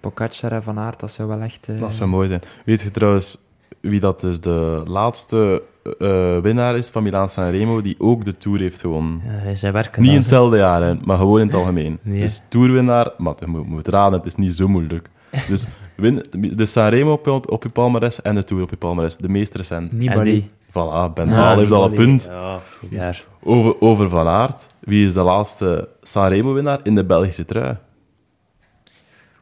[0.00, 1.68] Pogacar en Van Aert, dat zou wel echt...
[1.68, 2.40] eh, Dat zou mooi zijn.
[2.64, 3.38] Weet je trouwens
[3.80, 5.62] wie dat dus de laatste
[5.98, 9.20] uh, winnaar is van Milaan Sanremo die ook de Tour heeft gewonnen?
[9.44, 11.98] Ja, zij werken Niet in hetzelfde jaar, hè, maar gewoon in het algemeen.
[12.02, 12.20] Nee.
[12.20, 15.08] Dus Tourwinnaar, maar je moet, moet raden, het is niet zo moeilijk.
[15.48, 15.66] Dus
[15.96, 16.24] win,
[16.56, 19.16] de Sanremo op, je- op je palmares en de Tour op je palmares.
[19.16, 19.92] De meest recent.
[19.92, 20.46] Nibali.
[20.68, 22.24] Voilà, Ben Ja, Haal heeft al een punt.
[22.30, 22.60] Ja,
[22.90, 23.12] ja.
[23.42, 24.66] Over, over Van Aert.
[24.78, 27.76] Wie is de laatste Sanremo-winnaar in de Belgische trui?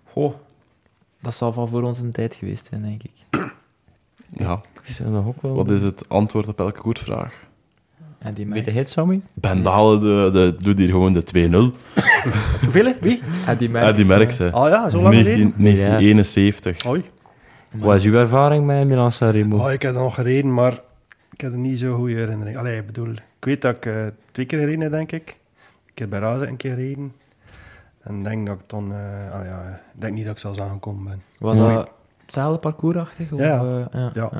[0.05, 0.33] Goh.
[1.21, 3.13] Dat zal van voor ons een tijd geweest zijn, denk ik.
[4.37, 4.61] Ja,
[5.09, 5.55] nog ook wel.
[5.55, 7.35] wat is het antwoord op elke koersvraag?
[8.19, 8.93] En die Weet Merckx.
[8.93, 9.21] Sammy?
[9.35, 11.77] Ben Dalen de, de, doet hier gewoon de 2-0.
[12.63, 12.95] Hoeveel?
[13.01, 13.23] Wie?
[13.47, 13.91] En die Merckx.
[13.91, 14.51] Ja, die merkt ze.
[14.51, 15.63] Ah ja, zo lang 19 geleden?
[15.63, 16.87] 1971.
[16.87, 17.05] Oei.
[17.71, 19.59] Wat is uw ervaring met Milan Sanremo?
[19.59, 20.73] Oh, ik heb er nog gereden, maar
[21.33, 22.57] ik heb er niet zo'n goede herinnering.
[22.57, 25.37] Allee, ik bedoel, ik weet dat ik eh, twee keer gereden heb, denk ik.
[25.93, 27.13] Ik heb bij Razen een keer gereden.
[28.01, 28.93] En ik denk dat ik dan...
[28.93, 31.23] eh, allee, ja, ik denk niet dat ik zelfs aangekomen ben.
[31.39, 31.91] Was dat
[32.27, 33.33] hetzelfde parcoursachtig?
[33.33, 33.61] Of, Ja.
[33.65, 34.11] eh, ja.
[34.15, 34.31] Ja.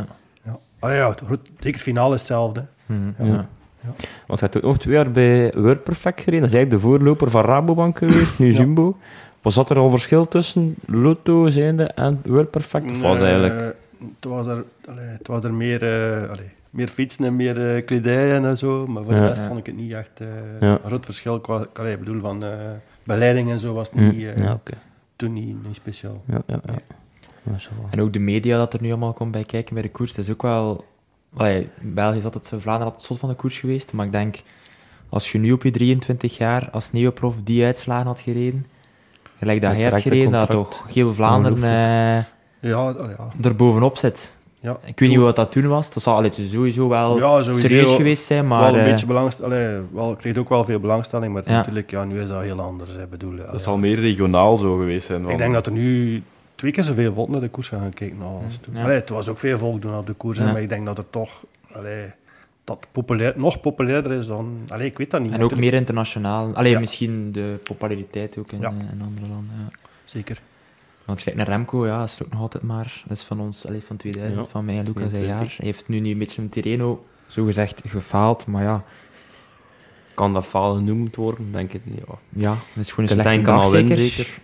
[0.45, 0.59] Ja.
[0.79, 2.65] Allee, ja, goed, zeker het finale is hetzelfde.
[2.87, 3.47] Mhm, Ja.
[4.27, 6.41] Want hij heeft ook twee jaar bij WordPerfect gereden.
[6.41, 8.59] Dat is eigenlijk de voorloper van Rabobank geweest, nu Ja.
[8.59, 8.97] Jumbo.
[9.43, 12.91] Was dat er al verschil tussen Lotto zijnde en WordPerfect?
[12.91, 13.75] Of was eigenlijk...
[13.99, 17.85] Het was er, allee, het was er meer, eh, allee, meer fietsen en meer eh,
[17.85, 18.87] kledij en zo.
[18.87, 19.21] Maar voor Ja.
[19.21, 20.27] de rest vond ik het niet echt eh,
[20.61, 20.73] Ja.
[20.73, 21.41] een groot verschil.
[21.41, 22.51] Qua, allee, ik bedoel, van eh,
[23.05, 24.73] begeleiding en zo was het Hm, niet, eh, ja, oké.
[25.17, 26.23] toen niet, niet speciaal.
[26.27, 26.61] Ja, ja,
[27.53, 27.89] wel.
[27.91, 30.25] En ook de media dat er nu allemaal komt bij kijken bij de koers, dat
[30.25, 30.85] is ook wel...
[31.37, 34.43] Allee, België is altijd, Vlaanderen altijd slot van de koers geweest, maar ik denk,
[35.09, 38.67] als je nu op je 23 jaar als neoprof die uitslagen had gereden,
[39.39, 42.25] gelijk dat hij had gereden, dat toch heel Vlaanderen eh,
[42.71, 43.33] Ja, ja.
[43.43, 44.35] er bovenop zit.
[44.61, 44.79] ja.
[44.85, 47.69] Ik weet niet wat dat toen was, dat zal allee, het sowieso wel Ja, sowieso
[47.69, 48.61] serieus geweest zijn, maar...
[48.61, 49.85] wel een eh, beetje belangstelling.
[49.93, 51.51] Wel, ik kreeg ook wel veel belangstelling, maar Ja.
[51.51, 52.91] natuurlijk, ja, nu is dat heel anders.
[52.91, 55.29] Ik bedoel, allee, Dat zal meer regionaal zo geweest zijn.
[55.29, 56.23] Ik denk dat er nu
[56.57, 58.75] twee keer zoveel volk naar de koers gaan kijken als toen.
[58.75, 58.83] Ja.
[58.83, 60.45] Allee, het was ook veel volk doen op de koers, Ja.
[60.53, 62.13] maar ik denk dat er toch allee,
[62.65, 64.59] dat populair, nog populairder is dan...
[64.69, 65.29] Allee, ik weet dat niet.
[65.33, 65.71] En ook natuurlijk.
[65.71, 66.55] meer internationaal.
[66.55, 66.79] Alleen Ja.
[66.81, 68.69] misschien de populariteit ook in, Ja.
[68.69, 69.55] eh, in andere landen.
[69.59, 69.69] Ja.
[70.05, 70.41] Zeker.
[71.05, 73.03] Want kijk naar Remco, ja, is ook nog altijd maar.
[73.07, 74.51] Dat is van ons, allee, van 2000, Ja.
[74.51, 75.39] van mij en Lucas een 22.
[75.49, 75.57] jaar.
[75.57, 78.47] Hij heeft nu niet een beetje een Tirreno, zogezegd, gefaald.
[78.47, 78.85] Maar ja,
[80.15, 81.53] Kan dat falen genoemd worden?
[81.53, 81.99] Denk ik niet.
[82.07, 82.15] Ja.
[82.29, 84.03] ja dat is gewoon een slechte dag, win, zeker.
[84.03, 84.39] zeker.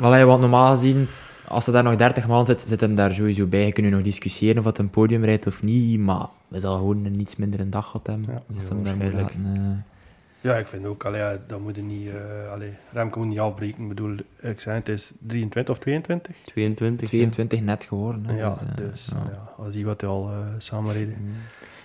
[0.00, 1.08] Allee, want normaal gezien,
[1.54, 3.66] als er daar nog 30 man zit, zit hem daar sowieso bij.
[3.66, 6.76] Je kunt nu nog discussiëren of het een podium rijdt of niet, maar we zal
[6.76, 8.26] gewoon een iets minder een dag gehad hebben.
[8.28, 8.42] Ja.
[8.54, 9.34] als Ja, hem daar moet waarschijnlijk.
[9.44, 9.84] laten,
[10.40, 10.50] eh.
[10.50, 12.08] Ja, ik vind ook, allee, dat moet je niet...
[12.08, 13.82] eh allee, Remco moet niet afbreken.
[13.82, 16.36] Ik bedoel, ik zei het is 23 of 22?
[16.44, 17.08] 22.
[17.08, 18.24] 22 net geworden.
[18.26, 19.30] Hè, ja, dus, eh, dus ja.
[19.32, 19.52] ja.
[19.56, 21.16] als die wat al eh samen reden.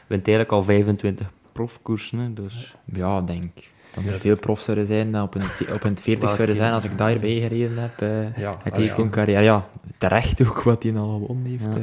[0.07, 2.75] bent eigenlijk al 25 profkoersen, dus...
[2.85, 3.51] Ja, ik denk
[3.93, 4.17] dat er Ja.
[4.17, 7.39] veel profs zouden zijn dan op een, op een 40 zouden zijn als ik daarbij
[7.39, 8.01] gereden heb.
[8.01, 9.43] eh Ja, het allee, heeft gewoon carrière.
[9.43, 9.67] Ja,
[9.97, 11.65] terecht ook wat hij al gewonnen heeft.
[11.73, 11.79] Ja.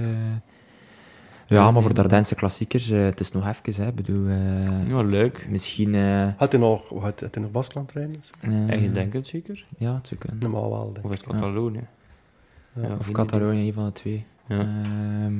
[1.48, 3.84] Ja, ja maar voor de Ardense klassiekers, eh, het is nog even.
[3.84, 5.46] Hè, bedoel, eh, Ja, leuk.
[5.50, 5.94] misschien...
[5.94, 8.20] eh Had hij nog, had, had hij nog Baskeland rijden?
[8.40, 9.64] eh, En je denkt het zeker?
[9.78, 10.38] Ja, het zou kunnen.
[10.40, 11.18] Normaal wel, denk Of ik.
[11.18, 11.86] het Catalonië?
[12.72, 12.96] Ja.
[12.98, 14.24] Of Catalonië, een van de twee.
[14.48, 14.58] Ja.
[14.58, 15.34] Ehm,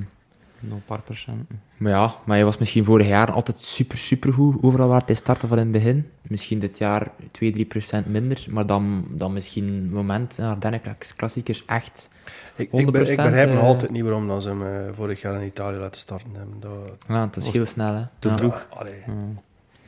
[0.69, 1.61] Nog een paar procenten.
[1.77, 4.63] maar ja, maar hij was misschien vorig jaar altijd super, super goed.
[4.63, 6.11] Overal waar hij startte van in het begin.
[6.23, 8.47] Misschien dit jaar 2, 3 procent minder.
[8.51, 10.81] Maar dan, dan misschien een moment, Ardennen
[11.17, 12.11] klassiekers, echt
[12.57, 14.93] Ik, ik, be- ik 100%, begrijp nog eh, altijd niet waarom dat ze hem eh,
[14.93, 16.61] vorig jaar in Italië laten starten hebben.
[16.61, 18.03] Dat, Ja, het is Was- heel snel, hè.
[18.19, 18.37] te Ja.
[18.37, 18.67] vroeg.
[18.71, 19.13] Allee, Ja.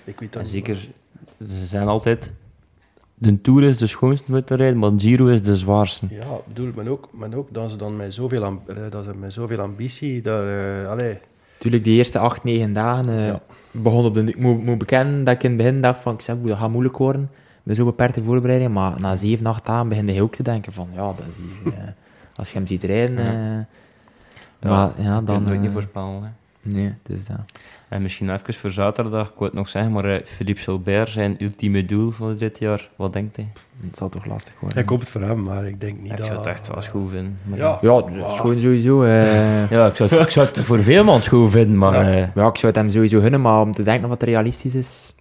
[0.05, 0.89] ik weet dat En niet, zeker,
[1.49, 2.31] ze zijn altijd...
[3.19, 6.07] De Tour is de schoonste voor te rijden, maar de Giro is de zwaarste.
[6.11, 9.15] Ja, ik bedoel, maar ook, maar ook dat ze dan met zoveel, amb- dat ze
[9.15, 10.81] met zoveel ambitie daar...
[10.83, 11.19] eh allee,
[11.59, 13.41] Tuurlijk, die eerste 8, 9 dagen eh, Ja.
[13.71, 14.25] begon op de...
[14.25, 16.71] Ik moet, moet bekennen dat ik in het begin dacht van, ik zeg, dat gaat
[16.71, 17.31] moeilijk worden.
[17.63, 18.73] Met zo'n beperkte voorbereiding.
[18.73, 21.73] Maar na 7, 8 dagen begin je ook te denken van, ja, dat is die,
[21.73, 21.79] eh,
[22.37, 23.17] als je hem ziet rijden...
[23.25, 23.59] Ja.
[23.59, 23.65] eh,
[24.61, 26.23] Ja, maar ja, Dan nooit niet voorspellen.
[26.23, 26.29] Hè.
[26.71, 27.37] Nee, dus dat.
[27.89, 31.37] En misschien even voor zaterdag, ik wou het nog zeggen, maar eh, Philippe Gilbert, zijn
[31.39, 33.49] ultieme doel voor dit jaar, wat denkt hij?
[33.87, 34.83] Het zal toch lastig worden.
[34.83, 36.27] ik hoop het voor hem, maar ik denk niet ik dat...
[36.27, 37.39] zou het echt wel goed vinden.
[37.43, 37.79] Maar, Ja.
[37.81, 39.03] Ja, dat is gewoon sowieso...
[39.03, 42.05] eh, Ja, ik zou, het, ik zou het voor veel man goed vinden, maar...
[42.05, 42.13] Ja.
[42.13, 44.75] eh, ja, ik zou het hem sowieso gunnen, maar om te denken of wat realistisch
[44.75, 45.15] is...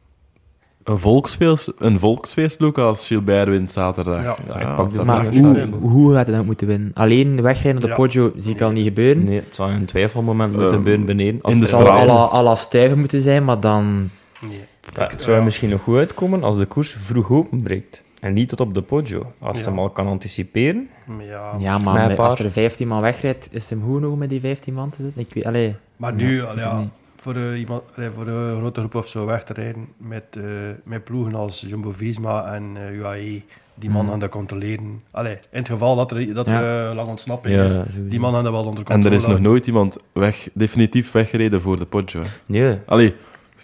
[0.88, 4.21] Een volksfeest, een volksfeest, Lucas, Gilbert wint zaterdag.
[4.23, 4.35] Ja.
[4.47, 5.73] Ja, ik pak de dat Maar hoe, zijn.
[5.73, 6.91] hoe gaat hij dat moeten winnen?
[6.93, 7.95] Alleen wegrijden op de Ja.
[7.95, 9.23] Poggio zie ik al niet gebeuren.
[9.23, 11.41] nee, het zou een twijfelmoment moeten Eh, gebeuren beneden.
[11.41, 14.09] Als in de à la, moeten zijn, maar dan...
[14.41, 14.59] Nee.
[14.93, 18.03] Ja, het zou er misschien nog goed uitkomen als de koers vroeg openbreekt.
[18.19, 19.31] En niet tot op de Poggio.
[19.39, 19.63] Als Ja.
[19.63, 20.89] ze hem al kan anticiperen.
[21.19, 22.29] Ja, Ja, maar Mijn met- paar.
[22.29, 25.21] als er 15 man wegrijdt, is hem goed nog met die 15 man te zitten?
[25.21, 26.89] Ik weet, allee, Maar nu, Ja, allee,
[27.28, 30.25] ja, voor, eh, iemand, allee, voor een grote groep of zo weg te rijden met,
[30.32, 30.43] eh,
[30.84, 33.41] met ploegen als Jumbo-Visma en eh, UAE,
[33.75, 34.13] die man Mhm.
[34.13, 35.01] aan dat controleren.
[35.11, 36.61] Allee, in het geval dat er, dat Ja.
[36.61, 38.07] er eh, lang ontsnapping Ja, is, sowieso.
[38.09, 39.15] die man aan dat wel onder En controle.
[39.15, 42.21] er is nog nooit iemand weg, definitief weggereden voor de Poggio.
[42.21, 42.28] hè.
[42.45, 42.78] Nee.
[42.86, 43.15] Allee,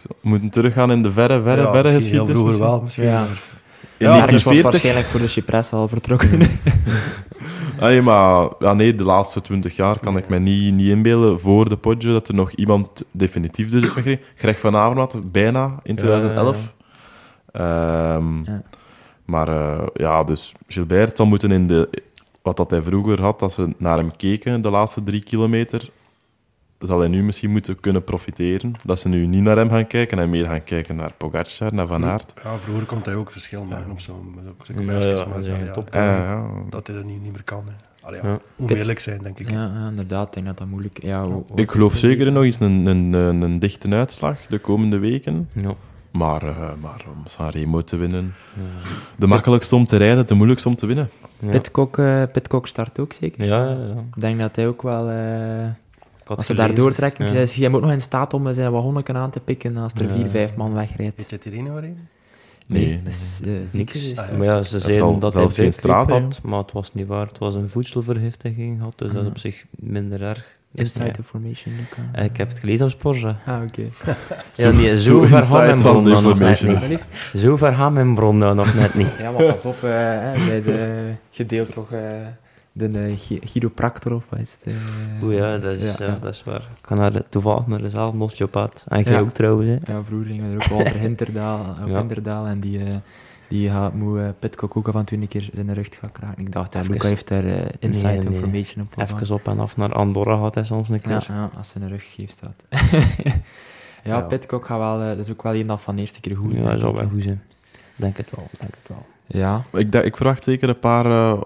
[0.04, 2.30] we moeten teruggaan in de verre, verre, Ja, verre heel geschiedenis.
[2.32, 2.66] vroeger misschien.
[2.68, 3.04] wel, misschien.
[3.04, 3.26] Ja.
[3.98, 4.64] In Ja, Ergens was 1940.
[4.72, 6.30] waarschijnlijk voor de Cypress al vertrokken.
[7.84, 11.70] Allee, maar ja, nee, de laatste 20 jaar kan ik me niet, niet inbeelden voor
[11.70, 14.26] de Poggio dat er nog iemand definitief dus is weggereden.
[14.36, 16.74] Greg van Avermaet, bijna in 2011.
[17.52, 18.44] Ehm.
[19.26, 21.90] Maar eh, ja, dus Gilbert zal moeten in de...
[22.42, 25.90] Wat dat hij vroeger had, dat ze naar hem keken de laatste drie kilometer,
[26.88, 28.72] zal hij nu misschien moeten kunnen profiteren.
[28.86, 31.88] Dat ze nu niet naar hem gaan kijken en meer gaan kijken naar Pogacar, naar
[31.88, 32.34] Van Aert.
[32.44, 35.46] Ja, vroeger kon hij ook verschil maken op zo'n zo'n Ja, ja, maar dat is
[35.46, 35.86] ja, een ja, top.
[35.92, 36.46] dat, Ja, ja.
[36.70, 37.64] dat hij dat niet, niet meer kan.
[37.66, 37.74] Hè.
[38.08, 38.40] Allee, ja, Ja.
[38.56, 39.50] Moet eerlijk zijn, denk ik.
[39.50, 40.28] ja, ja, inderdaad.
[40.28, 41.10] Ik denk dat dat moeilijk is.
[41.10, 44.60] Ja, hoe- hoe Ik geloof zeker nog eens een, een, een, een dichte uitslag de
[44.60, 45.50] komende weken.
[45.54, 45.74] Ja.
[46.12, 48.34] Maar, eh, maar om Sanremo te winnen...
[49.16, 51.10] De makkelijkste om te rijden, de moeilijkste om te winnen.
[51.40, 51.50] Ja.
[51.50, 53.46] Pitcock, eh, Pitcock start ook zeker.
[53.46, 54.04] Ja, ja, ja.
[54.16, 55.10] Ik denk dat hij ook wel...
[55.10, 55.66] eh,
[56.26, 56.56] Als ze gelezen.
[56.76, 57.40] daar doortrekken, Ja.
[57.40, 60.10] is hij ook nog in staat om zijn wagonneken aan te pikken als er Ja.
[60.10, 61.16] vier, vijf man wegrijdt.
[61.18, 61.98] Weet je het hier nou in?
[62.68, 63.02] Nee.
[63.04, 63.90] dat is eh, ziek.
[63.96, 64.38] Ah, ja.
[64.38, 67.28] Maar ja, ze zeiden al dat hij geen straat, had, maar het was niet waar.
[67.28, 70.46] Het was een voedselvergiftiging gehad, dus dat is op zich minder erg.
[70.74, 71.74] Is Inside niet- information.
[71.76, 72.10] Luca.
[72.12, 73.38] Eh, Ik heb het gelezen op Sporza.
[73.46, 73.84] Ah, oké.
[74.54, 77.00] Ja, nee, zo, zo ver gaan mijn was bron de nog net niet.
[77.36, 79.08] Zo ver gaan mijn bron nog net niet.
[79.20, 82.02] Ja, maar pas op, eh, hè, bij de, je deelt toch eh,
[82.76, 84.74] de eh, chi- chiropractor of wat is het?
[84.74, 85.24] eh?
[85.24, 86.62] Oeh ja, dat is, Ja, dat is waar.
[86.62, 88.86] Ik ga naar, toevallig naar dezelfde osteopaat.
[88.88, 89.20] En jij Ja.
[89.20, 89.94] ook trouwens, hè.
[89.94, 91.76] Ja, vroeger gingen we er ook Walter Hinterdaal.
[91.86, 92.94] Hinterdaal en die, eh,
[93.48, 96.46] die gaat, moet uh, Pitcock ook af en toe een keer zijn rug gaan kraken.
[96.46, 98.34] Ik dacht, Even- Luca heeft daar eh, inside Nee, nee.
[98.34, 99.02] information op.
[99.02, 101.36] Even op en af naar Andorra gaat hij soms een Ja, keer.
[101.36, 102.64] ja, als zijn rug scheef staat.
[103.24, 103.32] ja,
[104.04, 104.22] Ja.
[104.22, 106.52] Pitcock gaat wel, eh, dat is ook wel een dat van de eerste keer goed
[106.52, 107.42] Ja, dat denk zou wel goed zijn.
[107.96, 109.06] Denk het wel, denk het wel.
[109.26, 111.42] Ja, Ik, ik verwacht zeker een paar eh,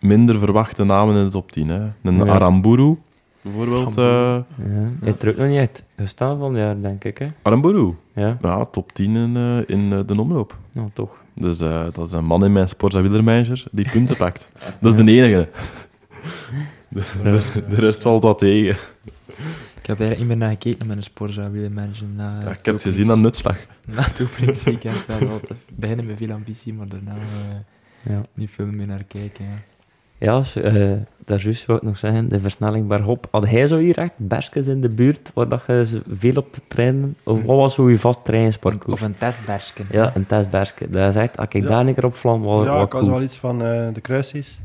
[0.00, 1.68] minder verwachte namen in de top 10.
[1.68, 1.80] Hè.
[2.02, 2.24] Een Ja.
[2.24, 2.96] Aramburu,
[3.42, 3.96] bijvoorbeeld.
[3.96, 4.44] eh Ja.
[4.56, 7.26] Hij heeft er ook nog niet uit gestaan van het jaar, denk ik, hè.
[7.42, 10.56] Aramburu, Ja, ja, top 10 in, eh, in eh, de omloop.
[10.72, 11.24] nou toch.
[11.34, 14.50] Dus eh, dat is een man in mijn Sporza wielermanager die punten pakt.
[14.80, 15.48] Dat is de enige.
[16.88, 18.76] De, de, de rest valt wat tegen.
[19.80, 22.06] ik heb er niet meer naar gekeken met een Sporza manager.
[22.16, 23.56] Na, Ja, ik heb het gezien aan Nutslag.
[23.84, 24.18] Na het
[25.28, 28.22] wat beginnen met veel ambitie, maar daarna eh, Ja.
[28.34, 29.44] niet veel meer naar kijken.
[29.44, 29.50] Ja.
[30.18, 30.92] Ja, s- eh,
[31.24, 33.26] daar juist wou ik nog zeggen, de versnelling bergop.
[33.30, 36.56] Had hij zo hier echt berskes in de buurt, waar dat je ze veel op
[36.68, 37.16] trainen?
[37.22, 38.92] Of wat was zo je vast trainingsparcours?
[39.00, 39.86] Of een testbersken.
[39.90, 40.88] Ja, een testberske.
[40.88, 41.68] Dat is echt, als ik Ja.
[41.68, 44.60] daar een keer op vlam, was ja, ik was wel iets van eh, de kruisjes.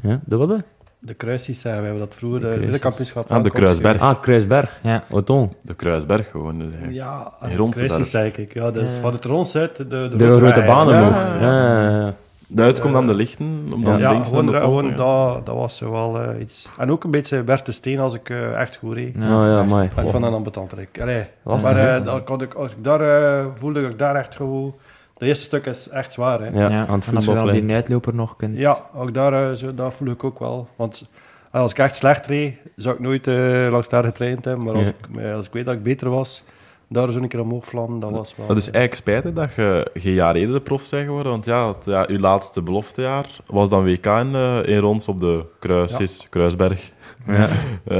[0.00, 0.62] Ja, de wat?
[0.98, 3.30] De kruisjes, eh, we hebben dat vroeger, De de wielerkampioenschap.
[3.30, 4.00] Ah, de Kruisberg.
[4.00, 4.78] Ah, Kruisberg.
[4.82, 5.04] Ja.
[5.10, 5.52] Oton.
[5.60, 6.58] De Kruisberg gewoon.
[6.58, 6.68] Dus.
[6.90, 8.54] Ja, In de kruisjes zeg ik.
[8.54, 9.00] Ja, dat is Ja.
[9.00, 10.66] van het rons uit, de, de, De grote wei.
[10.66, 11.36] banen ja.
[11.40, 12.14] ja, ja.
[12.54, 14.96] De uitkomt aan de lichten, om dan Ja, links naar gewoon, de top gewoon gaan.
[14.96, 16.68] dat, dat was zo wel eh, iets.
[16.78, 19.14] En ook een beetje Bert de Steen als ik eh, echt goed reed.
[19.18, 19.46] Ja.
[19.46, 21.00] Ja, ja, ik vond dat een ambetant rek.
[21.00, 24.36] Allee, Was maar eh, dat kon ik, als ik daar eh, voelde ik daar echt
[24.36, 24.74] gewoon...
[25.16, 26.46] De eerste stuk is echt zwaar, hè.
[26.46, 27.66] Ja, Ja, aan het en als je dan voetbalplein.
[27.66, 28.56] die uitloper nog kunt...
[28.58, 30.68] Ja, ook daar, eh, zo, dat voel ik ook wel.
[30.76, 31.08] Want
[31.50, 34.64] eh, als ik echt slecht reed, zou ik nooit eh, langs daar getraind hebben.
[34.64, 34.92] Maar als, Ja.
[35.10, 36.44] ik, eh, als ik weet dat ik beter was,
[36.92, 38.46] daar zo een keer omhoog vlammen, dat was wel...
[38.46, 41.32] Dat is eh, eigenlijk spijtig dat je geen jaar eerder de prof bent geworden.
[41.32, 44.34] Want ja, het, ja, uw laatste beloftejaar was dan WK in,
[44.64, 46.90] in Rons op de Kruis, Kruisberg.
[47.26, 47.48] Ja.
[47.84, 47.98] Eh,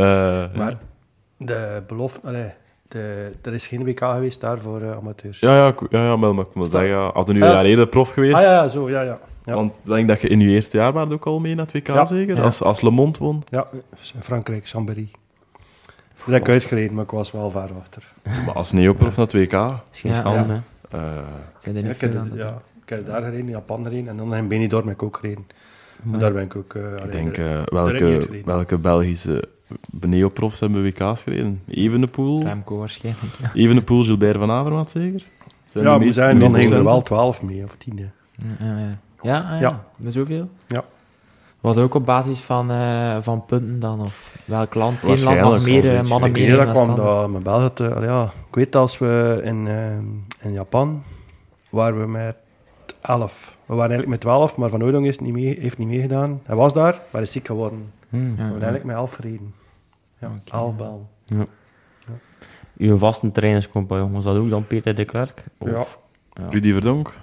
[0.57, 0.79] Maar
[1.37, 2.27] de belofte...
[2.27, 2.51] Allee,
[2.89, 5.41] de, er is geen WK geweest daar voor amateurs.
[5.41, 7.53] ja, ja, ja, ja, maar maar ik moet zeggen, had nu een Ja.
[7.53, 9.19] jaar eerder prof geweest, Ah ja, ja, zo, ja, ja.
[9.45, 11.65] Ja, want ik denk dat je in je eerste jaar waren ook al mee naar
[11.67, 12.07] het WK, Ja.
[12.07, 12.37] zeker?
[12.37, 12.43] Ja.
[12.43, 13.43] Als, als Le Monde won.
[13.51, 13.67] ja
[14.21, 15.09] Frankrijk, Chambéry.
[16.25, 18.13] Daar heb ik uitgereden, maar ik was wel ver achter.
[18.47, 19.53] Maar als neoprof naar het WK...
[19.93, 20.63] Is geen Ja, schande, ja.
[20.89, 20.99] hè.
[20.99, 21.23] eh,
[21.59, 23.41] Zijn er Ja, niet ik, heb veel het- aan ja, dat ik heb daar gereden,
[23.41, 25.47] in Japan gereden en dan in Benidorm heb ik ook gereden.
[26.05, 26.75] En Maar- daar ben ik ook...
[26.75, 29.45] eh, allee, ik denk, er- eh, welke, welke Belgische
[30.01, 31.63] neoprofs hebben WK's gereden?
[31.69, 32.43] Evenepoel.
[32.43, 33.51] Remco waarschijnlijk, ja.
[33.55, 35.27] Evenepoel, Gilbert van Avermaet zeker?
[35.73, 37.99] Zijn Ja, meest- zijn, dan hingen er wel 12 mee, of 10.
[37.99, 38.07] hè.
[38.67, 38.99] Ja, ja.
[39.23, 39.59] Ja, ah, ja.
[39.61, 39.85] Ja.
[39.97, 40.51] Met zoveel?
[40.67, 40.85] Ja.
[41.63, 44.01] Was het ook op basis van, eh, van punten dan?
[44.01, 45.03] Of welk land?
[45.03, 48.05] Eén land mag meer of eh, mannen Ik meer dat dan kwam dat mijn België...
[48.05, 49.97] ja, ik weet als we in, eh,
[50.47, 51.03] in Japan
[51.71, 52.37] waren we met
[53.01, 53.57] 11.
[53.67, 56.41] We waren eigenlijk met 12, maar Van Oudong is niet mee, heeft niet meegedaan.
[56.45, 57.93] Hij was daar, maar is ziek geworden.
[58.09, 58.17] Hm.
[58.23, 58.53] We Ja, ja.
[58.53, 59.55] eigenlijk met 11 gereden.
[60.19, 60.57] Ja, Oké.
[60.57, 61.07] 11 Belgen.
[62.77, 63.31] Uw vaste
[63.89, 65.45] was dat ook dan Peter de Klerk?
[65.59, 65.85] Of- Ja,
[66.33, 66.49] ja.
[66.51, 67.15] Rudy Verdonk?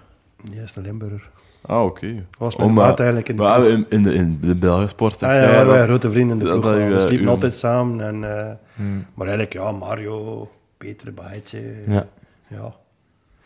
[0.44, 1.30] die is een Limburger.
[1.70, 2.14] Ah, oké.
[2.14, 4.56] Dat was Oh, mijn maar- maat eigenlijk in de Maar in, in de, in de
[4.56, 5.24] Belgische sport...
[5.24, 6.64] Ah, ja, ja, wij grote vrienden in de ploeg.
[6.74, 8.08] we sliepen uw- altijd samen.
[8.08, 9.06] En, eh, Hmm.
[9.14, 12.06] maar eigenlijk, ja, Mario, Peter Baetje, Ja.
[12.48, 12.74] ja.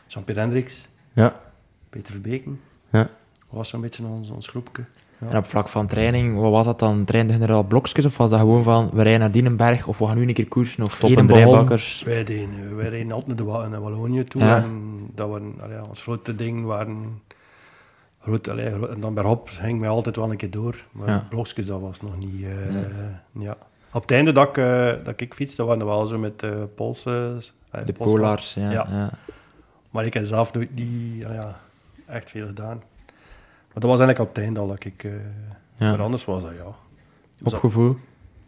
[0.08, 1.36] Jean-Pierre Hendricks, Ja.
[1.90, 2.60] Peter Verbeken.
[2.90, 3.00] Ja.
[3.00, 3.10] Dat
[3.50, 4.84] was zo'n beetje ons, ons groepje.
[5.30, 7.04] En op vlak van training, wat was dat dan?
[7.04, 9.98] Trainde je er al blokjes of was dat gewoon van, we rijden naar Dienenberg of
[9.98, 12.04] we gaan nu een keer koersen of Top en drijbakkers.
[12.06, 14.42] Wij deden, wij reden altijd de, naar Wallonië toe.
[14.42, 14.58] Ja.
[14.58, 14.72] En
[15.16, 17.22] dat waren, allee, ons grote ding waren...
[18.24, 20.86] Groot, allee, en dan bergop ging mij altijd wel een keer door.
[20.92, 21.26] Maar Ja.
[21.30, 22.44] blokjes, dat was nog niet...
[22.44, 22.76] eh,
[23.44, 23.58] ja.
[23.94, 26.64] Op het einde dat ik, eh, dat ik fietste, waren we wel zo met eh
[26.76, 27.38] Poolse...
[27.72, 28.72] eh, De Polars, ja.
[28.72, 28.86] Ja.
[28.90, 29.10] ja.
[29.92, 31.60] Maar ik heb zelf nooit niet, ah ja,
[32.06, 32.76] echt veel gedaan.
[33.74, 35.04] Maar dat was eigenlijk op het einde al dat ik...
[35.04, 35.12] eh,
[35.76, 35.90] Ja.
[35.90, 36.66] Maar anders was dat, ja.
[37.44, 37.96] Op gevoel.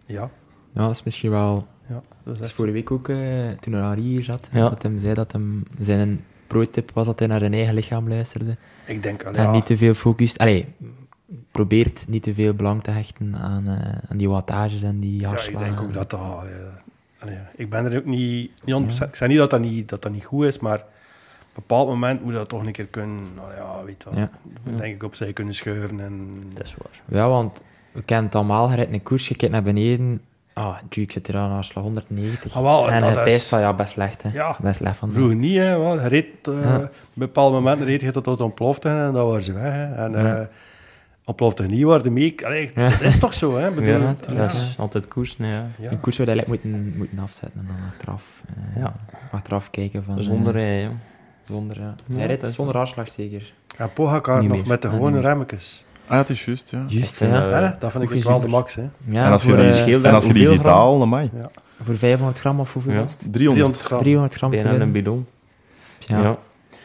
[0.05, 0.29] Ja,
[0.71, 1.67] Ja, dat is misschien wel...
[1.87, 1.93] ja.
[1.93, 4.69] Dat is Dat is echt vorige week ook, eh, toen Henri hier zat, Ja.
[4.69, 6.25] dat hij zei dat hem, zijn
[6.55, 8.57] pro-tip was dat hij naar zijn eigen lichaam luisterde.
[8.85, 10.37] Ik denk, allee, En ja, niet te veel focust...
[10.37, 10.65] Allee,
[11.51, 15.19] probeert niet te veel belang te hechten aan, eh, aan die wattages en die Ja,
[15.19, 15.67] ik hartslagen.
[15.67, 16.19] denk ook dat dat...
[16.19, 16.53] allee,
[17.19, 18.51] allee, ik ben er ook niet...
[18.63, 20.83] niet 100%, Ik zeg niet dat dat niet, dat dat niet goed is, maar op
[20.83, 23.25] een bepaald moment moet dat toch een keer kunnen...
[23.41, 24.19] allee, ja, weet je wel.
[24.19, 24.29] Ja.
[24.77, 26.43] Denk ik opzij kunnen schuiven en...
[26.53, 27.19] Dat is waar.
[27.19, 27.61] Ja, want
[27.91, 30.21] we kennen het allemaal, je rijdt een koers, je kijkt naar beneden
[30.57, 32.55] Ah, Duke zit hier aan afslag 190.
[32.55, 34.29] Ah, wel, en dat het is- is van, ja, best slecht, hè.
[34.33, 34.57] Ja.
[34.61, 35.11] Best slecht van.
[35.11, 35.77] Vroeger niet, hè.
[35.77, 36.01] wel.
[36.01, 36.75] Je reed, eh, Ja.
[36.75, 39.71] Op bepaalde momenten reed je tot het ontplofte en dan waren ze weg.
[39.73, 39.93] Hè.
[39.95, 40.35] En Ja.
[40.37, 40.45] eh
[41.25, 42.35] ontplofte niet, waren mee.
[42.45, 42.89] Allee, Ja.
[42.89, 43.69] Dat is toch zo, hè?
[43.71, 44.33] Bedoel, Ja, ja.
[44.33, 45.67] dat is altijd koers, nee, ja.
[45.79, 45.91] Ja.
[45.91, 48.41] Een koers zou je eigenlijk moeten, moeten afzetten en dan achteraf,
[48.75, 48.93] eh, Ja.
[49.31, 50.23] achteraf kijken van...
[50.23, 50.89] Zonder rij, ja.
[51.41, 51.95] zonder, ja.
[52.07, 53.53] Ja, Hij rijdt is zonder afslag zeker.
[53.77, 54.67] En Pogacar Niet nog meer.
[54.67, 55.85] met de Ah, gewone remmetjes.
[56.07, 56.85] Ah, het is juist, ja.
[56.87, 57.27] Juist, ja.
[57.49, 57.77] dat- Hè?
[57.79, 58.81] Dat vind ik dus wel de max, hè.
[59.09, 61.29] ja en als je voor, die, eh, en als je die ziet amai.
[61.81, 62.99] voor 500 gram of hoeveel Ja.
[63.03, 63.33] was het?
[63.33, 63.51] 300.
[63.53, 63.99] 300 gram.
[63.99, 65.25] 300 gram Bijna een bidon.
[65.99, 66.21] Ja.
[66.21, 66.37] Ja.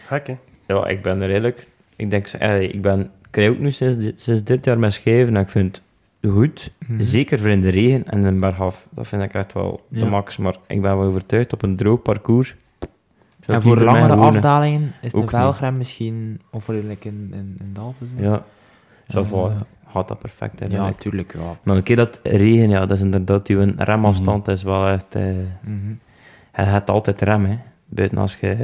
[0.07, 0.37] Gek, hè?
[0.67, 1.67] Ja, ik ben er redelijk...
[1.97, 3.11] Ik denk, eh, ik ben...
[3.33, 5.81] Ik nu sinds, dit- sinds dit jaar met schijven en ik vind
[6.21, 6.73] het goed.
[6.89, 7.01] Mhm.
[7.03, 8.87] Zeker voor in de regen en een bergaf.
[8.91, 10.09] Dat vind ik echt wel de Ja.
[10.09, 10.37] max.
[10.37, 12.55] Maar ik ben wel overtuigd op een droog parcours.
[13.47, 17.95] En voor mijn langere afdalingen is de velgrem misschien onverredelijk in, in, in zo.
[18.17, 18.45] Ja,
[19.11, 19.53] zo Eh, voor
[19.93, 20.97] gaat dat perfect Ja, eigenlijk.
[20.97, 21.33] natuurlijk.
[21.35, 21.41] Ja.
[21.63, 25.15] Maar een keer dat regen, ja, dat is inderdaad, uw remafstand is wel echt...
[25.15, 25.23] eh
[25.61, 25.91] Mhm.
[26.57, 27.59] je hebt altijd rem, hè.
[27.89, 28.57] Buiten als je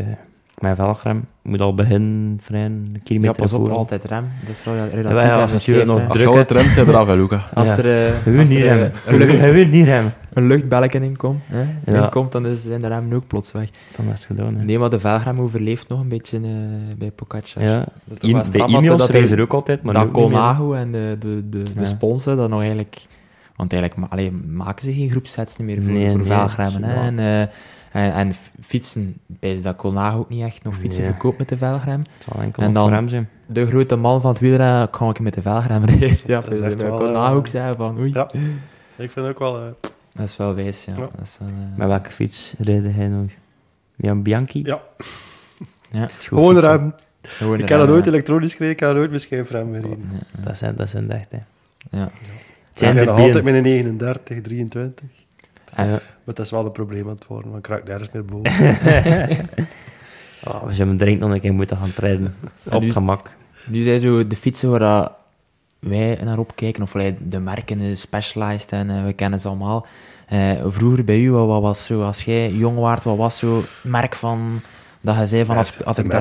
[0.59, 3.77] met velgrem moet al beginnen vrij een Ja, kilometer pas op, voor.
[3.77, 4.25] altijd rem.
[4.41, 5.11] Dat is rela- relatief.
[5.19, 6.07] Ja, ja, en als met je nog hè.
[6.07, 7.43] Als Druk je zijn eraf, hè, Luca.
[7.55, 7.77] Als Ja.
[7.79, 8.93] er, eh, Je wil als niet er, eh, remmen.
[9.07, 10.13] een, lucht, Je wil niet remmen.
[10.37, 12.03] Een luchtbelletje inkomt, hè, Ja.
[12.05, 13.69] inkomt, dan is zijn de rem ook plots weg.
[13.97, 14.65] Dan is het gedaan, hè.
[14.65, 16.43] Nee, maar de velgrem overleeft nog een beetje eh,
[16.99, 17.63] bij Pogacar.
[17.63, 17.85] Ja.
[18.05, 20.11] Dat In, de reizen er- er ook altijd, maar dat.
[20.11, 21.85] Colnago en de, de, de, de Ja.
[21.85, 22.97] sponsen, dat nog eigenlijk...
[23.57, 26.83] Want eigenlijk allee, maken ze geen groepsets meer voor, Nee, voor nee, velgremmen.
[26.85, 27.07] Hè?
[27.07, 27.41] En, eh,
[27.93, 31.11] en, en fietsen, bij dat Colnago ook niet echt nog fietsen Nee.
[31.11, 31.99] verkoopt met de velgrem.
[32.01, 33.29] Het zal enkel En dan- hem zijn.
[33.47, 36.17] De grote man van het wielrennen kan ik met de velgrem rijden.
[36.27, 38.11] Ja, Dat is echt bij wel, Colnago eh, ook zei van oei.
[38.13, 38.31] Ja.
[38.97, 39.57] Ik vind ook wel...
[39.57, 39.63] eh,
[40.17, 40.93] Dat is wel wijs, ja.
[40.95, 41.01] Ja.
[41.01, 43.31] Dat is wel, eh, Met welke fiets rijde hij nog?
[43.97, 44.63] Ja, een Bianchi?
[44.65, 44.83] ja,
[45.91, 46.07] ja.
[46.19, 46.63] Gewoon.
[47.23, 50.11] Gewoon Ik kan dat nooit elektronisch gereden, ik kan nooit met schijfrem gereden.
[50.45, 51.39] Dat zijn, dat zijn echt, hè.
[51.91, 51.99] Ja.
[52.01, 52.11] Het
[52.73, 55.05] Ik zijn nog altijd met een 39, 23.
[55.77, 55.85] Ja.
[55.87, 58.53] Maar dat is wel een probleem aan het worden, want ik raak nergens meer boven.
[60.45, 62.35] Oh, we zullen dringend nog een keer moeten gaan treden.
[62.63, 63.31] Op nu- gemak.
[63.71, 65.13] Nu zijn zo de fietsen waar dat
[65.79, 69.87] wij naar opkijken, of allee, de merken, de Specialized, en eh, we kennen ze allemaal.
[70.27, 73.57] Eh, vroeger bij u, wat, wat was zo, als jij jong waart, wat was zo
[73.57, 74.61] het merk van,
[75.01, 76.21] dat je zei van, als, als de ik daar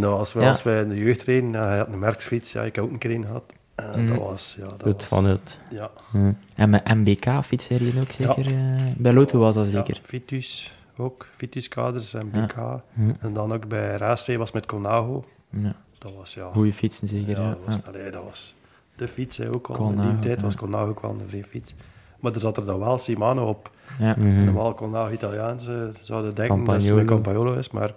[0.02, 0.48] was wel Ja.
[0.48, 2.90] als wij in de jeugd reden, ja, hij had een merksfiets, ja, ik heb ook
[2.90, 3.42] een keer gehad.
[3.74, 4.06] En Mhm.
[4.06, 5.58] dat was, ja, dat Het was, van het.
[5.70, 5.90] ja.
[6.10, 6.32] Hm.
[6.54, 8.46] En met MBK fietsen jullie ook zeker?
[8.46, 8.52] eh,
[8.96, 9.94] bij Lotto was dat zeker.
[9.94, 12.54] Ja, Vitus ook, Vitus kaders en BK.
[12.94, 13.10] Hm.
[13.20, 15.24] En dan ook bij Raastee was met Colnago.
[15.50, 15.72] Ja.
[15.98, 17.48] Dat was, ja, Goeie fietsen zeker, ja, ja.
[17.48, 17.80] dat, was, Ja.
[17.86, 18.54] allee, dat was
[18.96, 19.90] de fiets, hè, ook al.
[19.90, 21.74] In die tijd was Colnago ook wel een vrije fiets.
[22.20, 23.70] Maar er zat er dan wel Shimano op.
[23.98, 24.14] Ja.
[24.18, 24.44] Mhm.
[24.44, 26.96] Normaal Colnago Italiaans eh, zouden denken dat het Campagnolo.
[26.96, 27.92] met Campagnolo is, maar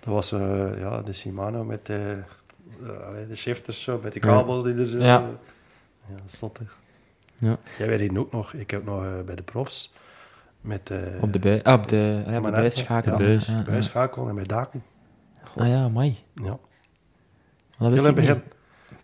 [0.00, 2.18] dat was eh, ja, de Shimano met de,
[2.82, 4.98] eh, de shifters zo, met de kabels die er zo...
[4.98, 5.24] Ja.
[6.06, 6.48] Ja.
[7.38, 7.58] Ja.
[7.78, 9.94] Ja, wij reden ook nog, ik heb nog eh, bij de profs
[10.60, 13.18] met eh Op de, bui ah, op de, ja, op de maar buis net, schakelen.
[13.22, 13.62] ja, Ja, ja, ja.
[13.62, 14.82] buisschakel en met daken.
[15.56, 16.18] Ah ja, mooi.
[16.34, 16.58] Ja.
[17.78, 18.42] Dat Heel in het begin.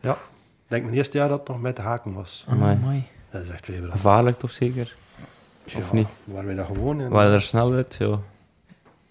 [0.01, 0.17] Ja.
[0.65, 2.45] Ik denk mijn eerste jaar dat het nog met de haken was.
[2.49, 2.77] Ah, Amai.
[2.77, 3.05] mooi.
[3.31, 3.91] Dat is echt veel.
[3.91, 4.97] Gevaarlijk toch zeker?
[5.77, 6.09] Of niet?
[6.25, 7.01] Waren wij dat gewoon?
[7.01, 8.23] En, Waar er snel uit, zo.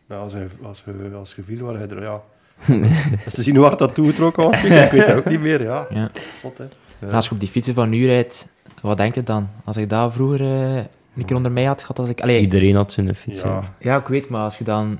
[0.09, 2.21] ja, als, je, als, je, als je viel, waren je er, ja...
[3.25, 5.87] Als te zien hoe hard dat toegetrokken was, ik weet het ook niet meer, ja.
[5.89, 6.09] Ja.
[6.33, 7.11] Zot, hè.
[7.11, 8.47] Als je op die fietsen van nu rijdt,
[8.81, 9.49] wat denk je dan?
[9.63, 10.75] Als ik daar vroeger eh,
[11.15, 12.21] een keer onder mij had gehad, als ik...
[12.21, 13.43] Allee, Iedereen had zijn fiets.
[13.79, 14.99] Ja, ik weet, maar als je dan...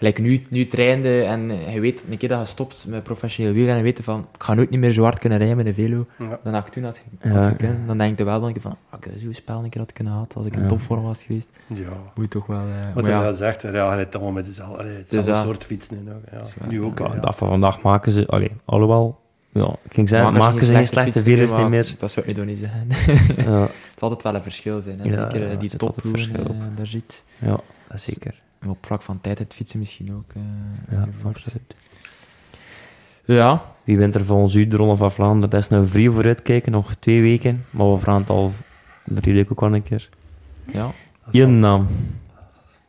[0.00, 3.84] Gelijk nu, nu trainde en je weet, een keer dat je stopt met professioneel wielrennen
[3.86, 6.06] en weet van, ik ga nooit niet meer zo hard kunnen rijden met een velo,
[6.18, 6.38] ja.
[6.44, 7.30] dan had ik toen had, Ja.
[7.30, 7.86] had gekund.
[7.86, 10.34] Dan denk je wel dan van, ah, ik zo'n spel een keer had kunnen gehad,
[10.36, 10.68] als ik in Ja.
[10.68, 11.48] topvorm was geweest.
[11.74, 11.74] ja.
[12.14, 12.58] Moet je toch wel...
[12.58, 12.64] eh,
[12.94, 13.32] Wat maar hij ja, ja.
[13.34, 15.42] zegt, ja, hij rijdt allemaal met dezelfde, Dus, ja.
[15.42, 15.88] soort is
[16.30, 16.60] Ja.
[16.60, 16.68] waar.
[16.68, 17.20] Nu ook, Ja, ja.
[17.20, 19.18] Dat van vandaag maken ze, allee, alhoewel,
[19.52, 21.94] ja, ik ging zeggen, maken maken, ze geen slechte maar niet meer.
[21.98, 22.86] Dat zou ik niet doen, zeggen.
[23.36, 23.60] Ja,
[23.90, 24.96] Het zal altijd wel een verschil zijn.
[25.00, 25.08] Hè?
[25.08, 27.24] Ja, Zeker eh, ja, die er verschil eh, daar zit.
[27.38, 28.42] ja, dat zeker.
[28.60, 30.32] En op vlak van tijd het fietsen misschien ook.
[30.34, 30.42] eh,
[30.96, 31.74] Ja, absoluut.
[33.24, 35.50] ja, Wie wint er volgens u de Ronde van Vlaanderen?
[35.50, 37.64] Dat is nou vrij vooruitkijken, nog twee weken.
[37.70, 38.52] Maar we vragen het al
[39.04, 40.08] drie weken ook wel een keer.
[40.72, 40.86] ja.
[40.86, 41.86] Is Je naam.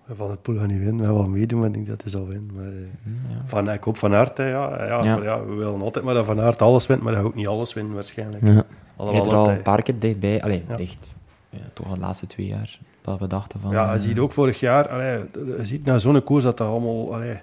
[0.06, 2.02] We van het pool gaan niet winnen, we gaan wel meedoen, maar ik denk dat
[2.02, 2.52] hij zal winnen.
[2.56, 2.72] Maar, eh,
[3.04, 3.42] Hm, ja.
[3.46, 5.16] van, ik hoop Van Aert, hè, ja, ja, Ja.
[5.16, 7.36] Maar ja, we willen altijd maar dat Van Aert alles wint, maar dat gaat ook
[7.38, 8.44] niet alles winnen waarschijnlijk.
[8.44, 8.50] Ja.
[8.52, 8.64] Er
[8.98, 10.42] al dat een hij- paar keer dichtbij.
[10.42, 10.76] Allee, Ja.
[10.76, 11.14] dicht.
[11.50, 12.80] Ja, toch de laatste twee jaar.
[13.02, 13.72] Dat we dachten van...
[13.72, 16.68] Ja, je eh, ziet ook vorig jaar, allee, je ziet na zo'n koers dat dat
[16.68, 17.36] allemaal allee,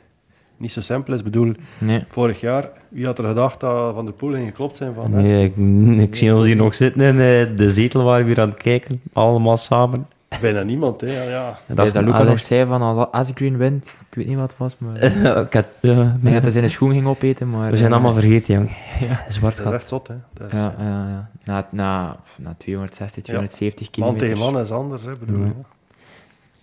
[0.57, 1.19] niet zo simpel is.
[1.19, 2.05] Ik bedoel, Nee.
[2.09, 5.45] vorig jaar, wie had er gedacht dat Van der Poel ging geklopt zijn van Nee,
[5.45, 5.57] ik,
[6.09, 8.63] ik zie ons hier nog zitten in eh, de zetel waar we hier aan het
[8.63, 9.01] kijken.
[9.13, 10.07] Allemaal samen.
[10.41, 11.07] Bijna niemand, hè.
[11.07, 11.59] Ja, ja.
[11.67, 14.49] Ik Dat is dat Luca nog zei van als Asgreen wint, ik weet niet wat
[14.51, 15.03] het was, maar...
[15.03, 15.15] ik
[15.47, 17.71] ik had, ja, denk dat hij zijn schoen ging opeten, maar...
[17.71, 18.71] we zijn allemaal vergeten, jong.
[19.29, 20.15] Zwart Dat is echt zot, hè.
[20.33, 21.31] Dat is, Ja, ja, ja.
[21.45, 24.29] Na, na, na 260, 270 Man kilometer.
[24.29, 25.53] tegen man is anders, hè, bedoel Ja.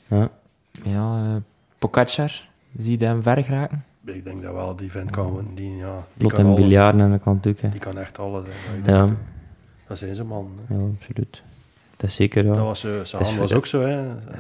[0.08, 0.16] je.
[0.16, 0.30] Ja.
[0.84, 1.42] Ja, eh
[1.78, 2.48] Pogacar,
[2.78, 3.84] zie je hem ver geraken?
[4.06, 5.48] Ik denk dat wel die vent kan.
[5.54, 7.60] Die, ja, die, Lot kan en aan de kant ook.
[7.60, 7.70] Hè.
[7.70, 8.44] die kan echt alles.
[8.48, 8.78] Hè.
[8.78, 9.10] Ik Ja,
[9.88, 10.52] Dat zijn ze man.
[10.68, 10.76] hè.
[10.76, 11.44] ja, absoluut.
[11.98, 12.54] Dat is zeker, ja.
[12.54, 14.04] Dat was, uh, Sagan is was ook zo, hè.
[14.04, 14.38] Die,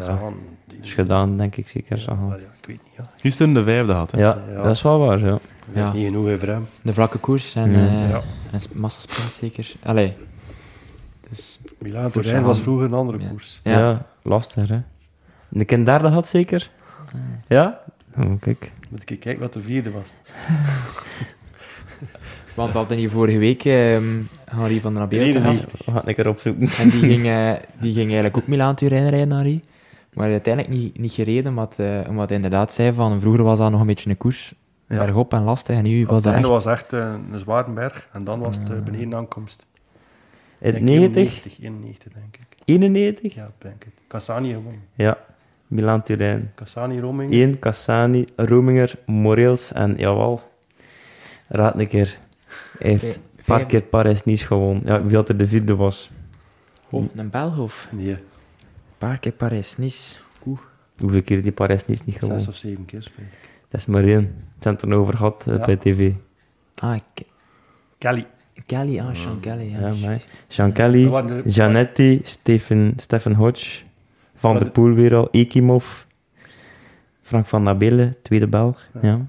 [0.77, 2.03] Dat is gedaan, denk ik zeker.
[2.07, 3.09] ja, ik weet niet, ja.
[3.17, 4.19] Gisteren de vijfde had, hè.
[4.19, 4.63] Ja, Ja.
[4.63, 5.25] dat is wel waar, ja.
[5.25, 5.41] Dat
[5.73, 5.87] Ja.
[5.87, 6.67] is niet genoeg hè, voor hem.
[6.81, 7.77] De vlakke koers en, Ja.
[7.87, 8.21] eh Ja.
[8.51, 9.71] en massasprint zeker.
[9.83, 10.13] Allee.
[11.29, 12.43] Dus, Milaan Sagan.
[12.43, 13.29] was vroeger een andere Ja.
[13.29, 13.59] koers.
[13.63, 13.79] ja.
[13.79, 14.79] Ja, lastig, hè.
[15.49, 16.69] De kind derde had zeker?
[17.47, 17.81] Ja?
[18.17, 18.71] Oh, kijk.
[18.89, 20.07] Moet ik kijken wat de vierde was.
[22.55, 24.03] Want we hadden hier vorige week ehm
[24.55, 25.85] Henri van der te gast.
[25.85, 26.67] We gaan een keer opzoeken.
[26.67, 29.61] En die ging, eh, die ging eigenlijk ook Milaan Turijn rijden, Henri.
[30.13, 33.71] Maar uiteindelijk niet, niet gereden, omdat, eh, omdat hij inderdaad zei van vroeger was dat
[33.71, 34.53] nog een beetje een koers.
[34.87, 34.97] Ja.
[34.97, 35.75] Bergop en lastig.
[35.75, 36.43] En nu was het dat echt...
[36.43, 38.07] was echt eh, een zware berg.
[38.13, 39.65] En dan was het uh, beneden aankomst.
[40.57, 41.59] In Denk 90?
[41.59, 42.57] 91, 91 denk ik.
[42.65, 43.33] 91?
[43.33, 43.93] Ja, denk ik.
[44.07, 44.81] Cassani gewonnen.
[44.93, 45.17] Ja.
[45.67, 46.51] Milan Turijn.
[46.55, 47.31] Cassani Roming.
[47.31, 50.41] 1, Cassani, Rominger, Moreels en jawel.
[51.47, 52.17] Raad een keer.
[52.79, 54.81] Hij heeft paar keer Parijs-Nice gewonnen.
[54.85, 56.11] Ja, wie had er de vierde was?
[56.89, 58.17] Oh, een Belg of Nee, een
[58.97, 60.17] paar keer Parijs-Nice.
[60.45, 60.59] Oeh.
[60.99, 62.47] Hoeveel keer die Parijs-Nice niet zes gewonnen?
[62.47, 63.29] of zeven keer spelen.
[63.69, 64.23] Dat is maar één.
[64.53, 65.65] Het zijn het erover gehad eh, Ja.
[65.65, 66.11] bij tv.
[66.75, 67.25] Ah, Ke-
[67.97, 68.25] Kelly.
[68.65, 68.99] Kelly.
[68.99, 69.71] Ah, Sean Kelly.
[69.71, 70.21] Ja, Ja, maar-
[70.55, 73.83] Dat Kelly, de- Janetti, Stephen, Stefan Hodge,
[74.35, 75.85] Van der de- Poel weer al, Ekimov,
[77.21, 78.87] Frank van Nabele, tweede Belg.
[78.93, 78.99] Ja.
[79.09, 79.25] Ja.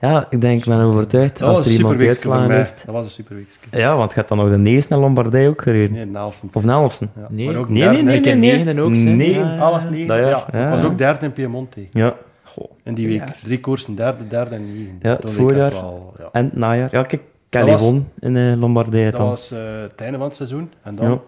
[0.00, 0.26] Ja.
[0.30, 2.82] ik denk, ik ben overtuigd, Dat als was er een iemand uitslagen heeft...
[2.86, 3.78] Dat was een superweekske.
[3.78, 5.92] Ja, want je hebt dan nog de negende naar Lombardij ook gereden.
[5.96, 6.46] Nee, de elfde.
[6.52, 7.08] Of de elfde.
[7.16, 7.26] Ja.
[7.30, 7.56] Nee.
[7.56, 8.34] Ook Nee, nee, nee, Ik nee.
[8.34, 8.52] nee.
[8.52, 9.04] negende ook, zeg.
[9.04, 9.34] Nee.
[9.34, 9.58] Ja.
[9.58, 10.06] Ah, was negen?
[10.06, 10.70] Dat Ja, ja.
[10.70, 11.80] was ook derde in Piemonte.
[11.90, 12.14] Ja.
[12.44, 12.70] Goh.
[12.82, 13.18] In die week.
[13.28, 13.34] Ja.
[13.42, 14.98] Drie koersen, derde, derde en negen.
[15.02, 15.70] Ja, het voorjaar.
[15.70, 16.28] wel, ja.
[16.32, 16.88] En het najaar.
[16.92, 19.28] Ja, kijk, Kelly was- won in eh, Lombardije Dat dan.
[19.28, 20.70] was eh, het einde van het seizoen.
[20.82, 21.12] En dan, Ja.
[21.12, 21.20] het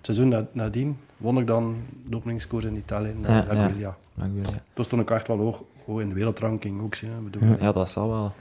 [0.00, 1.76] seizoen na- nadien, won ik dan
[2.08, 3.08] de openingskoers in Italië.
[3.08, 3.96] in Ja, wil, ja.
[4.74, 6.94] Toen stond ik echt wel hoog, hoog in de wereldranking ook.
[6.96, 7.48] Hè, bedoel.
[7.48, 7.56] Ja.
[7.60, 8.32] ja, dat zal wel.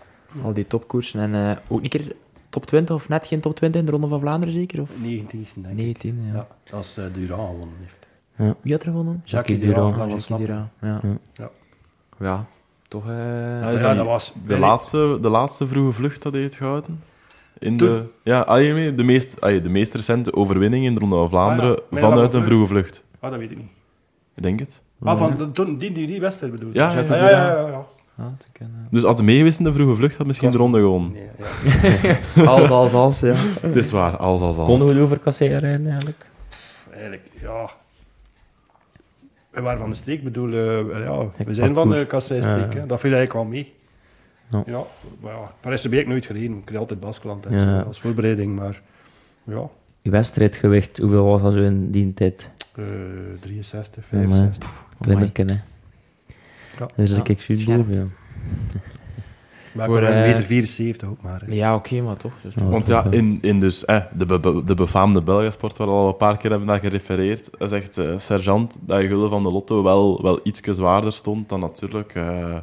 [0.44, 1.20] Al die topkoersen.
[1.20, 2.16] En eh, ook een keer
[2.50, 4.82] top 20 of net geen top 20 in de Ronde van Vlaanderen zeker?
[4.82, 5.84] Of 19 denk ik.
[5.86, 6.34] 19, ja.
[6.34, 7.98] Ja, als uh, Durand gewonnen heeft.
[8.62, 9.22] Wie had er gewonnen?
[9.26, 9.76] Jackie Durand.
[9.76, 9.94] Durand.
[9.94, 10.70] Ah, dat Jackie was Durand.
[10.82, 11.10] Ja.
[11.10, 11.20] Ja.
[11.34, 11.50] Ja.
[12.20, 12.46] Ja,
[12.88, 13.08] toch...
[13.10, 13.16] eh,
[13.62, 16.56] Ja, is Ja, dat dat was de, laatste, de laatste vroege vlucht dat hij heeft
[16.56, 17.04] gehouden.
[17.60, 18.58] In de, ja, ah,
[18.96, 22.00] de, meest, ah, de meest recente overwinning in de Ronde van Vlaanderen Ah, ja, met
[22.00, 23.04] vanuit een vroege vlucht.
[23.20, 23.70] Ah, dat weet ik niet.
[24.36, 24.82] Ik denk het.
[25.04, 26.76] Ah, van de, toen, die, die, die wedstrijd bedoel je?
[26.80, 27.16] Ja, ja, Ah, ja.
[27.16, 27.86] ja, ja, ja,
[28.18, 28.34] ja.
[28.38, 28.88] te kunnen.
[28.92, 31.12] Dus had hij meegeweest in de vroege vlucht, had misschien de ronde gewonnen.
[31.12, 31.28] Nee,
[32.36, 32.46] ja.
[32.56, 33.34] Als, als, als, ja.
[33.62, 34.68] Het is waar, als, als, als.
[34.68, 36.26] Konden we over Kassei rijden eigenlijk?
[36.92, 37.70] Eigenlijk, ja.
[39.50, 43.00] We waren van de streek, bedoel, eh, ja, Ik we zijn van de Kasseistreek, dat
[43.00, 43.74] viel eigenlijk wel mee.
[44.50, 44.64] Ja.
[44.66, 44.84] Ja,
[45.22, 47.80] maar ja, Parijs heb ik nooit gereden, ik reed altijd Baskeland en Ja.
[47.82, 48.82] zo, als voorbereiding, maar
[49.44, 49.70] ja,
[50.12, 52.50] wedstrijdgewicht, hoeveel was dat zo in die tijd?
[52.76, 52.84] eh
[53.40, 54.86] 63, Ja, maar- 65.
[55.02, 55.56] Klimmerken, hè.
[56.80, 56.88] Ja.
[56.96, 58.04] Dus Ja, ik kijk zoiets boven, ja.
[59.74, 61.42] Maar Voor, ik ben eh, een meter 74 ook maar.
[61.46, 61.54] hè.
[61.54, 62.34] Ja, oké, maar toch.
[62.42, 62.54] Dus.
[62.56, 66.08] Want ja, in, in dus, eh, de, be- be- de befaamde Belgasport, waar we al
[66.08, 69.84] een paar keer hebben naar gerefereerd, zegt eh, Sergeant dat je gulden van de Lotto
[69.84, 72.56] wel, wel iets zwaarder stond dan natuurlijk eh,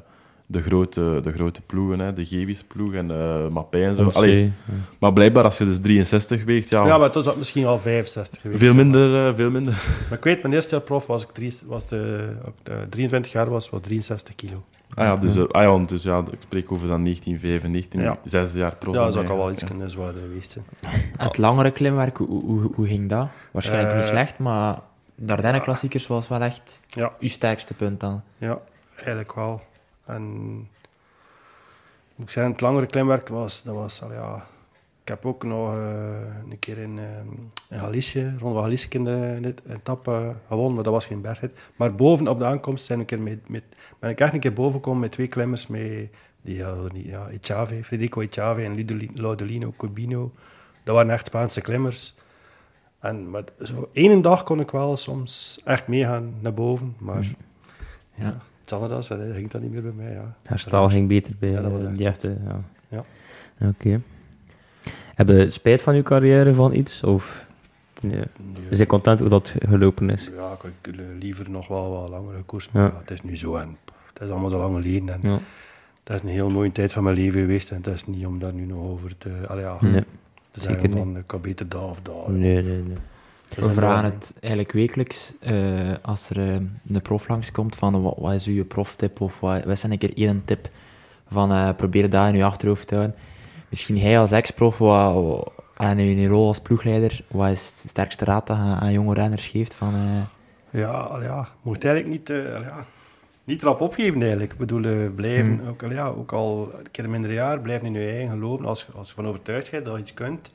[0.51, 4.09] de, grote, de grote ploegen, hè, de Gevis ploeg en uh, Mappij en zo.
[4.10, 7.36] Allee, eh, maar blijkbaar, als je dus 63 weegt, ja, Ja, maar toen was het
[7.36, 8.60] misschien al 65 geweest.
[8.62, 9.72] veel, minder, eh, veel minder.
[10.09, 13.32] Maar ik weet, mijn eerste jaar prof was ik drie, was de, ook, eh, 23
[13.32, 14.64] jaar was, was 63 kilo.
[14.94, 18.18] Ah ja, dus, eh, ah, ja, dus, ja, ik spreek over dan 1995, Ja.
[18.24, 18.94] zesde jaar prof.
[18.94, 20.64] Ja, dat dan zou ik al wel iets kunnen zwaarder geweest zijn.
[21.27, 23.28] Het langere klimwerk, hoe, hoe, hoe ging dat?
[23.52, 24.78] Waarschijnlijk niet Eh, slecht, maar
[25.14, 27.12] de Ardennen klassiekers was wel echt Ja.
[27.20, 28.22] uw sterkste punt dan.
[28.39, 28.59] Ja,
[28.97, 29.60] eigenlijk wel.
[30.11, 30.69] En
[32.16, 34.47] ik het langere klimwerk was, dat was al ja.
[35.03, 39.39] Ik heb ook nog eh, een keer in, uh, Galicië, rond van Galicië in de,
[39.41, 41.59] de etappe gewonnen, maar dat was geen bergrit.
[41.77, 43.62] Maar boven op de aankomst zijn een keer met, met,
[43.99, 46.09] ben ik echt een keer boven gekomen met twee klimmers, met,
[46.43, 50.32] die niet, ja, Echave, Federico Echave en Ludoli- Laudolino Corbino.
[50.85, 52.15] Dat waren echt Spaanse klimmers.
[52.99, 57.27] En maar zo één dag kon ik wel soms echt meegaan naar boven, maar.
[58.15, 58.41] Ja.
[58.78, 60.34] Hetzelfde dat ging dat niet meer bij mij, ja.
[60.42, 62.60] Herstel ging beter bij Ja, dat was eh, echt ja.
[62.88, 63.05] Ja.
[63.68, 64.01] Oké.
[65.14, 67.02] Heb je spijt van je carrière van iets?
[67.02, 67.47] Of
[68.01, 68.22] nee.
[68.70, 70.24] Je content hoe dat gelopen is?
[70.36, 72.88] Ja, ik had liever nog wel wat langere koers, maar Ja.
[72.88, 73.76] ja, het is nu zo en
[74.12, 75.09] het is allemaal zo lang geleden.
[75.09, 75.38] En Ja.
[76.02, 78.38] Dat is een heel mooie tijd van mijn leven geweest en het is niet om
[78.38, 80.05] daar nu nog over te, allee, ja, Nee.
[80.51, 82.30] te zeker zeggen van ik kan beter daar of daar.
[82.30, 82.97] Nee, nee, nee.
[83.56, 85.55] We vragen het eigenlijk wekelijks eh,
[86.02, 86.55] als er eh,
[86.89, 90.16] een prof langskomt van wat, wat is uw proftip of wat, wat is een keer
[90.16, 90.68] één tip
[91.28, 93.16] van eh, probeer dat in je achterhoofd te houden.
[93.68, 98.24] misschien hij als ex-prof, wat, en in je rol als ploegleider, wat is het sterkste
[98.24, 99.74] raad dat je aan jonge renners geeft?
[99.74, 99.94] Van,
[100.70, 102.85] Ja, al ja, moet eigenlijk niet, al ja,
[103.44, 104.52] niet erop opgeven eigenlijk.
[104.52, 108.10] Ik bedoel, blijven, ook, al ja, ook al een keer minder jaar, blijf in je
[108.10, 108.66] eigen geloven.
[108.66, 110.52] Als, als je van overtuigd bent dat je iets kunt,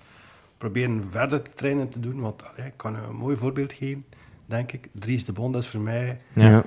[0.71, 2.19] proberen verder te trainen en te doen.
[2.21, 4.05] Want allee, ik kan een mooi voorbeeld geven,
[4.45, 4.87] denk ik.
[4.91, 6.17] Dries de Bond dat is voor mij...
[6.33, 6.63] ja.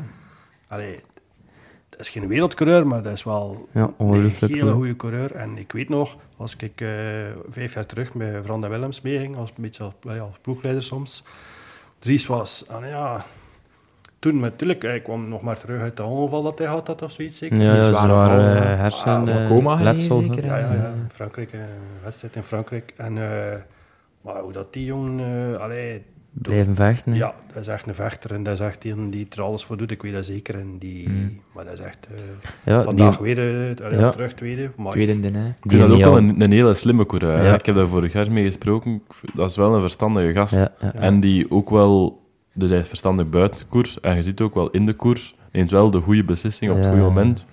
[0.69, 1.01] Allee,
[1.89, 4.71] dat is geen wereldcoureur, maar dat is wel Ja, een hele goed.
[4.71, 5.35] goede coureur.
[5.35, 6.89] En ik weet nog, als ik eh,
[7.49, 11.25] vijf jaar terug met Vranda Willems meeging, als, een beetje als, ploegleider soms.
[11.99, 13.25] Dries was, ah, ja,
[14.19, 17.13] toen natuurlijk, hij kwam nog maar terug uit de ongeval dat hij had, had of
[17.13, 17.57] zoiets zeker.
[17.61, 20.21] Ja, ja, eh, hersen, Ah, eh, coma gelegen letsel.
[20.21, 20.93] zeker, Ja, ja, ja.
[21.11, 21.67] Frankrijk, eh, een
[22.03, 22.93] wedstrijd in Frankrijk.
[22.97, 23.59] En, eh,
[24.33, 26.03] maar hoe dat die jongen, eh allee,
[26.33, 27.13] Blijven vechten.
[27.13, 27.19] hè.
[27.19, 29.77] ja, dat is echt een vechter en dat is echt een die er alles voor
[29.77, 30.55] doet, ik weet dat zeker.
[30.59, 31.41] En die, Mm.
[31.55, 32.19] Maar dat is echt, eh,
[32.65, 34.11] Ja, vandaag die- weer, eh, allee, Ja.
[34.11, 34.71] terug tweede.
[34.77, 35.47] Maar Tweede in de, hè.
[35.49, 37.43] Ik die vind dat ook wel al- een, een hele slimme coureur.
[37.45, 37.55] Ja.
[37.55, 39.03] Ik heb daar vorig jaar mee gesproken.
[39.35, 40.55] Dat is wel een verstandige gast.
[40.55, 40.93] Ja, ja.
[40.95, 42.27] En die ook wel...
[42.55, 44.01] Dus hij is verstandig buiten de koers.
[44.01, 45.37] En je ziet ook wel in de koers.
[45.53, 47.45] Neemt wel de goede beslissing op het goede moment.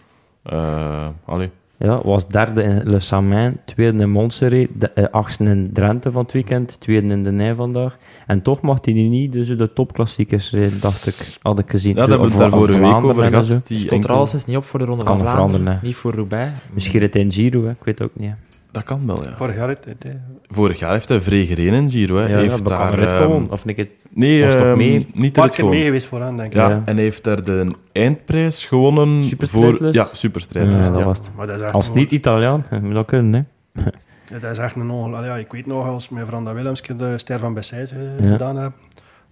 [0.43, 1.49] Eh allee.
[1.79, 6.23] Ja, was derde in Le Samin, tweede in Montserrat, de, eh, achtste in Drenthe van
[6.23, 7.97] het weekend, tweede in de Nij vandaag.
[8.27, 11.95] En toch mag hij niet dus de topklassiekers rijden, dacht ik, had ik gezien.
[11.95, 13.47] Ja, daar hebben we daar vorige week over gehad.
[13.47, 16.13] Die Stond er enkel- alleszins niet op voor de Ronde Kan van Vlaanderen, niet voor
[16.13, 16.51] Roubaix.
[16.73, 17.69] Misschien het in Giro, hè.
[17.69, 18.31] ik weet ook niet.
[18.75, 19.35] Dat kan wel, ja.
[19.35, 20.11] vorig jaar, het, het, eh,
[20.47, 22.15] Vorig jaar heeft hij vrij gereden in Giro.
[22.15, 22.21] Hè.
[22.21, 23.51] Ja, Hij heeft dat kan daar, eruit ehm, gewoon.
[23.51, 23.89] Of niet het...
[24.09, 25.07] Nee, Was ehm, mee?
[25.13, 25.69] niet het gewoon.
[25.69, 26.59] mee geweest vooraan, denk ik.
[26.59, 26.81] Ja, Ja.
[26.85, 29.23] en hij heeft daar de eindprijs gewonnen voor...
[29.29, 29.95] Superstrijdlust?
[29.95, 30.77] Ja, superstrijdlust.
[30.87, 31.05] Ja, dat ja.
[31.05, 31.29] was het.
[31.35, 33.81] Maar dat is echt Als een- niet Italiaan, hè, moet dat kunnen, hè.
[34.25, 35.25] Ja, dat is echt een ongeluk.
[35.25, 38.31] Ja, ik weet nog, als met Vranda Willems de Ster van Bessèges eh, Ja.
[38.31, 38.71] gedaan heb,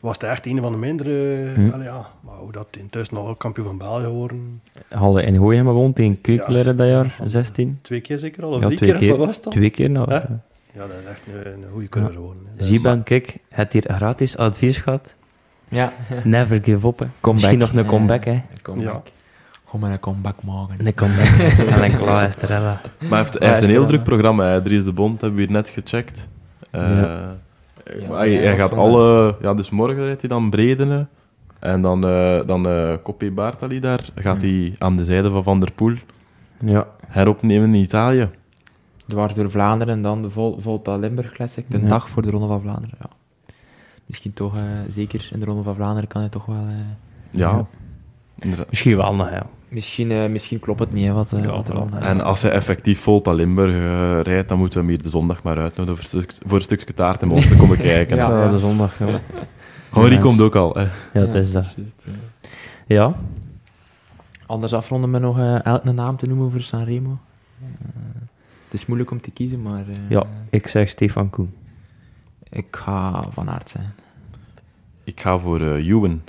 [0.03, 1.51] was het echt een van de mindere.
[1.55, 1.69] Hm.
[1.73, 2.07] allee, ja.
[2.21, 6.77] Maar hoe dat intussen al kampioen van België geworden, Hadden in Gooien gewoond in Keukenleren
[6.77, 7.79] dat jaar, 16.
[7.81, 9.11] twee keer zeker al, of Ja, drie twee keer, keer.
[9.11, 9.53] of wat was dan?
[9.53, 10.09] Twee keer nou.
[10.11, 10.15] Hè?
[10.15, 10.39] Ja.
[10.73, 12.43] Ja, dat is echt een, een goede geworden.
[12.45, 12.51] hè.
[12.55, 15.15] Dat is- Ziban, kijk, het hier gratis advies gehad.
[15.67, 15.93] Ja,
[16.23, 17.05] Never give up, hè.
[17.05, 17.33] Comeback.
[17.33, 17.89] Misschien nog een Ja.
[17.89, 18.31] comeback, hè.
[18.31, 19.07] een comeback.
[19.65, 20.85] Gewoon een comeback maken.
[20.87, 21.27] Een comeback.
[21.75, 22.81] en een klaar Estrella.
[22.99, 24.45] Maar hij heeft, hij Ja, heeft een heel druk programma.
[24.45, 24.61] Hè.
[24.61, 26.27] Dries de Bond hebben we hier net gecheckt.
[26.71, 27.13] Eh,
[27.85, 27.91] Ja.
[27.91, 29.35] eh, Ja, hij, gaat alle...
[29.41, 31.07] Ja, dus morgen rijdt hij dan Bredene.
[31.59, 34.09] En dan, eh dan eh Coppe Bartali daar.
[34.15, 35.93] Gaat hij aan de zijde van Van der Poel
[36.59, 36.87] Ja.
[37.07, 38.29] heropnemen in Italië.
[39.07, 41.87] Dwars door Vlaanderen en dan de Vol Volta Limburg Classic, de Ja.
[41.87, 42.97] dag voor de Ronde van Vlaanderen.
[43.01, 43.09] Ja.
[44.05, 46.55] Misschien toch, eh, zeker in de Ronde van Vlaanderen kan hij toch wel...
[46.55, 47.65] eh, Ja.
[48.69, 49.45] Misschien wel nog, ja.
[49.73, 51.89] Misschien, eh, misschien klopt het niet, hè, wat, eh, Ja, wat er wel.
[51.89, 51.99] dan...
[52.01, 55.43] En als hij effectief Volta Limburg eh, rijdt, dan moeten we hem hier de zondag
[55.43, 58.15] maar uitnodigen voor, een stuk- voor een stukje taart en ons te komen kijken.
[58.17, 59.21] Ja, Ja, de zondag, ja.
[60.19, 60.73] Komt ook al.
[60.73, 60.81] Hè.
[60.81, 60.89] Ja,
[61.25, 61.73] het is dat.
[61.77, 62.11] juist, eh.
[62.87, 63.15] Ja,
[64.45, 67.17] Anders afronden we nog eh, elk een naam te noemen voor Sanremo.
[67.61, 67.67] Eh,
[68.65, 71.53] het is moeilijk om te kiezen, maar eh, ja, ik zeg Stefan Koen.
[72.49, 73.93] ik ga Van Aert zijn.
[75.03, 76.21] Ik ga voor eh Ewan.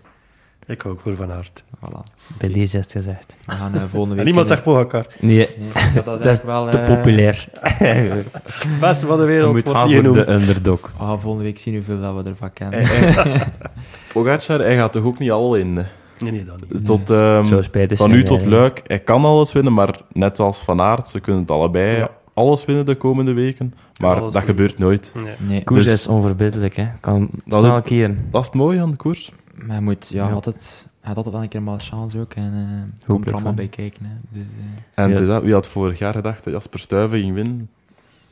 [0.67, 1.65] Ik ook voor Van Aert.
[1.77, 2.01] Voilà.
[2.39, 3.37] Bij deze is het gezegd.
[3.47, 4.19] We gaan eh, volgende week...
[4.19, 5.07] En niemand zegt Pogacar.
[5.21, 5.49] Nee, Nee,
[5.95, 6.69] dat, dat is dat is eigenlijk wel...
[6.71, 7.47] te eh, populair.
[7.61, 10.15] Het beste van de wereld moet wordt gaan voor genoemd.
[10.27, 10.81] de underdog.
[10.99, 12.83] We gaan volgende week zien hoeveel dat we ervan kennen.
[14.13, 15.73] Pogacar, hij gaat toch ook niet al in.
[15.73, 15.85] Nee,
[16.33, 16.87] nee, dat niet.
[16.87, 18.51] Tot, ehm, Zo spijtig van nu tot wij.
[18.51, 18.81] Luik.
[18.87, 22.11] Hij kan alles winnen, maar net als Van Aert, ze kunnen het allebei Ja.
[22.35, 23.75] alles winnen de komende weken.
[24.01, 24.51] Maar alles dat winnen.
[24.51, 25.13] gebeurt nooit.
[25.15, 25.35] Nee.
[25.49, 26.87] Nee, Koers Dus- is onverbiddelijk, hè.
[27.01, 28.29] Kan Dat snel is- keren.
[28.31, 29.33] Dat is het mooie aan de koers.
[29.55, 30.33] Maar je moet ja, Ja.
[30.33, 30.87] altijd...
[31.01, 32.35] Hij had altijd wel een keer een chance ook.
[32.35, 32.53] En
[33.01, 34.05] eh komt er allemaal bij kijken.
[34.05, 34.15] Hè.
[34.29, 35.21] Dus, eh, En Ja.
[35.27, 37.71] dat- wie had vorig jaar gedacht dat Jasper Stuyven ging winnen?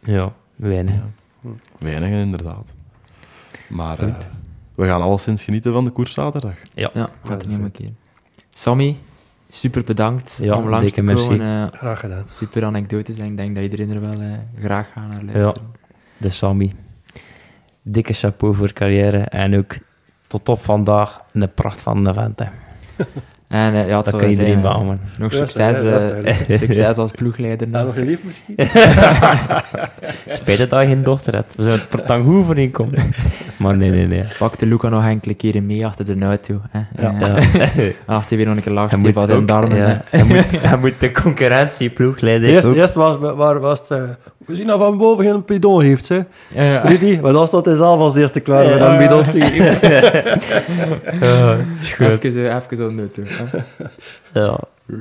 [0.00, 0.94] Ja, weinig.
[1.78, 2.66] Weinigen, inderdaad.
[3.68, 4.14] Maar eh,
[4.74, 6.54] we gaan alleszins genieten van de koers zaterdag.
[6.74, 7.72] ja, gaat dat er niet goed.
[7.72, 7.90] keer.
[8.50, 8.96] Sammy,
[9.48, 11.68] super bedankt Ja, om langs te komen.
[11.72, 12.24] Graag gedaan.
[12.26, 14.14] super anekdotes en ik denk dat iedereen er wel
[14.58, 15.70] graag gaat naar luisteren.
[16.16, 16.72] De Sammy.
[17.82, 19.18] Dikke chapeau voor carrière.
[19.18, 19.74] En ook
[20.32, 22.46] tot op vandaag een pracht van de vent, hè.
[23.48, 25.00] En eh, ja, het Dat kan iedereen eh, beamen.
[25.18, 27.68] Nog Ja, succes, eh, succes als ploegleider.
[27.70, 27.96] Ja, nog.
[27.96, 28.54] lief misschien?
[30.32, 31.54] Spijt het dat je geen dochter hebt.
[31.54, 32.98] We zouden het per goed voor inkomen.
[33.56, 34.22] Maar nee, nee, nee.
[34.38, 36.60] Pak de Luca nog enkele keren mee achter de auto.
[36.70, 36.80] Hè.
[37.02, 37.14] Ja.
[37.20, 37.92] Eh, Ja.
[38.06, 38.94] Als hij weer nog een keer langs
[39.30, 39.76] ook- darmen.
[39.76, 42.48] ja, hij, moet, hij moet de concurrentieploeg leiden.
[42.48, 44.18] Eerst, eerst was, waar was het...
[44.42, 46.20] eh, we zien dat van boven geen bidon heeft, hè.
[46.54, 46.80] Ja, ja.
[46.80, 49.90] Rudy, maar stond hij zelf als eerste klaar met een bidon te geven.
[51.20, 51.56] Ja,
[51.96, 52.24] goed.
[52.24, 53.22] Even, eh, even zo auto.
[53.24, 53.58] Hè.
[54.40, 54.58] Ja,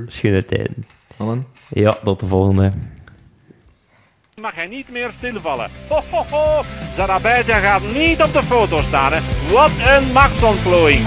[0.07, 0.85] schöne tijden.
[1.17, 1.47] Allen?
[1.69, 2.71] Ja, tot de volgende.
[4.41, 5.69] mag hij niet meer stilvallen.
[5.87, 6.63] Ho, ho, ho.
[6.95, 9.11] Zarabijtja gaat niet op de foto staan.
[9.13, 9.19] Hè.
[9.51, 11.05] Wat een machtsontplooiing.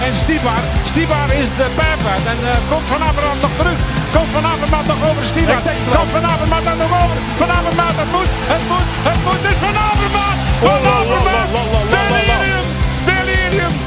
[0.00, 2.26] En Stibar, Stibar is de pervert.
[2.26, 3.78] En eh, komt Van Avermaat nog terug.
[4.14, 5.60] Komt Van Avermaat nog over Stibar.
[5.96, 7.16] Komt Van Avermaat dan nog over.
[7.36, 9.40] Van Avermaat, het moet, het moet, het moet.
[9.42, 10.38] Het is Van Avermaat.
[10.60, 12.63] Van Avermaat.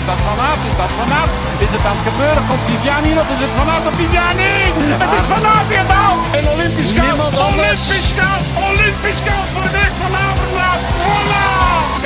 [0.09, 1.33] Dat Van Aert, is dat Van Aert?
[1.65, 2.43] Is het aan het gebeuren?
[2.49, 3.27] Komt Viviani nog?
[3.35, 4.55] Is het Van Aert of Viviani?
[5.03, 6.21] Het is Van Aert haalt!
[6.37, 7.19] En Olympisch goud.
[7.47, 7.81] Anders.
[7.87, 8.43] Olympisch goud.
[8.69, 10.79] Olympisch goud voor de weg van Avermaat.
[11.03, 11.47] Voilà.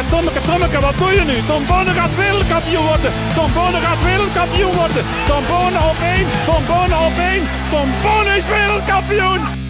[0.09, 1.41] Tommeke, Tommeke, wat doe je nu?
[1.47, 3.11] Tom Bonne gaat wereldkampioen worden.
[3.33, 5.05] Tom Bonne gaat wereldkampioen worden.
[5.25, 6.27] Tom Bonne op één.
[6.45, 7.47] Tom Bonne op één.
[7.69, 9.60] Tom Bonne is wereldkampioen.